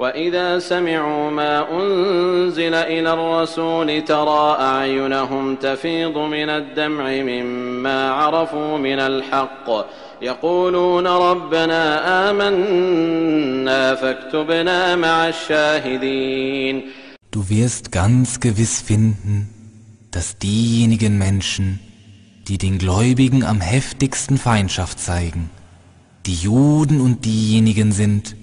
وإذا 0.00 0.58
سمعوا 0.58 1.30
ما 1.30 1.80
أنزل 1.80 2.74
إلى 2.74 3.12
الرسول 3.12 4.04
ترى 4.04 4.56
أعينهم 4.60 5.54
تفيض 5.56 6.18
من 6.18 6.48
الدمع 6.48 7.04
مما 7.10 8.10
عرفوا 8.10 8.78
من 8.78 8.98
الحق 8.98 9.86
يقولون 10.22 11.06
ربنا 11.06 11.82
آمنا 12.30 13.94
فاكتبنا 13.94 14.96
مع 14.96 15.28
الشاهدين 15.28 16.82
Du 17.32 17.50
wirst 17.50 17.92
ganz 17.92 18.40
gewiss 18.40 18.80
finden, 18.80 19.48
dass 20.10 20.38
diejenigen 20.38 21.18
Menschen, 21.18 21.80
die 22.48 22.56
den 22.56 22.78
Gläubigen 22.78 23.44
am 23.44 23.60
heftigsten 23.60 24.38
Feindschaft 24.38 24.98
zeigen, 24.98 25.50
die 26.24 26.34
Juden 26.34 27.00
und 27.02 27.26
diejenigen 27.26 27.92
sind, 27.92 28.36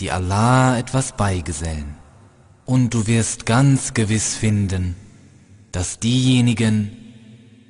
die 0.00 0.10
Allah 0.10 0.78
etwas 0.78 1.16
beigesellen. 1.16 1.96
Und 2.64 2.94
du 2.94 3.06
wirst 3.06 3.46
ganz 3.46 3.94
gewiss 3.94 4.34
finden, 4.34 4.94
dass 5.72 5.98
diejenigen, 5.98 6.90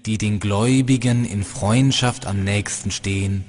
die 0.07 0.19
den 0.19 0.41
Gläubigen 0.41 1.25
in 1.25 1.45
Freundschaft 1.45 2.27
am 2.27 2.45
nächsten 2.45 2.91
stehen, 2.91 3.45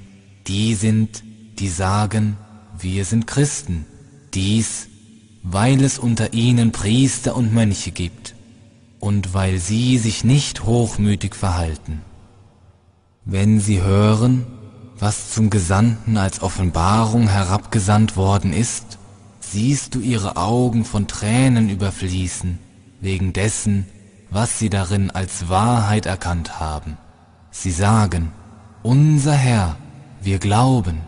die 0.46 0.74
sind, 0.74 1.22
die 1.58 1.68
sagen, 1.68 2.36
wir 2.78 3.04
sind 3.04 3.26
Christen. 3.26 3.86
Dies, 4.32 4.88
weil 5.42 5.82
es 5.82 5.98
unter 5.98 6.32
ihnen 6.32 6.72
Priester 6.72 7.36
und 7.36 7.52
Mönche 7.52 7.90
gibt 7.90 8.34
und 9.00 9.34
weil 9.34 9.58
sie 9.58 9.98
sich 9.98 10.24
nicht 10.24 10.64
hochmütig 10.64 11.34
verhalten. 11.34 12.00
Wenn 13.26 13.60
sie 13.60 13.82
hören, 13.82 14.46
was 15.04 15.32
zum 15.32 15.50
Gesandten 15.50 16.16
als 16.16 16.40
Offenbarung 16.40 17.28
herabgesandt 17.28 18.16
worden 18.16 18.54
ist, 18.54 18.96
siehst 19.38 19.94
du 19.94 20.00
ihre 20.00 20.38
Augen 20.38 20.86
von 20.86 21.06
Tränen 21.06 21.68
überfließen, 21.68 22.58
wegen 23.02 23.34
dessen, 23.34 23.84
was 24.30 24.58
sie 24.58 24.70
darin 24.70 25.10
als 25.10 25.50
Wahrheit 25.50 26.06
erkannt 26.06 26.58
haben. 26.58 26.96
Sie 27.50 27.70
sagen, 27.70 28.32
unser 28.82 29.34
Herr, 29.34 29.76
wir 30.22 30.38
glauben, 30.38 31.02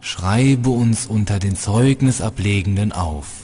schreibe 0.00 0.68
uns 0.68 1.06
unter 1.06 1.38
den 1.38 1.56
Zeugnisablegenden 1.56 2.92
auf. 2.92 3.43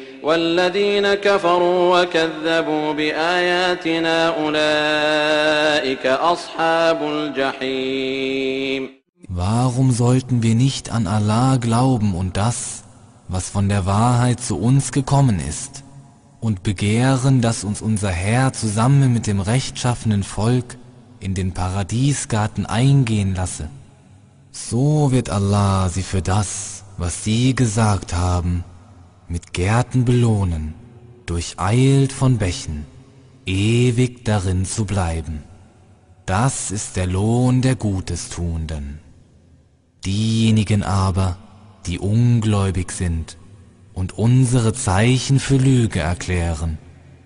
والذين 0.22 1.14
كفروا 1.14 2.02
وكذبوا 2.02 2.92
بآياتنا 2.92 4.28
أولئك 4.28 6.06
أصحاب 6.06 7.02
الجحيم 7.02 8.96
Warum 9.28 9.90
sollten 9.90 10.42
wir 10.42 10.54
nicht 10.54 10.90
an 10.90 11.06
Allah 11.06 11.56
glauben 11.56 12.14
und 12.14 12.36
das, 12.36 12.84
was 13.28 13.50
von 13.50 13.68
der 13.68 13.84
Wahrheit 13.84 14.40
zu 14.40 14.56
uns 14.56 14.92
gekommen 14.92 15.40
ist, 15.40 15.82
und 16.40 16.62
begehren, 16.62 17.40
dass 17.40 17.64
uns 17.64 17.82
unser 17.82 18.10
Herr 18.10 18.52
zusammen 18.52 19.12
mit 19.12 19.26
dem 19.26 19.40
rechtschaffenen 19.40 20.22
Volk 20.22 20.76
in 21.20 21.34
den 21.34 21.52
Paradiesgarten 21.52 22.66
eingehen 22.66 23.34
lasse? 23.34 23.68
So 24.52 25.10
wird 25.12 25.28
Allah 25.28 25.88
sie 25.88 26.02
für 26.02 26.22
das, 26.22 26.84
was 26.98 27.24
sie 27.24 27.54
gesagt 27.54 28.14
haben, 28.14 28.64
mit 29.31 29.53
Gärten 29.53 30.03
belohnen, 30.03 30.73
durcheilt 31.25 32.11
von 32.11 32.37
Bächen, 32.37 32.85
ewig 33.45 34.25
darin 34.25 34.65
zu 34.65 34.85
bleiben. 34.85 35.43
Das 36.25 36.69
ist 36.69 36.97
der 36.97 37.07
Lohn 37.07 37.61
der 37.61 37.75
Gutes 37.75 38.29
Tuenden. 38.29 38.99
Diejenigen 40.05 40.83
aber, 40.83 41.37
die 41.85 41.97
ungläubig 41.97 42.91
sind 42.91 43.37
und 43.93 44.17
unsere 44.17 44.73
Zeichen 44.73 45.39
für 45.39 45.57
Lüge 45.57 46.01
erklären, 46.01 46.77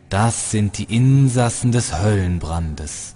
das 0.09 0.51
sind 0.51 0.77
die 0.77 0.95
Insassen 0.95 1.71
des 1.71 1.99
Höllenbrandes. 1.99 3.14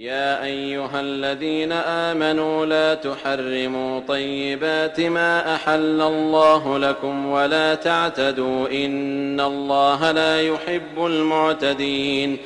يا 0.00 0.44
أيها 0.44 1.00
الذين 1.00 1.72
آمنوا 1.72 2.66
لا 2.66 2.94
تحرموا 2.94 4.00
طيبات 4.08 5.00
ما 5.00 5.54
أحل 5.54 6.00
الله 6.00 6.78
لكم 6.78 7.26
ولا 7.26 7.74
تعتدوا 7.74 8.84
إن 8.84 9.40
الله 9.40 10.10
لا 10.10 10.40
يحب 10.40 10.96
المعتدين 10.98 12.36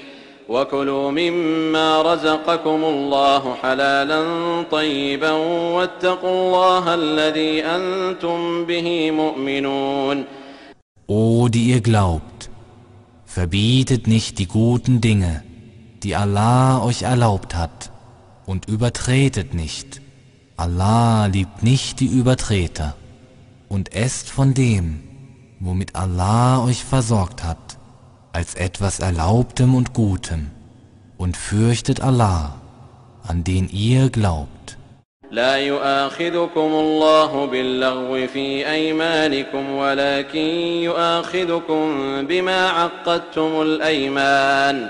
وكلوا 0.49 1.11
مما 1.11 2.03
رزقكم 2.03 2.85
الله 2.85 3.55
حلالا 3.55 4.23
طيبا 4.71 5.31
واتقوا 5.77 6.31
الله 6.31 6.95
الذي 6.95 7.65
أنتم 7.65 8.65
به 8.65 9.11
مؤمنون. 9.11 10.25
O 11.07 11.49
die 11.49 11.71
ihr 11.71 11.81
glaubt, 11.81 12.51
verbietet 13.27 14.09
nicht 14.09 14.41
die 14.41 14.49
guten 14.49 15.01
Dinge, 15.01 15.44
die 16.04 16.16
Allah 16.16 16.84
euch 16.84 17.02
erlaubt 17.04 17.56
hat, 17.56 17.92
und 18.46 18.68
übertretet 18.68 19.54
nicht. 19.54 20.02
Allah 20.58 21.28
liebt 21.28 21.64
nicht 21.64 22.00
die 22.00 22.08
Übertreter, 22.08 22.96
und 23.68 23.94
esst 23.94 24.30
von 24.30 24.54
dem, 24.54 25.02
womit 25.60 25.96
Allah 25.96 26.64
euch 26.64 26.84
versorgt 26.84 27.44
hat, 27.44 27.78
als 28.34 28.56
etwas 28.56 29.00
Erlaubtem 29.00 29.76
und 29.76 29.94
Gutem, 29.94 30.52
und 31.18 31.38
fürchtet 31.38 32.02
Allah, 32.02 32.56
an 33.28 33.44
den 33.44 33.70
ihr 33.70 34.10
glaubt. 34.10 34.60
لا 35.32 35.58
يؤاخذكم 35.58 36.60
الله 36.60 37.46
باللغو 37.46 38.28
في 38.28 38.70
أيمانكم 38.70 39.72
ولكن 39.72 40.48
يؤاخذكم 40.90 41.88
بما 42.28 42.70
عقدتم 42.70 43.62
الأيمان 43.62 44.90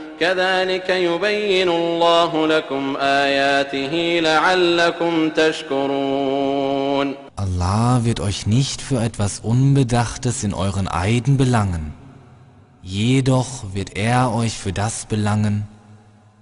كذلك 0.20 0.90
يبين 0.90 1.68
الله 1.68 2.46
لكم 2.46 2.96
آياته 2.96 4.20
لعلكم 4.22 5.30
تشكرون 5.30 7.14
Allah 7.38 8.04
wird 8.04 8.20
euch 8.20 8.46
nicht 8.46 8.80
für 8.80 9.00
etwas 9.02 9.40
Unbedachtes 9.40 10.42
in 10.42 10.54
euren 10.54 10.88
Eiden 10.88 11.36
belangen. 11.36 11.92
jedoch 12.86 13.74
wird 13.74 13.96
er 13.96 14.32
euch 14.32 14.56
für 14.56 14.72
das 14.72 15.06
belangen, 15.06 15.66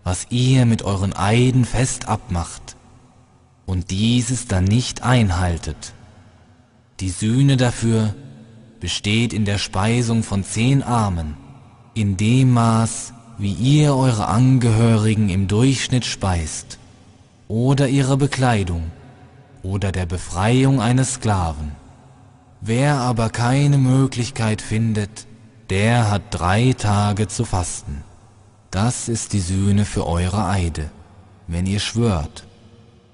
was 0.04 0.26
ihr 0.28 0.66
mit 0.66 0.82
euren 0.82 1.14
Eiden 1.14 1.64
fest 1.64 2.06
abmacht 2.06 2.76
und 3.64 3.90
dieses 3.90 4.46
dann 4.46 4.64
nicht 4.64 5.02
einhaltet. 5.02 5.94
Die 7.00 7.08
Sühne 7.08 7.56
dafür 7.56 8.14
besteht 8.78 9.32
in 9.32 9.46
der 9.46 9.56
Speisung 9.56 10.22
von 10.22 10.44
zehn 10.44 10.82
Armen, 10.82 11.34
in 11.94 12.18
dem 12.18 12.52
Maß, 12.52 13.14
wie 13.39 13.53
ihr 13.53 13.95
eure 13.95 14.27
Angehörigen 14.27 15.29
im 15.29 15.47
Durchschnitt 15.47 16.05
speist, 16.05 16.77
oder 17.47 17.87
ihre 17.87 18.17
Bekleidung, 18.17 18.91
oder 19.63 19.93
der 19.93 20.05
Befreiung 20.05 20.81
eines 20.81 21.13
Sklaven. 21.13 21.71
Wer 22.59 22.95
aber 22.95 23.29
keine 23.29 23.77
Möglichkeit 23.77 24.61
findet, 24.61 25.25
der 25.69 26.11
hat 26.11 26.23
drei 26.31 26.73
Tage 26.77 27.29
zu 27.29 27.45
fasten. 27.45 28.03
Das 28.71 29.07
ist 29.07 29.31
die 29.31 29.39
Sühne 29.39 29.85
für 29.85 30.05
eure 30.05 30.45
Eide, 30.45 30.91
wenn 31.47 31.65
ihr 31.65 31.79
schwört, 31.79 32.45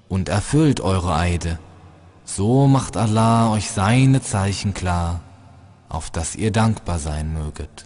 und 0.08 0.28
erfüllt 0.28 0.80
eure 0.80 1.14
Eide, 1.14 1.60
so 2.24 2.66
macht 2.66 2.96
Allah 2.96 3.52
euch 3.52 3.70
seine 3.70 4.20
Zeichen 4.20 4.74
klar, 4.74 5.20
auf 5.88 6.10
das 6.10 6.34
ihr 6.34 6.50
dankbar 6.50 6.98
sein 6.98 7.32
möget. 7.32 7.85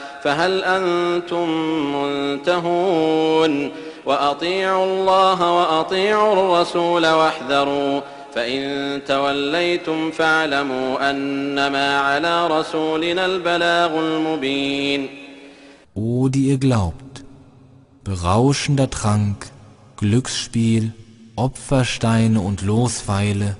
فهل 0.22 0.64
أنتم 0.64 1.48
منتهون 1.96 3.70
وأطيعوا 4.06 4.84
الله 4.84 5.52
وأطيعوا 5.52 6.32
الرسول 6.32 7.06
واحذروا 7.06 8.00
فإن 8.34 9.00
توليتم 9.06 10.10
فاعلموا 10.10 11.10
أنما 11.10 11.98
على 11.98 12.46
رسولنا 12.46 13.26
البلاغ 13.26 13.98
المبين 13.98 15.08
O 15.94 16.28
die 16.28 16.48
ihr 16.48 16.58
glaubt, 16.58 17.24
berauschender 18.04 18.90
Trank, 18.90 19.46
Glücksspiel, 19.96 20.92
Opfersteine 21.36 22.40
und 22.40 22.60
Lospfeile 22.60 23.56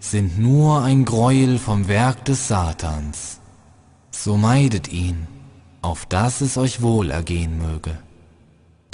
sind 0.00 0.38
nur 0.38 0.82
ein 0.82 1.04
Gräuel 1.04 1.58
vom 1.58 1.86
Werk 1.86 2.24
des 2.24 2.48
Satans. 2.48 3.40
So 4.10 4.38
meidet 4.38 4.90
ihn 4.90 5.26
auf 5.81 6.05
dass 6.05 6.41
es 6.41 6.57
euch 6.57 6.81
wohl 6.81 7.11
ergehen 7.11 7.57
möge. 7.57 7.97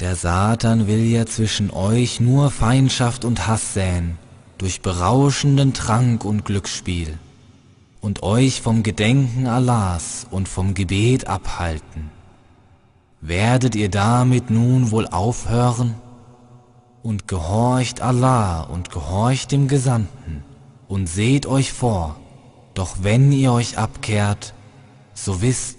Der 0.00 0.14
Satan 0.14 0.86
will 0.86 1.04
ja 1.04 1.26
zwischen 1.26 1.70
euch 1.70 2.20
nur 2.20 2.50
Feindschaft 2.50 3.24
und 3.24 3.46
Hass 3.46 3.74
säen, 3.74 4.18
durch 4.56 4.80
berauschenden 4.80 5.72
Trank 5.72 6.24
und 6.24 6.44
Glücksspiel, 6.44 7.18
und 8.00 8.22
euch 8.22 8.60
vom 8.62 8.82
Gedenken 8.82 9.46
Allahs 9.46 10.26
und 10.30 10.48
vom 10.48 10.74
Gebet 10.74 11.26
abhalten. 11.26 12.10
Werdet 13.20 13.74
ihr 13.74 13.90
damit 13.90 14.50
nun 14.50 14.92
wohl 14.92 15.08
aufhören? 15.08 15.94
Und 17.02 17.26
gehorcht 17.26 18.00
Allah 18.00 18.62
und 18.62 18.90
gehorcht 18.90 19.50
dem 19.50 19.66
Gesandten 19.66 20.44
und 20.88 21.08
seht 21.08 21.46
euch 21.46 21.72
vor, 21.72 22.16
doch 22.74 22.98
wenn 23.02 23.32
ihr 23.32 23.52
euch 23.52 23.78
abkehrt, 23.78 24.54
so 25.14 25.42
wisst, 25.42 25.77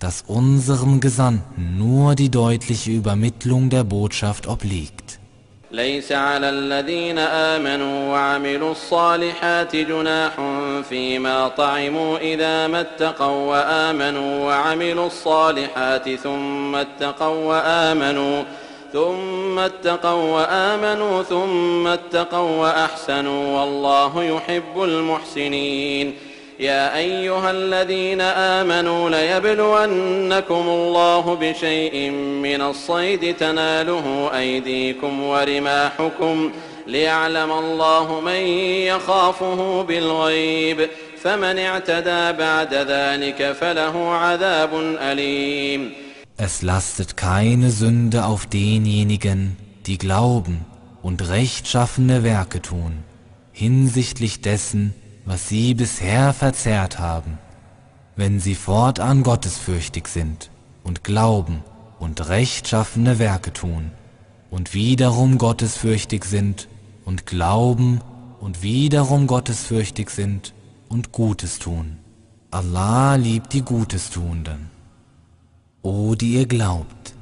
dass 0.00 0.24
unserem 0.26 1.00
Gesandten 1.00 1.76
nur 1.78 2.14
die 2.14 2.30
deutliche 2.30 2.90
Übermittlung 2.90 3.68
der 3.70 3.84
Botschaft 3.84 4.46
obliegt. 4.46 5.20
ليس 5.72 6.12
على 6.12 6.48
الذين 6.50 7.18
آمنوا 7.18 8.12
وعملوا 8.12 8.72
الصالحات 8.72 9.76
جناح 9.76 10.32
فيما 10.88 11.48
طعموا 11.48 12.18
إذا 12.18 12.66
ما 12.66 12.80
اتقوا 12.80 13.50
وآمنوا 13.50 14.44
وعملوا 14.46 15.06
الصالحات 15.06 16.08
ثم 16.14 16.74
اتقوا 16.74 17.44
وآمنوا 17.44 18.42
ثم 18.92 19.58
اتقوا 19.58 20.34
وآمنوا 20.36 21.22
ثم 21.22 21.86
اتقوا 21.86 22.50
وأحسنوا 22.62 23.60
والله 23.60 24.24
يحب 24.24 24.82
المحسنين 24.82 26.14
يا 26.60 26.96
أيها 26.96 27.50
الذين 27.50 28.20
آمنوا 28.20 29.10
ليبلونكم 29.10 30.64
الله 30.68 31.34
بشيء 31.34 32.10
من 32.46 32.60
الصيد 32.60 33.36
تناله 33.36 34.30
أيديكم 34.38 35.22
ورماحكم 35.22 36.50
ليعلم 36.86 37.52
الله 37.52 38.20
من 38.20 38.42
يخافه 38.92 39.82
بالغيب 39.82 40.88
فمن 41.22 41.58
اعتدى 41.58 42.38
بعد 42.38 42.74
ذلك 42.74 43.52
فله 43.60 44.14
عذاب 44.14 44.70
أليم. 45.00 45.92
Es 46.36 46.60
lastet 46.60 47.16
keine 47.16 47.70
Sünde 47.70 48.26
auf 48.26 48.44
denjenigen, 48.44 49.56
die 49.86 49.96
glauben 49.96 50.66
und 51.02 51.26
rechtschaffene 51.30 52.22
Werke 52.22 52.60
tun, 52.60 52.92
hinsichtlich 53.52 54.42
dessen, 54.42 54.94
was 55.24 55.48
sie 55.48 55.74
bisher 55.74 56.32
verzehrt 56.32 56.98
haben, 56.98 57.38
wenn 58.16 58.40
sie 58.40 58.54
fortan 58.54 59.22
gottesfürchtig 59.22 60.08
sind 60.08 60.50
und 60.82 61.04
glauben 61.04 61.62
und 61.98 62.28
rechtschaffene 62.28 63.18
Werke 63.18 63.52
tun 63.52 63.92
und 64.50 64.74
wiederum 64.74 65.38
gottesfürchtig 65.38 66.24
sind 66.24 66.68
und 67.04 67.26
glauben 67.26 68.00
und 68.40 68.62
wiederum 68.62 69.26
gottesfürchtig 69.26 70.10
sind 70.10 70.54
und 70.88 71.12
Gutes 71.12 71.58
tun. 71.58 71.98
Allah 72.50 73.14
liebt 73.14 73.52
die 73.52 73.62
Gutestuenden. 73.62 74.70
O 75.82 76.14
die 76.14 76.34
ihr 76.34 76.46
glaubt, 76.46 77.14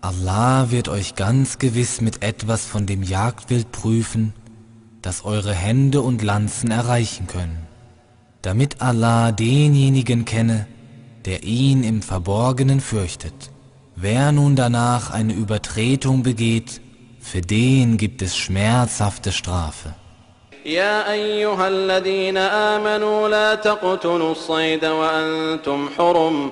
Allah 0.00 0.70
wird 0.70 0.88
euch 0.88 1.16
ganz 1.16 1.58
gewiss 1.58 2.00
mit 2.00 2.22
etwas 2.22 2.64
von 2.64 2.86
dem 2.86 3.02
Jagdwild 3.02 3.72
prüfen, 3.72 4.32
das 5.01 5.25
eure 5.25 5.53
Hände 5.53 6.01
und 6.01 6.21
Lanzen 6.21 6.71
erreichen 6.71 7.27
können, 7.27 7.67
damit 8.41 8.81
Allah 8.81 9.31
denjenigen 9.31 10.25
kenne, 10.25 10.67
der 11.25 11.43
ihn 11.43 11.83
im 11.83 12.01
Verborgenen 12.01 12.79
fürchtet. 12.79 13.51
Wer 13.95 14.31
nun 14.31 14.55
danach 14.55 15.11
eine 15.11 15.33
Übertretung 15.33 16.23
begeht, 16.23 16.81
für 17.19 17.41
den 17.41 17.97
gibt 17.97 18.21
es 18.21 18.35
schmerzhafte 18.35 19.31
Strafe. 19.31 19.93
يا 20.65 21.11
أيها 21.11 21.67
الذين 21.67 22.37
آمنوا 22.37 23.29
لا 23.29 23.55
تقتلوا 23.55 24.31
الصيد 24.31 24.85
وأنتم 24.85 25.89
حرم 25.97 26.51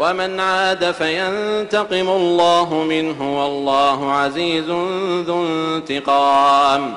ومن 0.00 0.40
عاد 0.40 0.92
فينتقم 0.92 2.08
الله 2.08 2.84
منه 2.84 3.18
والله 3.38 4.12
عزيز 4.12 4.64
ذو 5.26 5.46
انتقام 5.46 6.94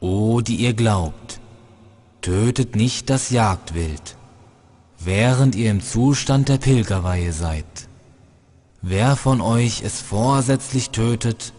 O, 0.00 0.40
die 0.40 0.56
ihr 0.56 0.74
glaubt, 0.74 1.38
tötet 2.22 2.74
nicht 2.74 3.08
das 3.08 3.30
Jagdwild, 3.30 4.16
während 4.98 5.54
ihr 5.54 5.70
im 5.70 5.80
Zustand 5.80 6.48
der 6.48 6.58
Pilgerweihe 6.58 7.32
seid. 7.32 7.88
Wer 8.80 9.14
von 9.14 9.40
euch 9.40 9.82
es 9.84 10.00
vorsätzlich 10.00 10.90
tötet, 10.90 11.52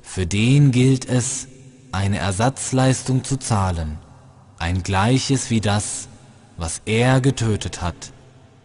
für 0.00 0.26
den 0.26 0.70
gilt 0.70 1.06
es, 1.06 1.46
eine 1.92 2.18
Ersatzleistung 2.18 3.22
zu 3.22 3.36
zahlen, 3.36 3.98
ein 4.58 4.82
gleiches 4.82 5.50
wie 5.50 5.60
das, 5.60 6.08
was 6.56 6.80
er 6.86 7.20
getötet 7.20 7.82
hat, 7.82 8.12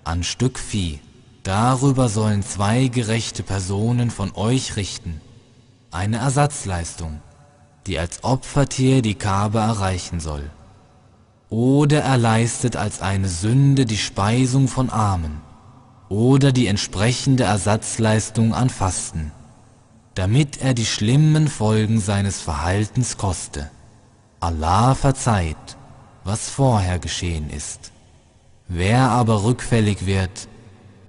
an 0.06 0.24
Stück 0.24 0.60
Vieh. 0.60 1.00
Darüber 1.43 2.09
sollen 2.09 2.43
zwei 2.43 2.89
gerechte 2.89 3.43
Personen 3.43 4.11
von 4.11 4.35
euch 4.35 4.77
richten. 4.77 5.21
eine 5.93 6.19
Ersatzleistung, 6.19 7.21
die 7.87 7.99
als 7.99 8.23
Opfertier 8.23 9.03
die 9.03 9.15
Kaaba 9.15 9.67
erreichen 9.67 10.21
soll. 10.21 10.51
Oder 11.49 12.03
er 12.03 12.17
leistet 12.17 12.77
als 12.77 13.01
eine 13.01 13.29
Sünde 13.29 13.87
die 13.87 13.97
Speisung 13.97 14.69
von 14.69 14.89
Armen 14.91 15.41
oder 16.09 16.53
die 16.53 16.69
entsprechende 16.69 17.45
Ersatzleistung 17.45 18.55
an 18.55 18.71
Fasten, 18.71 19.33
damit 20.15 20.61
er 20.61 20.75
die 20.75 20.87
schlimmen 20.87 21.49
Folgen 21.49 22.01
seines 22.01 22.41
Verhaltens 22.41 23.17
koste. 23.17 23.71
Allah 24.39 24.95
verzeiht, 24.95 25.77
was 26.23 26.51
vorher 26.51 26.99
geschehen 26.99 27.51
ist. 27.51 27.91
Wer 28.69 29.11
aber 29.11 29.43
rückfällig 29.43 30.07
wird, 30.07 30.47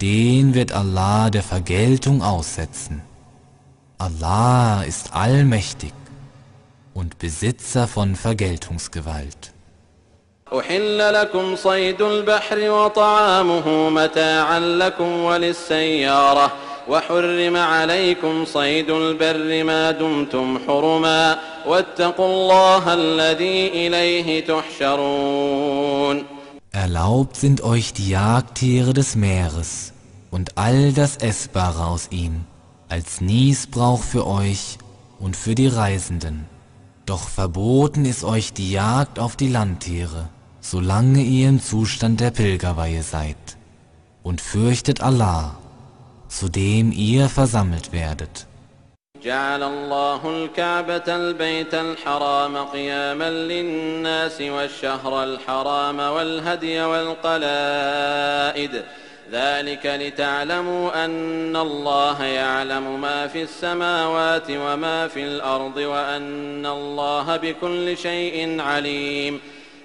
den 0.01 0.53
wird 0.53 0.71
Allah 0.71 1.29
der 1.29 1.43
Vergeltung 1.43 2.21
aussetzen. 2.21 3.01
Allah 3.97 4.83
ist 4.83 5.13
allmächtig 5.13 5.93
und 6.93 7.17
Besitzer 7.19 7.87
von 7.87 8.15
Vergeltungsgewalt. 8.15 9.53
أحل 10.53 11.13
لكم 11.13 11.55
صيد 11.55 12.01
البحر 12.01 12.69
وطعامه 12.69 13.89
متاعا 13.89 14.59
لكم 14.59 15.23
وللسيارة 15.23 16.51
وحرم 16.89 17.57
عليكم 17.57 18.45
صيد 18.45 18.89
البر 18.89 19.63
ما 19.63 19.91
دمتم 19.91 20.59
حرما 20.67 21.39
واتقوا 21.65 22.25
الله 22.25 22.93
الذي 22.93 23.67
إليه 23.67 24.45
تحشرون 24.45 26.25
Erlaubt 26.73 27.37
sind 27.37 27.61
euch 27.61 27.91
die 27.93 28.09
Jagdtiere 28.09 28.93
des 28.93 29.15
Meeres 29.15 29.90
und 30.31 30.57
all 30.57 30.93
das 30.93 31.17
Essbare 31.17 31.85
aus 31.85 32.07
ihm, 32.11 32.45
als 32.89 33.21
Niesbrauch 33.21 34.01
für 34.01 34.27
euch 34.27 34.77
und 35.19 35.35
für 35.35 35.55
die 35.55 35.67
Reisenden. 35.67 36.45
Doch 37.05 37.29
verboten 37.29 38.05
ist 38.05 38.23
euch 38.23 38.53
die 38.53 38.71
Jagd 38.71 39.19
auf 39.19 39.35
die 39.35 39.47
Landtiere, 39.47 40.29
solange 40.59 41.21
ihr 41.21 41.49
im 41.49 41.61
Zustand 41.61 42.19
der 42.19 42.31
Pilgerweihe 42.31 43.03
seid. 43.03 43.37
Und 44.23 44.41
fürchtet 44.41 45.01
Allah, 45.01 45.57
zu 46.27 46.49
dem 46.49 46.91
ihr 46.91 47.29
versammelt 47.29 47.93
werdet. 47.93 48.47
جعل 49.23 49.63
الله 49.63 50.29
الكعبة 50.29 51.15
البيت 51.15 51.73
الحرام 51.73 52.57
قياما 52.57 53.29
للناس 53.29 54.41
والشهر 54.41 55.23
الحرام 55.23 55.99
والهدي 55.99 56.81
والقلائد 56.81 58.83
ذلك 59.31 59.85
لتعلموا 59.85 61.05
أن 61.05 61.55
الله 61.55 62.23
يعلم 62.23 63.01
ما 63.01 63.27
في 63.27 63.43
السماوات 63.43 64.49
وما 64.49 65.07
في 65.07 65.23
الأرض 65.23 65.77
وأن 65.77 66.65
الله 66.65 67.37
بكل 67.37 67.97
شيء 67.97 68.61
عليم 68.61 69.39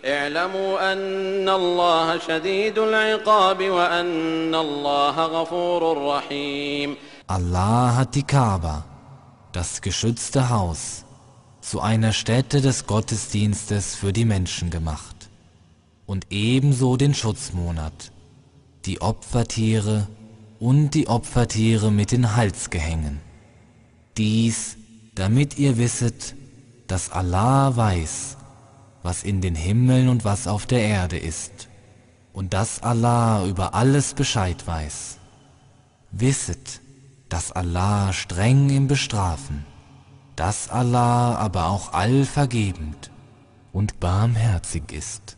اعلموا 0.05 0.93
أن 0.93 1.49
الله 1.49 2.19
شديد 2.19 2.79
العقاب 2.79 3.63
وأن 3.63 4.55
الله 4.55 5.27
غفور 5.27 6.07
رحيم 6.07 6.97
Allah 7.29 7.97
hat 7.97 8.15
die 8.15 8.25
Kaaba, 8.25 8.85
das 9.53 9.81
geschützte 9.81 10.51
Haus, 10.51 11.05
zu 11.63 11.81
einer 11.81 12.13
Stätte 12.13 12.61
des 12.61 12.87
Gottesdienstes 12.87 13.95
für 13.95 14.13
die 14.13 14.25
Menschen 14.25 14.69
gemacht 14.71 15.17
und 16.05 16.27
ebenso 16.31 16.97
den 16.97 17.15
Schutzmonat, 17.15 18.11
die 18.88 19.02
Opfertiere 19.02 20.08
und 20.60 20.92
die 20.92 21.08
Opfertiere 21.08 21.92
mit 21.92 22.12
den 22.12 22.36
Halsgehängen. 22.36 23.20
Dies, 24.18 24.78
damit 25.14 25.60
ihr 25.60 25.78
wisset, 25.78 26.36
dass 26.88 27.12
Allah 27.12 27.76
weiß, 27.76 28.38
was 29.04 29.24
in 29.24 29.42
den 29.42 29.56
Himmeln 29.56 30.10
und 30.10 30.26
was 30.26 30.48
auf 30.48 30.66
der 30.66 30.82
Erde 30.82 31.18
ist, 31.18 31.68
und 32.34 32.54
dass 32.54 32.82
Allah 32.82 33.46
über 33.46 33.74
alles 33.74 34.14
Bescheid 34.14 34.66
weiß. 34.66 35.18
Wisset, 36.12 36.82
dass 37.30 37.52
Allah 37.52 38.14
streng 38.14 38.70
im 38.70 38.88
Bestrafen, 38.88 39.66
dass 40.36 40.70
Allah 40.70 41.36
aber 41.36 41.68
auch 41.68 41.94
allvergebend 41.94 43.12
und 43.74 44.00
barmherzig 44.00 44.92
ist. 44.92 45.37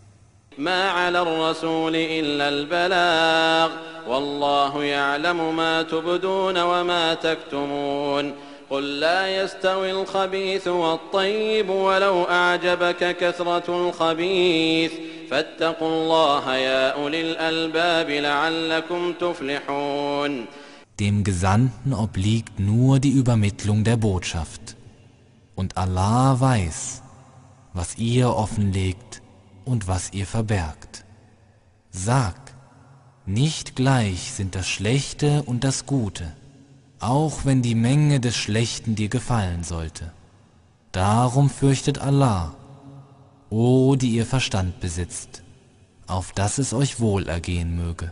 ما 0.60 0.90
على 0.90 1.22
الرسول 1.22 1.96
إلا 1.96 2.50
البلاغ 2.50 3.72
والله 4.08 4.84
يعلم 4.84 5.56
ما 5.56 5.82
تبدون 5.82 6.58
وما 6.58 7.14
تكتمون 7.14 8.34
قل 8.70 9.00
لا 9.00 9.44
يستوي 9.44 9.92
الخبيث 9.92 10.68
والطيب 10.68 11.70
ولو 11.70 12.24
أعجبك 12.24 13.18
كثرة 13.18 13.88
الخبيث 13.88 14.92
فاتقوا 15.32 15.88
الله 15.88 16.56
يا 16.56 16.90
أولي 16.90 17.22
الألباب 17.22 18.10
لعلكم 18.10 19.14
تفلحون 19.14 20.46
Dem 21.00 21.24
Gesandten 21.24 21.94
obliegt 21.94 22.60
nur 22.60 23.00
die 23.00 23.12
Übermittlung 23.12 23.86
der 23.86 23.96
Botschaft. 23.96 24.76
Und 25.56 25.78
Allah 25.78 26.42
weiß, 26.42 27.02
was 27.74 27.98
ihr 27.98 28.28
offenlegt 28.36 29.22
und 29.66 29.88
was 29.88 30.14
ihr 30.14 30.26
verbergt. 30.26 31.06
Sag, 31.92 32.36
nicht 33.26 33.76
gleich 33.76 34.32
sind 34.32 34.56
das 34.56 34.68
Schlechte 34.68 35.44
und 35.44 35.64
das 35.64 35.86
Gute, 35.86 36.34
auch 37.00 37.46
wenn 37.46 37.62
die 37.62 37.76
Menge 37.76 38.20
des 38.20 38.36
Schlechten 38.36 38.96
dir 38.96 39.10
gefallen 39.10 39.64
sollte. 39.64 40.12
Darum 40.92 41.50
fürchtet 41.50 42.00
Allah, 42.00 42.56
o 43.50 43.96
die 43.96 44.12
ihr 44.12 44.26
Verstand 44.26 44.80
besitzt, 44.80 45.44
auf 46.08 46.32
dass 46.32 46.58
es 46.58 46.74
euch 46.74 47.00
wohl 47.00 47.28
ergehen 47.28 47.76
möge. 47.76 48.12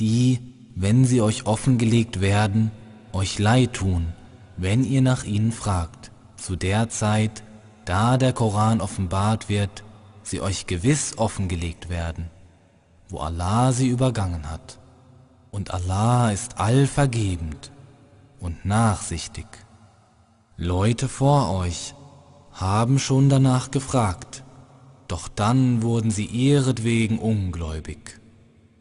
die, 0.00 0.40
wenn 0.74 1.04
sie 1.04 1.20
euch 1.20 1.46
offengelegt 1.46 2.20
werden, 2.20 2.70
euch 3.12 3.38
leid 3.38 3.74
tun, 3.74 4.12
wenn 4.56 4.84
ihr 4.84 5.02
nach 5.02 5.24
ihnen 5.24 5.52
fragt, 5.52 6.10
zu 6.36 6.56
der 6.56 6.88
Zeit, 6.88 7.42
da 7.84 8.16
der 8.16 8.32
Koran 8.32 8.80
offenbart 8.80 9.48
wird, 9.48 9.82
sie 10.22 10.40
euch 10.40 10.66
gewiss 10.66 11.16
offengelegt 11.16 11.88
werden, 11.88 12.30
wo 13.08 13.18
Allah 13.18 13.72
sie 13.72 13.88
übergangen 13.88 14.50
hat. 14.50 14.78
Und 15.50 15.72
Allah 15.72 16.30
ist 16.30 16.58
allvergebend 16.58 17.72
und 18.38 18.64
nachsichtig. 18.64 19.46
Leute 20.56 21.08
vor 21.08 21.50
euch 21.50 21.94
haben 22.52 22.98
schon 22.98 23.28
danach 23.28 23.70
gefragt, 23.70 24.44
doch 25.06 25.28
dann 25.28 25.82
wurden 25.82 26.10
sie 26.10 26.26
ihretwegen 26.26 27.18
ungläubig. 27.18 28.17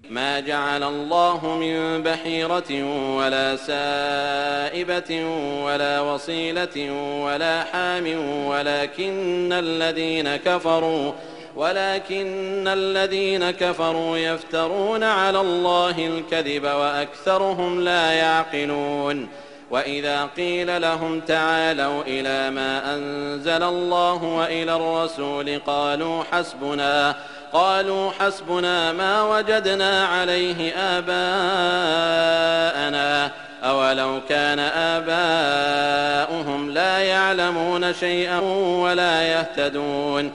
ما 0.09 0.39
جعل 0.39 0.83
الله 0.83 1.57
من 1.57 2.03
بحيرة 2.03 2.83
ولا 3.17 3.55
سائبة 3.55 5.25
ولا 5.63 6.01
وصيلة 6.01 6.91
ولا 7.23 7.63
حام 7.63 8.07
ولكن 8.45 9.53
الذين 9.53 10.35
كفروا 10.35 11.11
ولكن 11.55 12.67
الذين 12.67 13.51
كفروا 13.51 14.17
يفترون 14.17 15.03
على 15.03 15.41
الله 15.41 16.07
الكذب 16.07 16.63
وأكثرهم 16.63 17.81
لا 17.81 18.11
يعقلون. 18.11 19.27
وإذا 19.71 20.25
قيل 20.37 20.81
لهم 20.81 21.19
تعالوا 21.19 22.01
إلى 22.07 22.49
ما 22.49 22.95
أنزل 22.95 23.63
الله 23.63 24.23
وإلى 24.23 24.75
الرسول 24.75 25.59
قالوا 25.59 26.23
حسبنا 26.31 27.15
قالوا 27.52 28.10
حسبنا 28.10 28.92
ما 28.92 29.22
وجدنا 29.22 30.06
عليه 30.06 30.72
آباءنا 30.98 32.22
أولو 33.62 34.20
كان 34.28 34.58
آباؤهم 34.98 36.70
لا 36.70 36.98
يعلمون 36.98 37.94
شيئا 37.94 38.38
ولا 38.84 39.22
يهتدون 39.22 40.32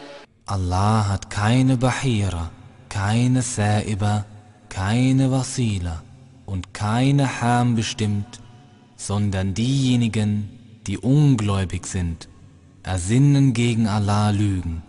Allah 0.49 1.09
hat 1.09 1.30
keine 1.30 1.76
Bahira, 1.76 2.51
keine 2.88 3.41
Sa'iba, 3.41 4.23
keine 4.69 5.30
Wasila 5.30 6.01
und 6.45 6.73
keine 6.73 7.41
Ham 7.41 7.76
bestimmt, 7.76 8.39
sondern 8.95 9.53
diejenigen, 9.53 10.31
die 10.88 10.97
ungläubig 10.97 11.85
sind, 11.85 12.30
ersinnen 12.84 13.51
gegen 13.51 13.89
Allah 13.89 14.30
Lügen, 14.30 14.84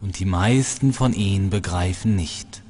und 0.00 0.18
die 0.18 0.24
meisten 0.24 0.92
von 0.92 1.12
ihnen 1.12 1.50
begreifen 1.50 2.16
nicht. 2.16 2.62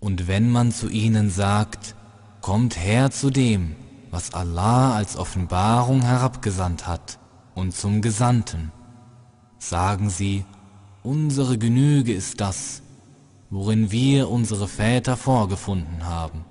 Und 0.00 0.28
wenn 0.28 0.50
man 0.50 0.72
zu 0.72 0.88
ihnen 0.88 1.30
sagt, 1.30 1.94
kommt 2.40 2.76
her 2.78 3.10
zu 3.10 3.30
dem, 3.30 3.74
was 4.10 4.34
Allah 4.34 4.94
als 4.94 5.16
Offenbarung 5.16 6.02
herabgesandt 6.02 6.86
hat, 6.86 7.18
und 7.54 7.74
zum 7.74 8.02
Gesandten, 8.02 8.72
sagen 9.58 10.10
sie, 10.10 10.44
unsere 11.02 11.56
Genüge 11.56 12.12
ist 12.12 12.40
das, 12.40 12.82
worin 13.50 13.90
wir 13.90 14.28
unsere 14.28 14.68
Väter 14.68 15.16
vorgefunden 15.16 16.04
haben. 16.04 16.44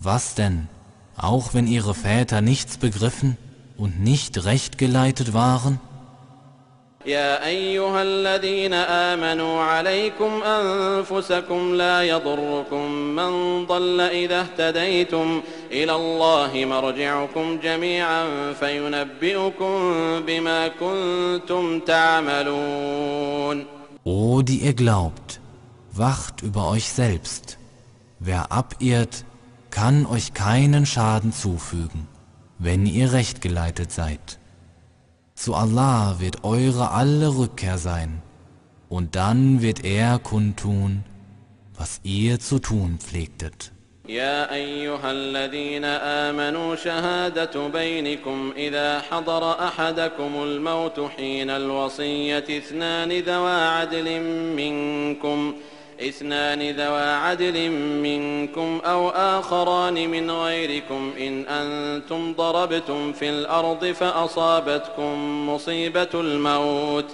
Was 0.00 0.34
denn, 0.34 0.68
auch 1.16 1.54
wenn 1.54 1.66
ihre 1.66 1.94
Väter 1.94 2.40
nichts 2.40 2.78
begriffen 2.78 3.36
und 3.76 4.00
nicht 4.00 4.44
recht 4.44 4.78
geleitet 4.78 5.34
waren? 5.34 5.80
يا 7.05 7.45
أيها 7.47 8.01
الذين 8.01 8.73
آمنوا 8.73 9.61
عليكم 9.61 10.43
أنفسكم 10.43 11.75
لا 11.75 12.03
يضركم 12.03 12.91
من 12.91 13.65
ضل 13.65 14.01
إذا 14.01 14.41
اهتديتم 14.41 15.41
إلى 15.71 15.95
الله 15.95 16.65
مرجعكم 16.65 17.59
جميعا 17.63 18.53
فينبئكم 18.53 19.75
بما 20.27 20.67
كنتم 20.67 21.79
تعملون 21.79 23.65
O 24.03 24.41
die 24.41 24.59
ihr 24.67 24.73
glaubt, 24.73 25.41
wacht 25.91 26.41
über 26.41 26.69
euch 26.69 26.87
selbst. 26.89 27.57
Wer 28.19 28.51
abirrt, 28.53 29.25
kann 29.69 30.05
euch 30.05 30.33
keinen 30.33 30.85
Schaden 30.85 31.33
zufügen, 31.33 32.07
wenn 32.57 32.85
ihr 32.85 33.11
recht 33.11 33.41
geleitet 33.41 33.91
seid. 33.91 34.39
Zu 35.41 35.53
Allah 35.53 36.15
wird 36.19 36.43
eure 36.43 36.91
alle 36.91 37.37
Rückkehr 37.37 37.77
sein, 37.77 38.21
und 38.89 39.15
dann 39.15 39.61
wird 39.61 39.85
er 39.85 40.19
kundtun, 40.19 41.03
was 41.77 41.99
ihr 42.03 42.39
zu 42.39 42.59
tun 42.59 42.97
pflegtet. 42.99 43.71
يا 44.09 44.53
أيها 44.53 45.11
الذين 45.11 45.85
آمنوا 45.85 46.75
شهادة 46.75 47.67
بينكم 47.67 48.53
إذا 48.57 49.01
حضر 49.01 49.51
أحدكم 49.67 50.31
الموت 50.43 50.99
حين 51.17 51.49
الوصية 51.49 52.45
اثنان 52.49 53.11
ذوى 53.11 53.51
عدل 53.51 54.21
منكم 54.55 55.53
اثنان 56.08 56.70
ذوى 56.70 57.02
عدل 57.02 57.70
منكم 58.02 58.80
أو 58.84 59.08
آخران 59.08 59.94
من 59.94 60.30
غيركم 60.30 61.12
إن 61.20 61.44
أنتم 61.46 62.32
ضربتم 62.32 63.12
في 63.12 63.28
الأرض 63.28 63.86
فأصابتكم 63.86 65.48
مصيبة 65.48 66.08
الموت 66.14 67.06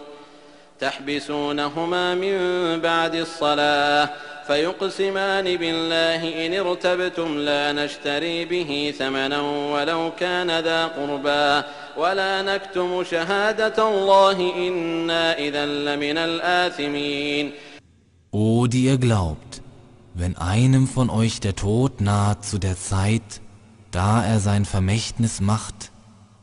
تحبسونهما 0.80 2.14
من 2.14 2.38
بعد 2.80 3.14
الصلاة 3.14 4.08
فيقسمان 4.46 5.56
بالله 5.56 6.46
إن 6.46 6.66
ارتبتم 6.66 7.38
لا 7.38 7.72
نشتري 7.72 8.44
به 8.44 8.94
ثمنا 8.98 9.40
ولو 9.40 10.12
كان 10.20 10.60
ذا 10.60 10.86
قربى 10.86 11.66
ولا 11.96 12.42
نكتم 12.42 13.04
شهادة 13.04 13.88
الله 13.88 14.52
إنا 14.56 15.38
إذا 15.38 15.66
لمن 15.66 16.18
الآثمين 16.18 17.52
O 18.30 18.66
die 18.66 18.84
ihr 18.84 18.98
glaubt, 18.98 19.62
wenn 20.12 20.36
einem 20.36 20.86
von 20.86 21.08
euch 21.08 21.40
der 21.40 21.56
Tod 21.56 22.02
naht 22.02 22.44
zu 22.44 22.58
der 22.58 22.76
Zeit, 22.76 23.40
da 23.90 24.22
er 24.22 24.38
sein 24.38 24.66
Vermächtnis 24.66 25.40
macht, 25.40 25.92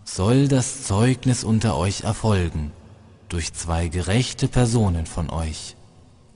soll 0.03 0.47
das 0.47 0.83
Zeugnis 0.83 1.43
unter 1.43 1.77
euch 1.77 2.01
erfolgen, 2.01 2.71
durch 3.29 3.53
zwei 3.53 3.87
gerechte 3.87 4.47
Personen 4.47 5.05
von 5.05 5.29
euch, 5.29 5.75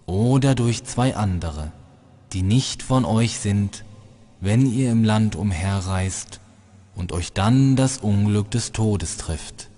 oder 0.05 0.53
durch 0.53 0.84
zwei 0.84 1.15
andere, 1.15 1.71
die 2.31 2.43
nicht 2.43 2.84
von 2.84 3.03
euch 3.03 3.39
sind, 3.39 3.85
wenn 4.41 4.71
ihr 4.71 4.91
im 4.91 5.03
Land 5.03 5.35
umherreist 5.35 6.41
und 6.95 7.11
euch 7.11 7.34
dann 7.34 7.76
das 7.76 7.97
Unglück 7.97 8.51
des 8.51 8.71
Todes 8.71 9.17
trifft. 9.17 9.71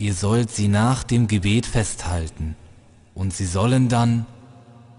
Ihr 0.00 0.14
sollt 0.14 0.50
sie 0.50 0.66
nach 0.66 1.04
dem 1.04 1.28
Gebet 1.28 1.64
festhalten, 1.64 2.56
und 3.14 3.32
sie 3.32 3.46
sollen 3.46 3.88
dann 3.88 4.26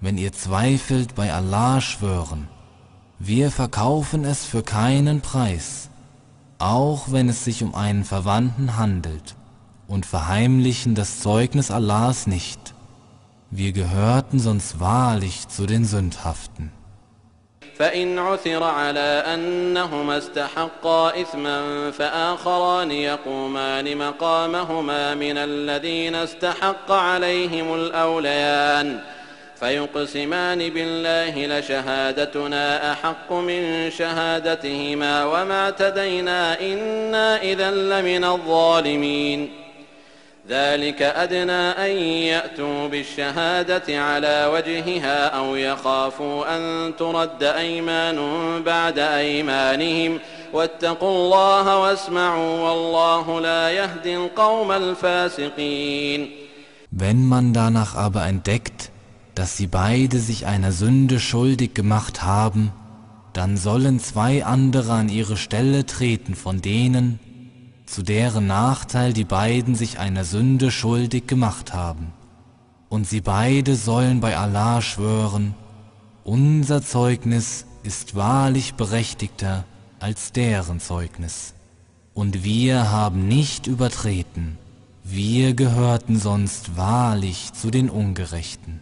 wenn 0.02 0.18
ihr 0.18 0.32
zweifelt, 0.32 1.14
bei 1.14 1.32
Allah 1.32 1.80
schwören, 1.80 2.48
wir 3.18 3.50
verkaufen 3.50 4.24
es 4.24 4.44
für 4.44 4.62
keinen 4.62 5.20
Preis, 5.20 5.90
auch 6.58 7.10
wenn 7.10 7.28
es 7.28 7.44
sich 7.44 7.62
um 7.62 7.74
einen 7.74 8.04
Verwandten 8.04 8.76
handelt, 8.76 9.34
und 9.88 10.06
verheimlichen 10.06 10.94
das 10.94 11.20
Zeugnis 11.20 11.70
Allahs 11.70 12.26
nicht. 12.26 12.74
Wir 13.50 13.72
gehörten 13.72 14.38
sonst 14.38 14.78
wahrlich 14.78 15.48
zu 15.48 15.66
den 15.66 15.84
Sündhaften. 15.84 16.70
فإن 17.78 18.18
عثر 18.18 18.64
على 18.64 19.24
أنهما 19.34 20.18
استحقا 20.18 21.22
إثما 21.22 21.90
فآخران 21.90 22.90
يقومان 22.90 23.98
مقامهما 23.98 25.14
من 25.14 25.36
الذين 25.38 26.14
استحق 26.14 26.90
عليهم 26.90 27.74
الأوليان 27.74 29.00
فيقسمان 29.63 30.69
بالله 30.69 31.59
لشهادتنا 31.59 32.91
أحق 32.91 33.33
من 33.33 33.91
شهادتهما 33.91 35.25
وما 35.25 35.65
اعتدينا 35.65 36.59
إنا 36.61 37.41
إذا 37.41 37.71
لمن 37.71 38.23
الظالمين. 38.23 39.49
ذلك 40.49 41.01
أدنى 41.01 41.63
أن 41.85 41.91
يأتوا 42.31 42.87
بالشهادة 42.87 43.87
على 44.01 44.51
وجهها 44.53 45.27
أو 45.27 45.55
يخافوا 45.55 46.55
أن 46.55 46.93
ترد 46.99 47.43
أيمان 47.43 48.19
بعد 48.63 48.99
أيمانهم. 48.99 50.19
واتقوا 50.53 51.15
الله 51.15 51.79
واسمعوا 51.79 52.59
والله 52.59 53.41
لا 53.41 53.71
يهدي 53.71 54.15
القوم 54.15 54.71
الفاسقين. 54.71 56.29
Wenn 56.91 57.25
man 57.25 57.53
danach 57.53 57.95
aber 57.95 58.27
entdeckt, 58.27 58.92
dass 59.35 59.57
sie 59.57 59.67
beide 59.67 60.19
sich 60.19 60.45
einer 60.45 60.71
Sünde 60.71 61.19
schuldig 61.19 61.73
gemacht 61.73 62.23
haben, 62.23 62.71
dann 63.33 63.57
sollen 63.57 63.99
zwei 63.99 64.45
andere 64.45 64.93
an 64.93 65.09
ihre 65.09 65.37
Stelle 65.37 65.85
treten 65.85 66.35
von 66.35 66.61
denen, 66.61 67.19
zu 67.85 68.03
deren 68.03 68.47
Nachteil 68.47 69.13
die 69.13 69.23
beiden 69.23 69.75
sich 69.75 69.99
einer 69.99 70.23
Sünde 70.23 70.71
schuldig 70.71 71.27
gemacht 71.27 71.73
haben. 71.73 72.13
Und 72.89 73.07
sie 73.07 73.21
beide 73.21 73.75
sollen 73.75 74.19
bei 74.19 74.37
Allah 74.37 74.81
schwören, 74.81 75.55
unser 76.23 76.81
Zeugnis 76.83 77.65
ist 77.81 78.15
wahrlich 78.15 78.75
berechtigter 78.75 79.65
als 79.99 80.31
deren 80.31 80.79
Zeugnis. 80.79 81.53
Und 82.13 82.43
wir 82.43 82.91
haben 82.91 83.27
nicht 83.27 83.65
übertreten, 83.65 84.57
wir 85.03 85.53
gehörten 85.53 86.17
sonst 86.17 86.77
wahrlich 86.77 87.51
zu 87.53 87.71
den 87.71 87.89
Ungerechten. 87.89 88.79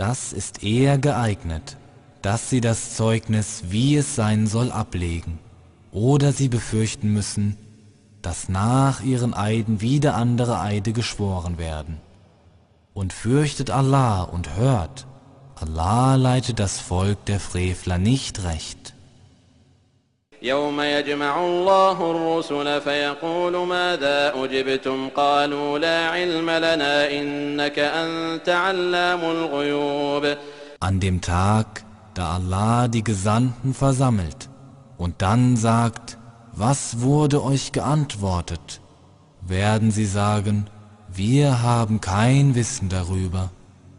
Das 0.00 0.32
ist 0.32 0.62
eher 0.62 0.96
geeignet, 0.96 1.76
dass 2.22 2.48
sie 2.48 2.62
das 2.62 2.96
Zeugnis, 2.96 3.64
wie 3.68 3.96
es 3.96 4.16
sein 4.16 4.46
soll, 4.46 4.72
ablegen, 4.72 5.38
oder 5.92 6.32
sie 6.32 6.48
befürchten 6.48 7.12
müssen, 7.12 7.58
dass 8.22 8.48
nach 8.48 9.02
ihren 9.02 9.34
Eiden 9.34 9.82
wieder 9.82 10.14
andere 10.14 10.58
Eide 10.58 10.94
geschworen 10.94 11.58
werden. 11.58 11.98
Und 12.94 13.12
fürchtet 13.12 13.70
Allah 13.70 14.22
und 14.22 14.56
hört, 14.56 15.06
Allah 15.54 16.14
leitet 16.14 16.60
das 16.60 16.80
Volk 16.80 17.26
der 17.26 17.38
Frevler 17.38 17.98
nicht 17.98 18.42
recht. 18.44 18.79
يوم 20.45 20.81
يجمع 20.81 21.45
الله 21.45 22.11
الرسل 22.11 22.81
فيقول 22.81 23.67
ماذا 23.67 24.33
أجبتم 24.35 25.09
قالوا 25.09 25.79
لا 25.79 26.09
علم 26.09 26.49
لنا 26.49 27.11
إنك 27.11 27.79
أنت 27.79 28.49
علام 28.49 29.21
الغيوب 29.21 30.37
An 30.81 30.99
dem 30.99 31.19
Tag, 31.21 31.83
da 32.13 32.35
Allah 32.35 32.87
die 32.87 33.03
Gesandten 33.03 33.73
versammelt 33.73 34.49
und 34.97 35.21
dann 35.23 35.55
sagt, 35.55 36.17
was 36.51 37.01
wurde 37.01 37.43
euch 37.43 37.71
geantwortet, 37.71 38.81
werden 39.41 39.89
sie 39.89 40.05
sagen, 40.05 40.67
wir 41.11 41.63
haben 41.63 42.01
kein 42.01 42.53
Wissen 42.55 42.87
darüber, 42.89 43.49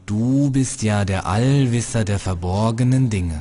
du 0.05 0.51
bist 0.51 0.83
ja 0.83 1.05
der 1.05 1.27
Allwisser 1.27 2.05
der 2.05 2.21
verborgenen 2.21 3.11
Dinge. 3.11 3.41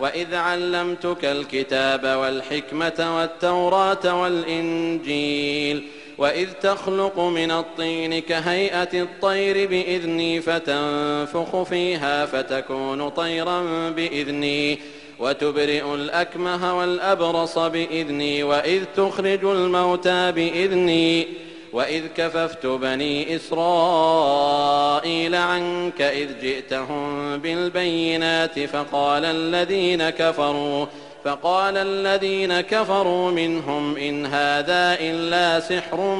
وإذ 0.00 0.34
علمتك 0.34 1.24
الكتاب 1.24 2.04
والحكمة 2.04 3.18
والتوراة 3.18 4.22
والإنجيل 4.22 5.84
وإذ 6.18 6.52
تخلق 6.52 7.18
من 7.20 7.50
الطين 7.50 8.18
كهيئة 8.18 9.02
الطير 9.02 9.68
بإذني 9.68 10.40
فتنفخ 10.40 11.62
فيها 11.62 12.26
فتكون 12.26 13.08
طيرا 13.08 13.90
بإذني 13.90 14.78
وتبرئ 15.18 15.94
الأكمه 15.94 16.78
والأبرص 16.78 17.58
بإذني 17.58 18.42
وإذ 18.42 18.84
تخرج 18.96 19.44
الموتى 19.44 20.32
بإذني 20.32 21.26
وإذ 21.72 22.06
كففت 22.16 22.66
بني 22.66 23.36
إسرائيل 23.36 25.34
عنك 25.34 26.00
إذ 26.00 26.28
جئتهم 26.42 27.36
بالبينات 27.38 28.60
فقال 28.60 29.24
الذين 29.24 30.10
كفروا 30.10 30.86
فقال 31.24 31.76
الذين 31.76 32.60
كفروا 32.60 33.30
منهم 33.30 33.96
إن 33.96 34.26
هذا 34.26 34.96
إلا 35.00 35.60
سحر 35.60 36.16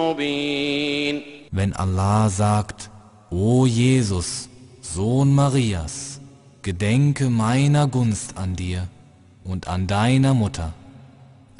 مبين. 0.00 1.22
Wenn 1.52 1.72
Allah 1.74 2.28
sagt, 2.30 2.90
O 3.30 3.66
Jesus, 3.66 4.48
Sohn 4.82 5.34
Marias, 5.34 6.20
gedenke 6.62 7.30
meiner 7.30 7.88
Gunst 7.88 8.36
an 8.36 8.56
dir 8.56 8.88
und 9.44 9.68
an 9.68 9.86
deiner 9.86 10.34
Mutter, 10.34 10.74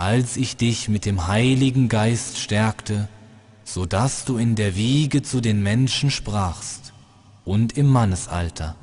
als 0.00 0.38
ich 0.38 0.56
dich 0.56 0.88
mit 0.88 1.04
dem 1.04 1.26
Heiligen 1.26 1.90
Geist 1.90 2.38
stärkte, 2.38 3.06
so 3.64 3.84
dass 3.84 4.24
du 4.24 4.38
in 4.38 4.56
der 4.56 4.74
Wiege 4.74 5.20
zu 5.20 5.42
den 5.42 5.62
Menschen 5.62 6.10
sprachst 6.10 6.94
und 7.44 7.76
im 7.76 7.86
Mannesalter, 7.86 8.76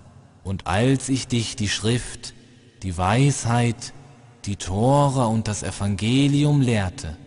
und 0.44 0.68
als 0.68 1.10
ich 1.10 1.28
dich 1.28 1.56
die 1.56 1.70
Schrift, 1.70 2.36
die 2.84 3.00
Weisheit, 3.00 3.94
die 4.46 4.58
Tora 4.58 5.26
und 5.26 5.48
das 5.48 5.64
Evangelium 5.64 6.62
lehrte, 6.62 7.18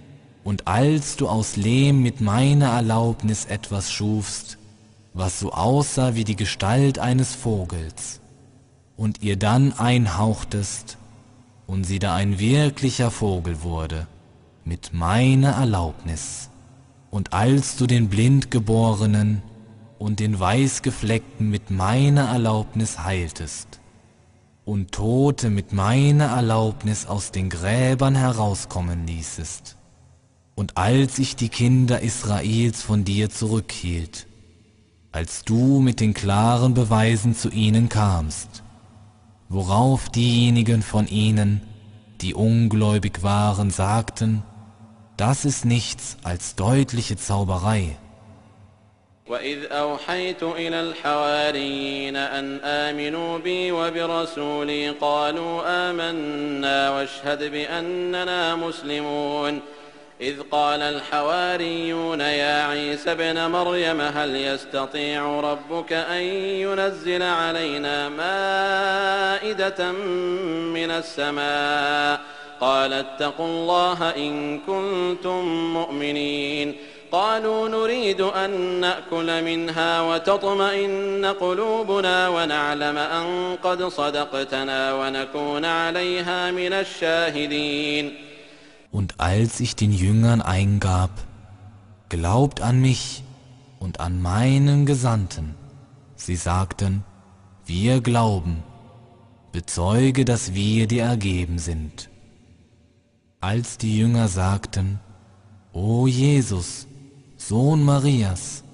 und 0.44 0.68
als 0.68 1.16
du 1.16 1.26
aus 1.28 1.56
Lehm 1.56 2.00
mit 2.00 2.20
meiner 2.20 2.68
Erlaubnis 2.68 3.44
etwas 3.44 3.90
schufst, 3.90 4.56
was 5.14 5.40
so 5.40 5.52
aussah 5.52 6.14
wie 6.14 6.24
die 6.24 6.36
Gestalt 6.36 7.00
eines 7.00 7.34
Vogels, 7.34 8.20
und 8.96 9.20
ihr 9.20 9.36
dann 9.36 9.72
einhauchtest, 9.72 10.96
und 11.70 11.84
sie 11.84 12.00
da 12.00 12.16
ein 12.16 12.40
wirklicher 12.40 13.12
Vogel 13.12 13.62
wurde, 13.62 14.08
mit 14.64 14.92
meiner 14.92 15.52
Erlaubnis, 15.52 16.50
und 17.12 17.32
als 17.32 17.76
du 17.76 17.86
den 17.86 18.08
Blindgeborenen 18.08 19.40
und 19.96 20.18
den 20.18 20.40
Weißgefleckten 20.40 21.48
mit 21.48 21.70
meiner 21.70 22.26
Erlaubnis 22.26 23.04
heiltest, 23.04 23.78
und 24.64 24.90
Tote 24.90 25.48
mit 25.48 25.72
meiner 25.72 26.30
Erlaubnis 26.30 27.06
aus 27.06 27.30
den 27.30 27.48
Gräbern 27.48 28.16
herauskommen 28.16 29.06
ließest, 29.06 29.76
und 30.56 30.76
als 30.76 31.20
ich 31.20 31.36
die 31.36 31.50
Kinder 31.50 32.00
Israels 32.00 32.82
von 32.82 33.04
dir 33.04 33.30
zurückhielt, 33.30 34.26
als 35.12 35.44
du 35.44 35.78
mit 35.78 36.00
den 36.00 36.14
klaren 36.14 36.74
Beweisen 36.74 37.36
zu 37.36 37.48
ihnen 37.48 37.88
kamst, 37.88 38.64
worauf 39.49 40.09
diejenigen 40.09 40.81
von 40.81 41.07
ihnen, 41.07 41.61
die 42.21 42.33
ungläubig 42.33 43.23
waren, 43.23 43.69
sagten, 43.69 44.43
das 45.17 45.45
ist 45.45 45.65
nichts 45.65 46.17
als 46.23 46.55
deutliche 46.55 47.15
Zauberei. 47.17 47.97
وإذ 49.27 49.65
أوحيت 49.71 50.43
إلى 50.43 50.79
الحواريين 50.81 52.15
أن 52.15 52.59
آمنوا 52.63 53.37
بي 53.37 53.71
وبرسولي 53.71 54.89
قالوا 54.89 55.89
آمنا 55.89 56.89
واشهد 56.89 57.51
بأننا 57.51 58.55
مسلمون 58.55 59.61
إذ 60.20 60.40
قال 60.50 60.82
الحواريون 60.82 62.20
يا 62.20 62.66
عيسى 62.66 63.12
ابن 63.12 63.46
مريم 63.46 64.00
هل 64.00 64.36
يستطيع 64.36 65.40
ربك 65.40 65.92
أن 65.92 66.22
ينزل 66.22 67.22
علينا 67.22 68.08
مائدة 68.08 69.92
من 70.72 70.90
السماء؟ 70.90 72.20
قال 72.60 72.92
اتقوا 72.92 73.46
الله 73.46 74.10
إن 74.16 74.58
كنتم 74.58 75.44
مؤمنين. 75.74 76.76
قالوا 77.12 77.68
نريد 77.68 78.20
أن 78.20 78.50
نأكل 78.80 79.42
منها 79.42 80.02
وتطمئن 80.02 81.34
قلوبنا 81.40 82.28
ونعلم 82.28 82.98
أن 82.98 83.56
قد 83.62 83.88
صدقتنا 83.88 84.94
ونكون 84.94 85.64
عليها 85.64 86.50
من 86.50 86.72
الشاهدين. 86.72 88.29
Und 88.90 89.20
als 89.20 89.60
ich 89.60 89.76
den 89.76 89.92
Jüngern 89.92 90.42
eingab, 90.42 91.10
glaubt 92.08 92.60
an 92.60 92.80
mich 92.80 93.22
und 93.78 94.00
an 94.00 94.20
meinen 94.20 94.84
Gesandten, 94.86 95.54
sie 96.16 96.36
sagten, 96.36 97.04
wir 97.66 98.00
glauben, 98.00 98.62
bezeuge, 99.52 100.24
dass 100.24 100.54
wir 100.54 100.86
dir 100.86 101.04
ergeben 101.04 101.58
sind. 101.58 102.10
Als 103.40 103.78
die 103.78 103.96
Jünger 103.96 104.28
sagten, 104.28 105.00
O 105.72 106.06
Jesus, 106.06 106.86
Sohn 107.36 107.84
Marias, 107.84 108.64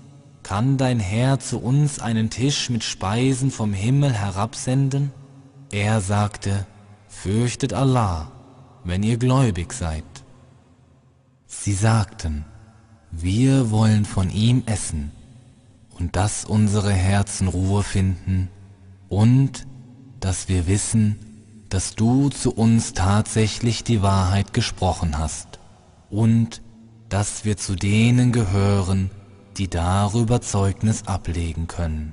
kann 0.43 0.77
dein 0.77 0.99
Herr 0.99 1.39
zu 1.41 1.59
uns 1.59 1.99
einen 1.99 2.31
Tisch 2.31 2.71
mit 2.71 2.85
Speisen 2.85 3.51
vom 3.51 3.73
Himmel 3.73 4.13
herabsenden? 4.13 5.13
Er 5.71 6.01
sagte, 6.01 6.67
fürchtet 7.09 7.75
Allah, 7.75 8.31
wenn 8.87 9.03
ihr 9.03 9.19
gläubig 9.19 9.73
seid. 9.73 10.05
Sie 11.47 11.73
sagten, 11.73 12.45
wir 13.11 13.71
wollen 13.71 14.05
von 14.05 14.31
ihm 14.31 14.63
essen 14.67 15.11
und 15.99 16.17
dass 16.17 16.45
unsere 16.45 16.93
Herzen 16.93 17.49
Ruhe 17.49 17.83
finden 17.83 18.49
und 19.09 19.67
dass 20.21 20.49
wir 20.49 20.67
wissen, 20.67 21.19
dass 21.69 21.95
du 21.95 22.29
zu 22.29 22.53
uns 22.53 22.93
tatsächlich 22.93 23.83
die 23.83 24.03
Wahrheit 24.03 24.53
gesprochen 24.53 25.19
hast 25.19 25.59
und 26.09 26.63
dass 27.09 27.45
wir 27.45 27.57
zu 27.57 27.75
denen 27.75 28.33
gehören, 28.33 29.11
die 29.57 29.69
darüber 29.69 30.41
Zeugnis 30.41 31.07
ablegen 31.07 31.67
können. 31.67 32.13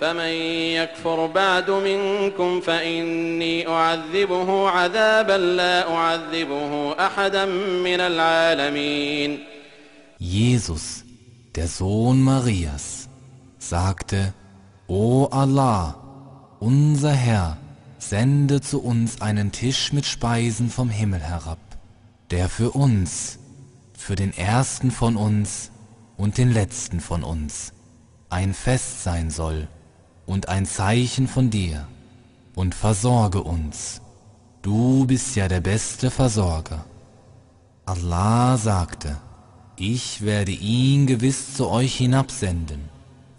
فمن 0.00 0.34
يكفر 0.78 1.26
بعد 1.26 1.70
منكم 1.70 2.60
فإني 2.60 3.68
أعذبه 3.68 4.68
عذابا 4.68 5.38
لا 5.38 5.94
أعذبه 5.94 6.92
أحدا 6.92 7.44
من 7.84 8.00
العالمين 8.00 9.38
Jesus, 10.20 11.04
der 11.54 11.68
Sohn 11.68 12.22
Marias, 12.22 13.08
sagte, 13.58 14.32
O 14.86 15.26
Allah, 15.30 15.96
unser 16.60 17.12
Herr, 17.12 17.58
sende 17.98 18.60
zu 18.60 18.82
uns 18.82 19.20
einen 19.20 19.52
Tisch 19.52 19.92
mit 19.92 20.06
Speisen 20.06 20.70
vom 20.70 20.88
Himmel 20.88 21.20
herab, 21.20 21.58
der 22.30 22.48
für 22.48 22.70
uns, 22.70 23.38
für 23.96 24.14
den 24.14 24.32
ersten 24.36 24.90
von 24.90 25.16
uns 25.16 25.70
und 26.16 26.38
den 26.38 26.52
letzten 26.52 27.00
von 27.00 27.22
uns 27.22 27.72
ein 28.30 28.52
Fest 28.52 29.04
sein 29.04 29.30
soll 29.30 29.68
und 30.29 30.47
ein 30.47 30.67
Zeichen 30.67 31.27
von 31.27 31.49
dir, 31.49 31.87
und 32.53 32.75
versorge 32.75 33.41
uns, 33.41 33.99
du 34.61 35.07
bist 35.07 35.35
ja 35.35 35.47
der 35.47 35.59
beste 35.59 36.11
Versorger. 36.11 36.85
Allah 37.87 38.57
sagte, 38.57 39.17
ich 39.75 40.21
werde 40.21 40.51
ihn 40.51 41.07
gewiss 41.07 41.55
zu 41.55 41.67
euch 41.67 41.95
hinabsenden. 41.95 42.89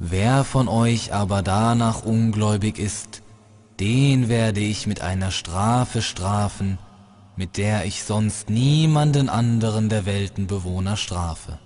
Wer 0.00 0.42
von 0.42 0.66
euch 0.66 1.14
aber 1.14 1.42
danach 1.42 2.02
ungläubig 2.02 2.76
ist, 2.80 3.22
den 3.78 4.28
werde 4.28 4.60
ich 4.60 4.88
mit 4.88 5.00
einer 5.00 5.30
Strafe 5.30 6.02
strafen, 6.02 6.76
mit 7.36 7.56
der 7.56 7.84
ich 7.84 8.02
sonst 8.02 8.50
niemanden 8.50 9.28
anderen 9.28 9.90
der 9.90 10.06
Weltenbewohner 10.06 10.96
strafe. 10.96 11.60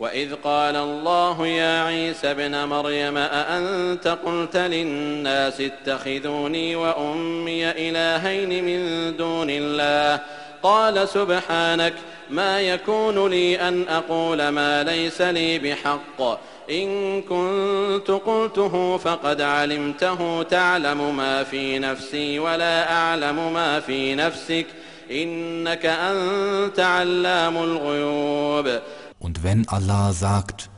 وإذ 0.00 0.34
قال 0.44 0.76
الله 0.76 1.46
يا 1.46 1.82
عيسى 1.82 2.30
ابن 2.30 2.64
مريم 2.64 3.16
أأنت 3.16 4.18
قلت 4.24 4.56
للناس 4.56 5.60
اتخذوني 5.60 6.76
وأمي 6.76 7.70
إلهين 7.70 8.64
من 8.64 9.16
دون 9.16 9.46
الله؟ 9.50 10.20
قال 10.62 11.08
سبحانك 11.08 11.94
ما 12.30 12.60
يكون 12.60 13.30
لي 13.30 13.60
أن 13.68 13.88
أقول 13.88 14.48
ما 14.48 14.82
ليس 14.82 15.20
لي 15.20 15.58
بحق. 15.58 16.38
إن 16.70 17.22
كنت 17.22 18.10
قلته 18.10 18.96
فقد 18.96 19.40
علمته 19.40 20.42
تعلم 20.42 21.16
ما 21.16 21.44
في 21.44 21.78
نفسي 21.78 22.38
ولا 22.38 22.92
أعلم 22.92 23.52
ما 23.52 23.80
في 23.80 24.14
نفسك. 24.14 24.66
إنك 25.10 25.86
أنت 25.86 26.80
علام 26.80 27.56
الغيوب. 27.56 28.80
Und 29.18 29.42
wenn 29.42 29.68
Allah 29.68 30.12
sagt, 30.12 30.70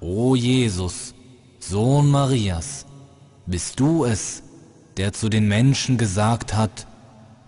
O 0.00 0.34
Jesus, 0.34 1.14
Sohn 1.58 2.10
Marias, 2.10 2.86
bist 3.46 3.80
du 3.80 4.04
es, 4.04 4.42
der 4.96 5.12
zu 5.12 5.28
den 5.28 5.48
Menschen 5.48 5.98
gesagt 5.98 6.54
hat, 6.54 6.86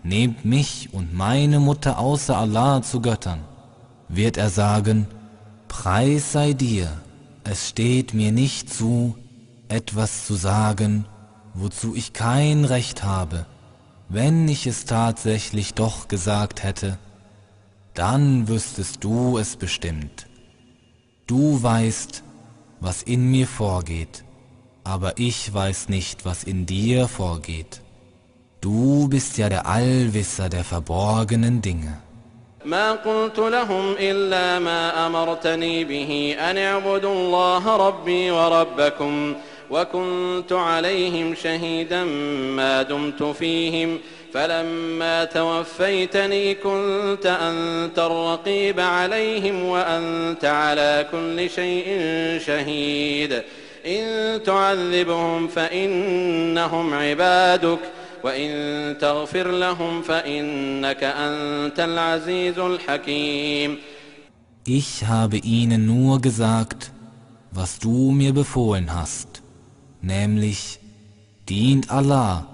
nehmt 0.03 0.45
mich 0.45 0.89
und 0.93 1.15
meine 1.15 1.61
Mutter 1.61 1.99
außer 1.99 2.37
Allah 2.37 2.83
zu 2.83 3.01
Göttern, 3.01 3.41
wird 4.09 4.37
er 4.37 4.51
sagen, 4.51 5.07
Preis 5.69 6.33
sei 6.33 6.53
dir, 6.53 6.91
es 7.45 7.69
steht 7.69 8.15
mir 8.15 8.33
nicht 8.33 8.73
zu, 8.73 9.17
etwas 9.69 10.27
zu 10.27 10.35
sagen, 10.35 11.07
wozu 11.55 11.95
ich 11.95 12.13
kein 12.13 12.65
Recht 12.65 13.05
habe. 13.05 13.47
Wenn 14.09 14.49
ich 14.49 14.67
es 14.67 14.85
tatsächlich 14.85 15.75
doch 15.75 16.09
gesagt 16.09 16.65
hätte, 16.65 16.99
dann 17.95 18.49
wüsstest 18.49 19.05
du 19.05 19.39
es 19.39 19.57
bestimmt. 19.57 20.27
Du 21.30 21.62
weißt, 21.64 22.24
was 22.80 23.04
in 23.04 23.32
mir 23.32 23.48
vorgeht, 23.48 24.24
aber 24.84 25.14
ich 25.18 25.54
weiß 25.54 25.90
nicht, 25.90 26.26
was 26.26 26.44
in 26.44 26.66
dir 26.66 27.08
vorgeht. 27.08 27.82
Du 28.62 29.08
bist 29.08 29.38
ja 29.38 29.50
der 29.50 29.66
Allwisser 29.66 30.50
der 30.50 30.64
verborgenen 30.64 31.62
Dinge. 31.62 32.02
ما 32.66 32.92
قلت 32.92 33.40
لهم 33.40 33.96
إلا 34.00 34.60
ما 34.60 35.08
أمرتني 35.08 35.86
به 35.86 36.36
أن 36.40 36.58
اعبدوا 36.58 37.14
الله 37.14 37.76
ربي 37.88 38.32
وربكم 38.32 39.36
وكنت 39.72 40.52
عليهم 40.52 41.36
شهيدا 41.36 42.04
ما 42.56 42.82
دمت 42.82 43.24
فيهم 43.24 44.00
فلما 44.35 45.25
توفيتني 45.25 46.55
كنت 46.55 47.27
أنت 47.27 47.99
الرقيب 47.99 48.81
عليهم 48.81 49.65
وأنت 49.65 50.45
على 50.45 51.07
كل 51.13 51.51
شيء 51.51 51.87
شهيد. 52.47 53.43
إن 53.87 54.43
تعذبهم 54.43 55.49
فإنهم 55.49 56.95
عبادك 56.95 57.79
وإن 58.25 58.99
تغفر 58.99 59.51
لهم 59.51 60.03
فإنك 60.03 61.05
أنت 61.05 61.81
العزيز 61.81 62.59
الحكيم. 62.59 63.79
Ich 64.67 65.07
habe 65.07 65.39
ihnen 65.39 65.87
nur 65.87 66.21
gesagt, 66.21 66.93
was 67.51 67.79
du 67.79 68.13
mir 68.13 68.35
befohlen 68.35 68.95
hast, 68.95 69.43
nämlich 70.03 70.79
dient 71.49 71.91
Allah, 71.91 72.50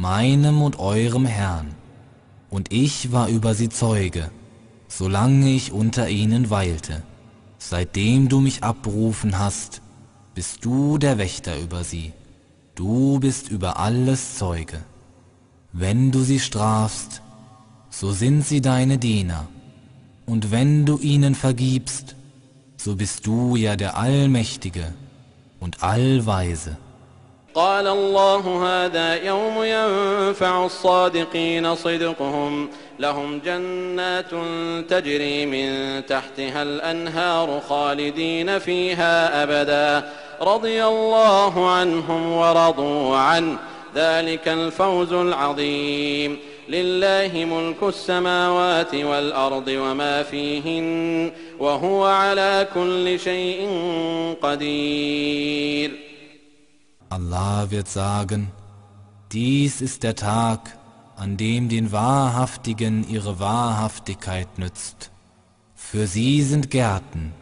meinem 0.00 0.62
und 0.62 0.78
eurem 0.78 1.26
Herrn, 1.26 1.74
und 2.48 2.72
ich 2.72 3.12
war 3.12 3.28
über 3.28 3.54
sie 3.54 3.68
Zeuge, 3.68 4.30
solange 4.88 5.50
ich 5.50 5.72
unter 5.72 6.08
ihnen 6.08 6.50
weilte. 6.50 7.02
Seitdem 7.58 8.28
du 8.28 8.40
mich 8.40 8.64
abberufen 8.64 9.38
hast, 9.38 9.82
bist 10.34 10.64
du 10.64 10.96
der 10.96 11.18
Wächter 11.18 11.58
über 11.58 11.84
sie. 11.84 12.12
Du 12.74 13.20
bist 13.20 13.50
über 13.50 13.78
alles 13.78 14.38
Zeuge. 14.38 14.78
Wenn 15.72 16.10
du 16.10 16.22
sie 16.22 16.40
strafst, 16.40 17.20
so 17.90 18.12
sind 18.12 18.46
sie 18.46 18.62
deine 18.62 18.96
Diener, 18.96 19.48
und 20.24 20.50
wenn 20.50 20.86
du 20.86 20.98
ihnen 20.98 21.34
vergibst, 21.34 22.16
so 22.76 22.96
bist 22.96 23.26
du 23.26 23.56
ja 23.56 23.76
der 23.76 23.98
Allmächtige 23.98 24.94
und 25.58 25.82
Allweise. 25.82 26.78
قال 27.60 27.86
الله 27.86 28.66
هذا 28.66 29.24
يوم 29.24 29.64
ينفع 29.64 30.64
الصادقين 30.64 31.74
صدقهم. 31.74 32.68
لهم 32.98 33.38
جنات 33.38 34.30
تجري 34.90 35.46
من 35.46 36.06
تحتها 36.06 36.62
الأنهار 36.62 37.60
خالدين 37.68 38.58
فيها 38.58 39.42
أبدا. 39.42 40.12
رضي 40.42 40.84
الله 40.84 41.70
عنهم 41.70 42.32
ورضوا 42.32 43.16
عنه. 43.16 43.58
ذلك 43.94 44.48
الفوز 44.48 45.12
العظيم. 45.12 46.38
لله 46.68 47.44
ملك 47.44 47.82
السماوات 47.82 48.94
والأرض 48.94 49.68
وما 49.68 50.22
فيهن 50.22 51.32
وهو 51.58 52.04
على 52.04 52.66
كل 52.74 53.18
شيء 53.18 53.68
قدير. 54.42 56.09
Allah 57.10 57.72
wird 57.72 57.88
sagen, 57.88 58.52
dies 59.32 59.80
ist 59.80 60.04
der 60.04 60.14
Tag, 60.14 60.78
an 61.16 61.36
dem 61.36 61.68
den 61.68 61.90
Wahrhaftigen 61.90 63.06
ihre 63.08 63.40
Wahrhaftigkeit 63.40 64.58
nützt. 64.58 65.10
Für 65.74 66.06
sie 66.06 66.42
sind 66.42 66.70
Gärten, 66.70 67.32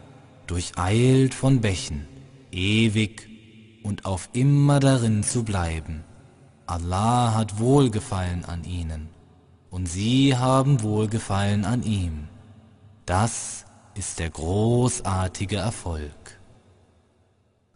durcheilt 0.47 1.35
von 1.35 1.61
Bächen, 1.61 2.07
ewig 2.51 3.29
und 3.83 4.05
auf 4.05 4.29
immer 4.33 4.79
darin 4.79 5.21
zu 5.21 5.43
bleiben. 5.43 6.03
Allah 6.65 7.35
hat 7.35 7.59
Wohlgefallen 7.59 8.45
an 8.45 8.63
ihnen 8.63 9.09
und 9.69 9.85
sie 9.85 10.35
haben 10.35 10.81
Wohlgefallen 10.81 11.63
an 11.63 11.83
ihm. 11.83 12.27
Das 13.05 13.65
ist 13.93 14.17
der 14.17 14.31
großartige 14.31 15.57
Erfolg. 15.57 16.18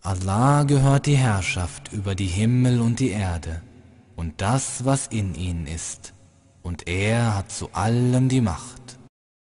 Allah 0.06 0.64
gehört 0.64 1.06
die 1.06 1.16
Herrschaft 1.16 1.94
über 1.94 2.14
die 2.14 2.28
Himmel 2.28 2.82
und 2.82 3.00
die 3.00 3.12
Erde 3.12 3.62
und 4.18 4.42
das, 4.42 4.84
was 4.84 5.08
in 5.08 5.34
ihnen 5.34 5.66
ist, 5.66 6.14
und 6.62 6.90
er 6.90 7.38
hat 7.38 7.50
zu 7.54 7.70
allem 7.72 8.28
die 8.28 8.42
Macht. 8.42 8.83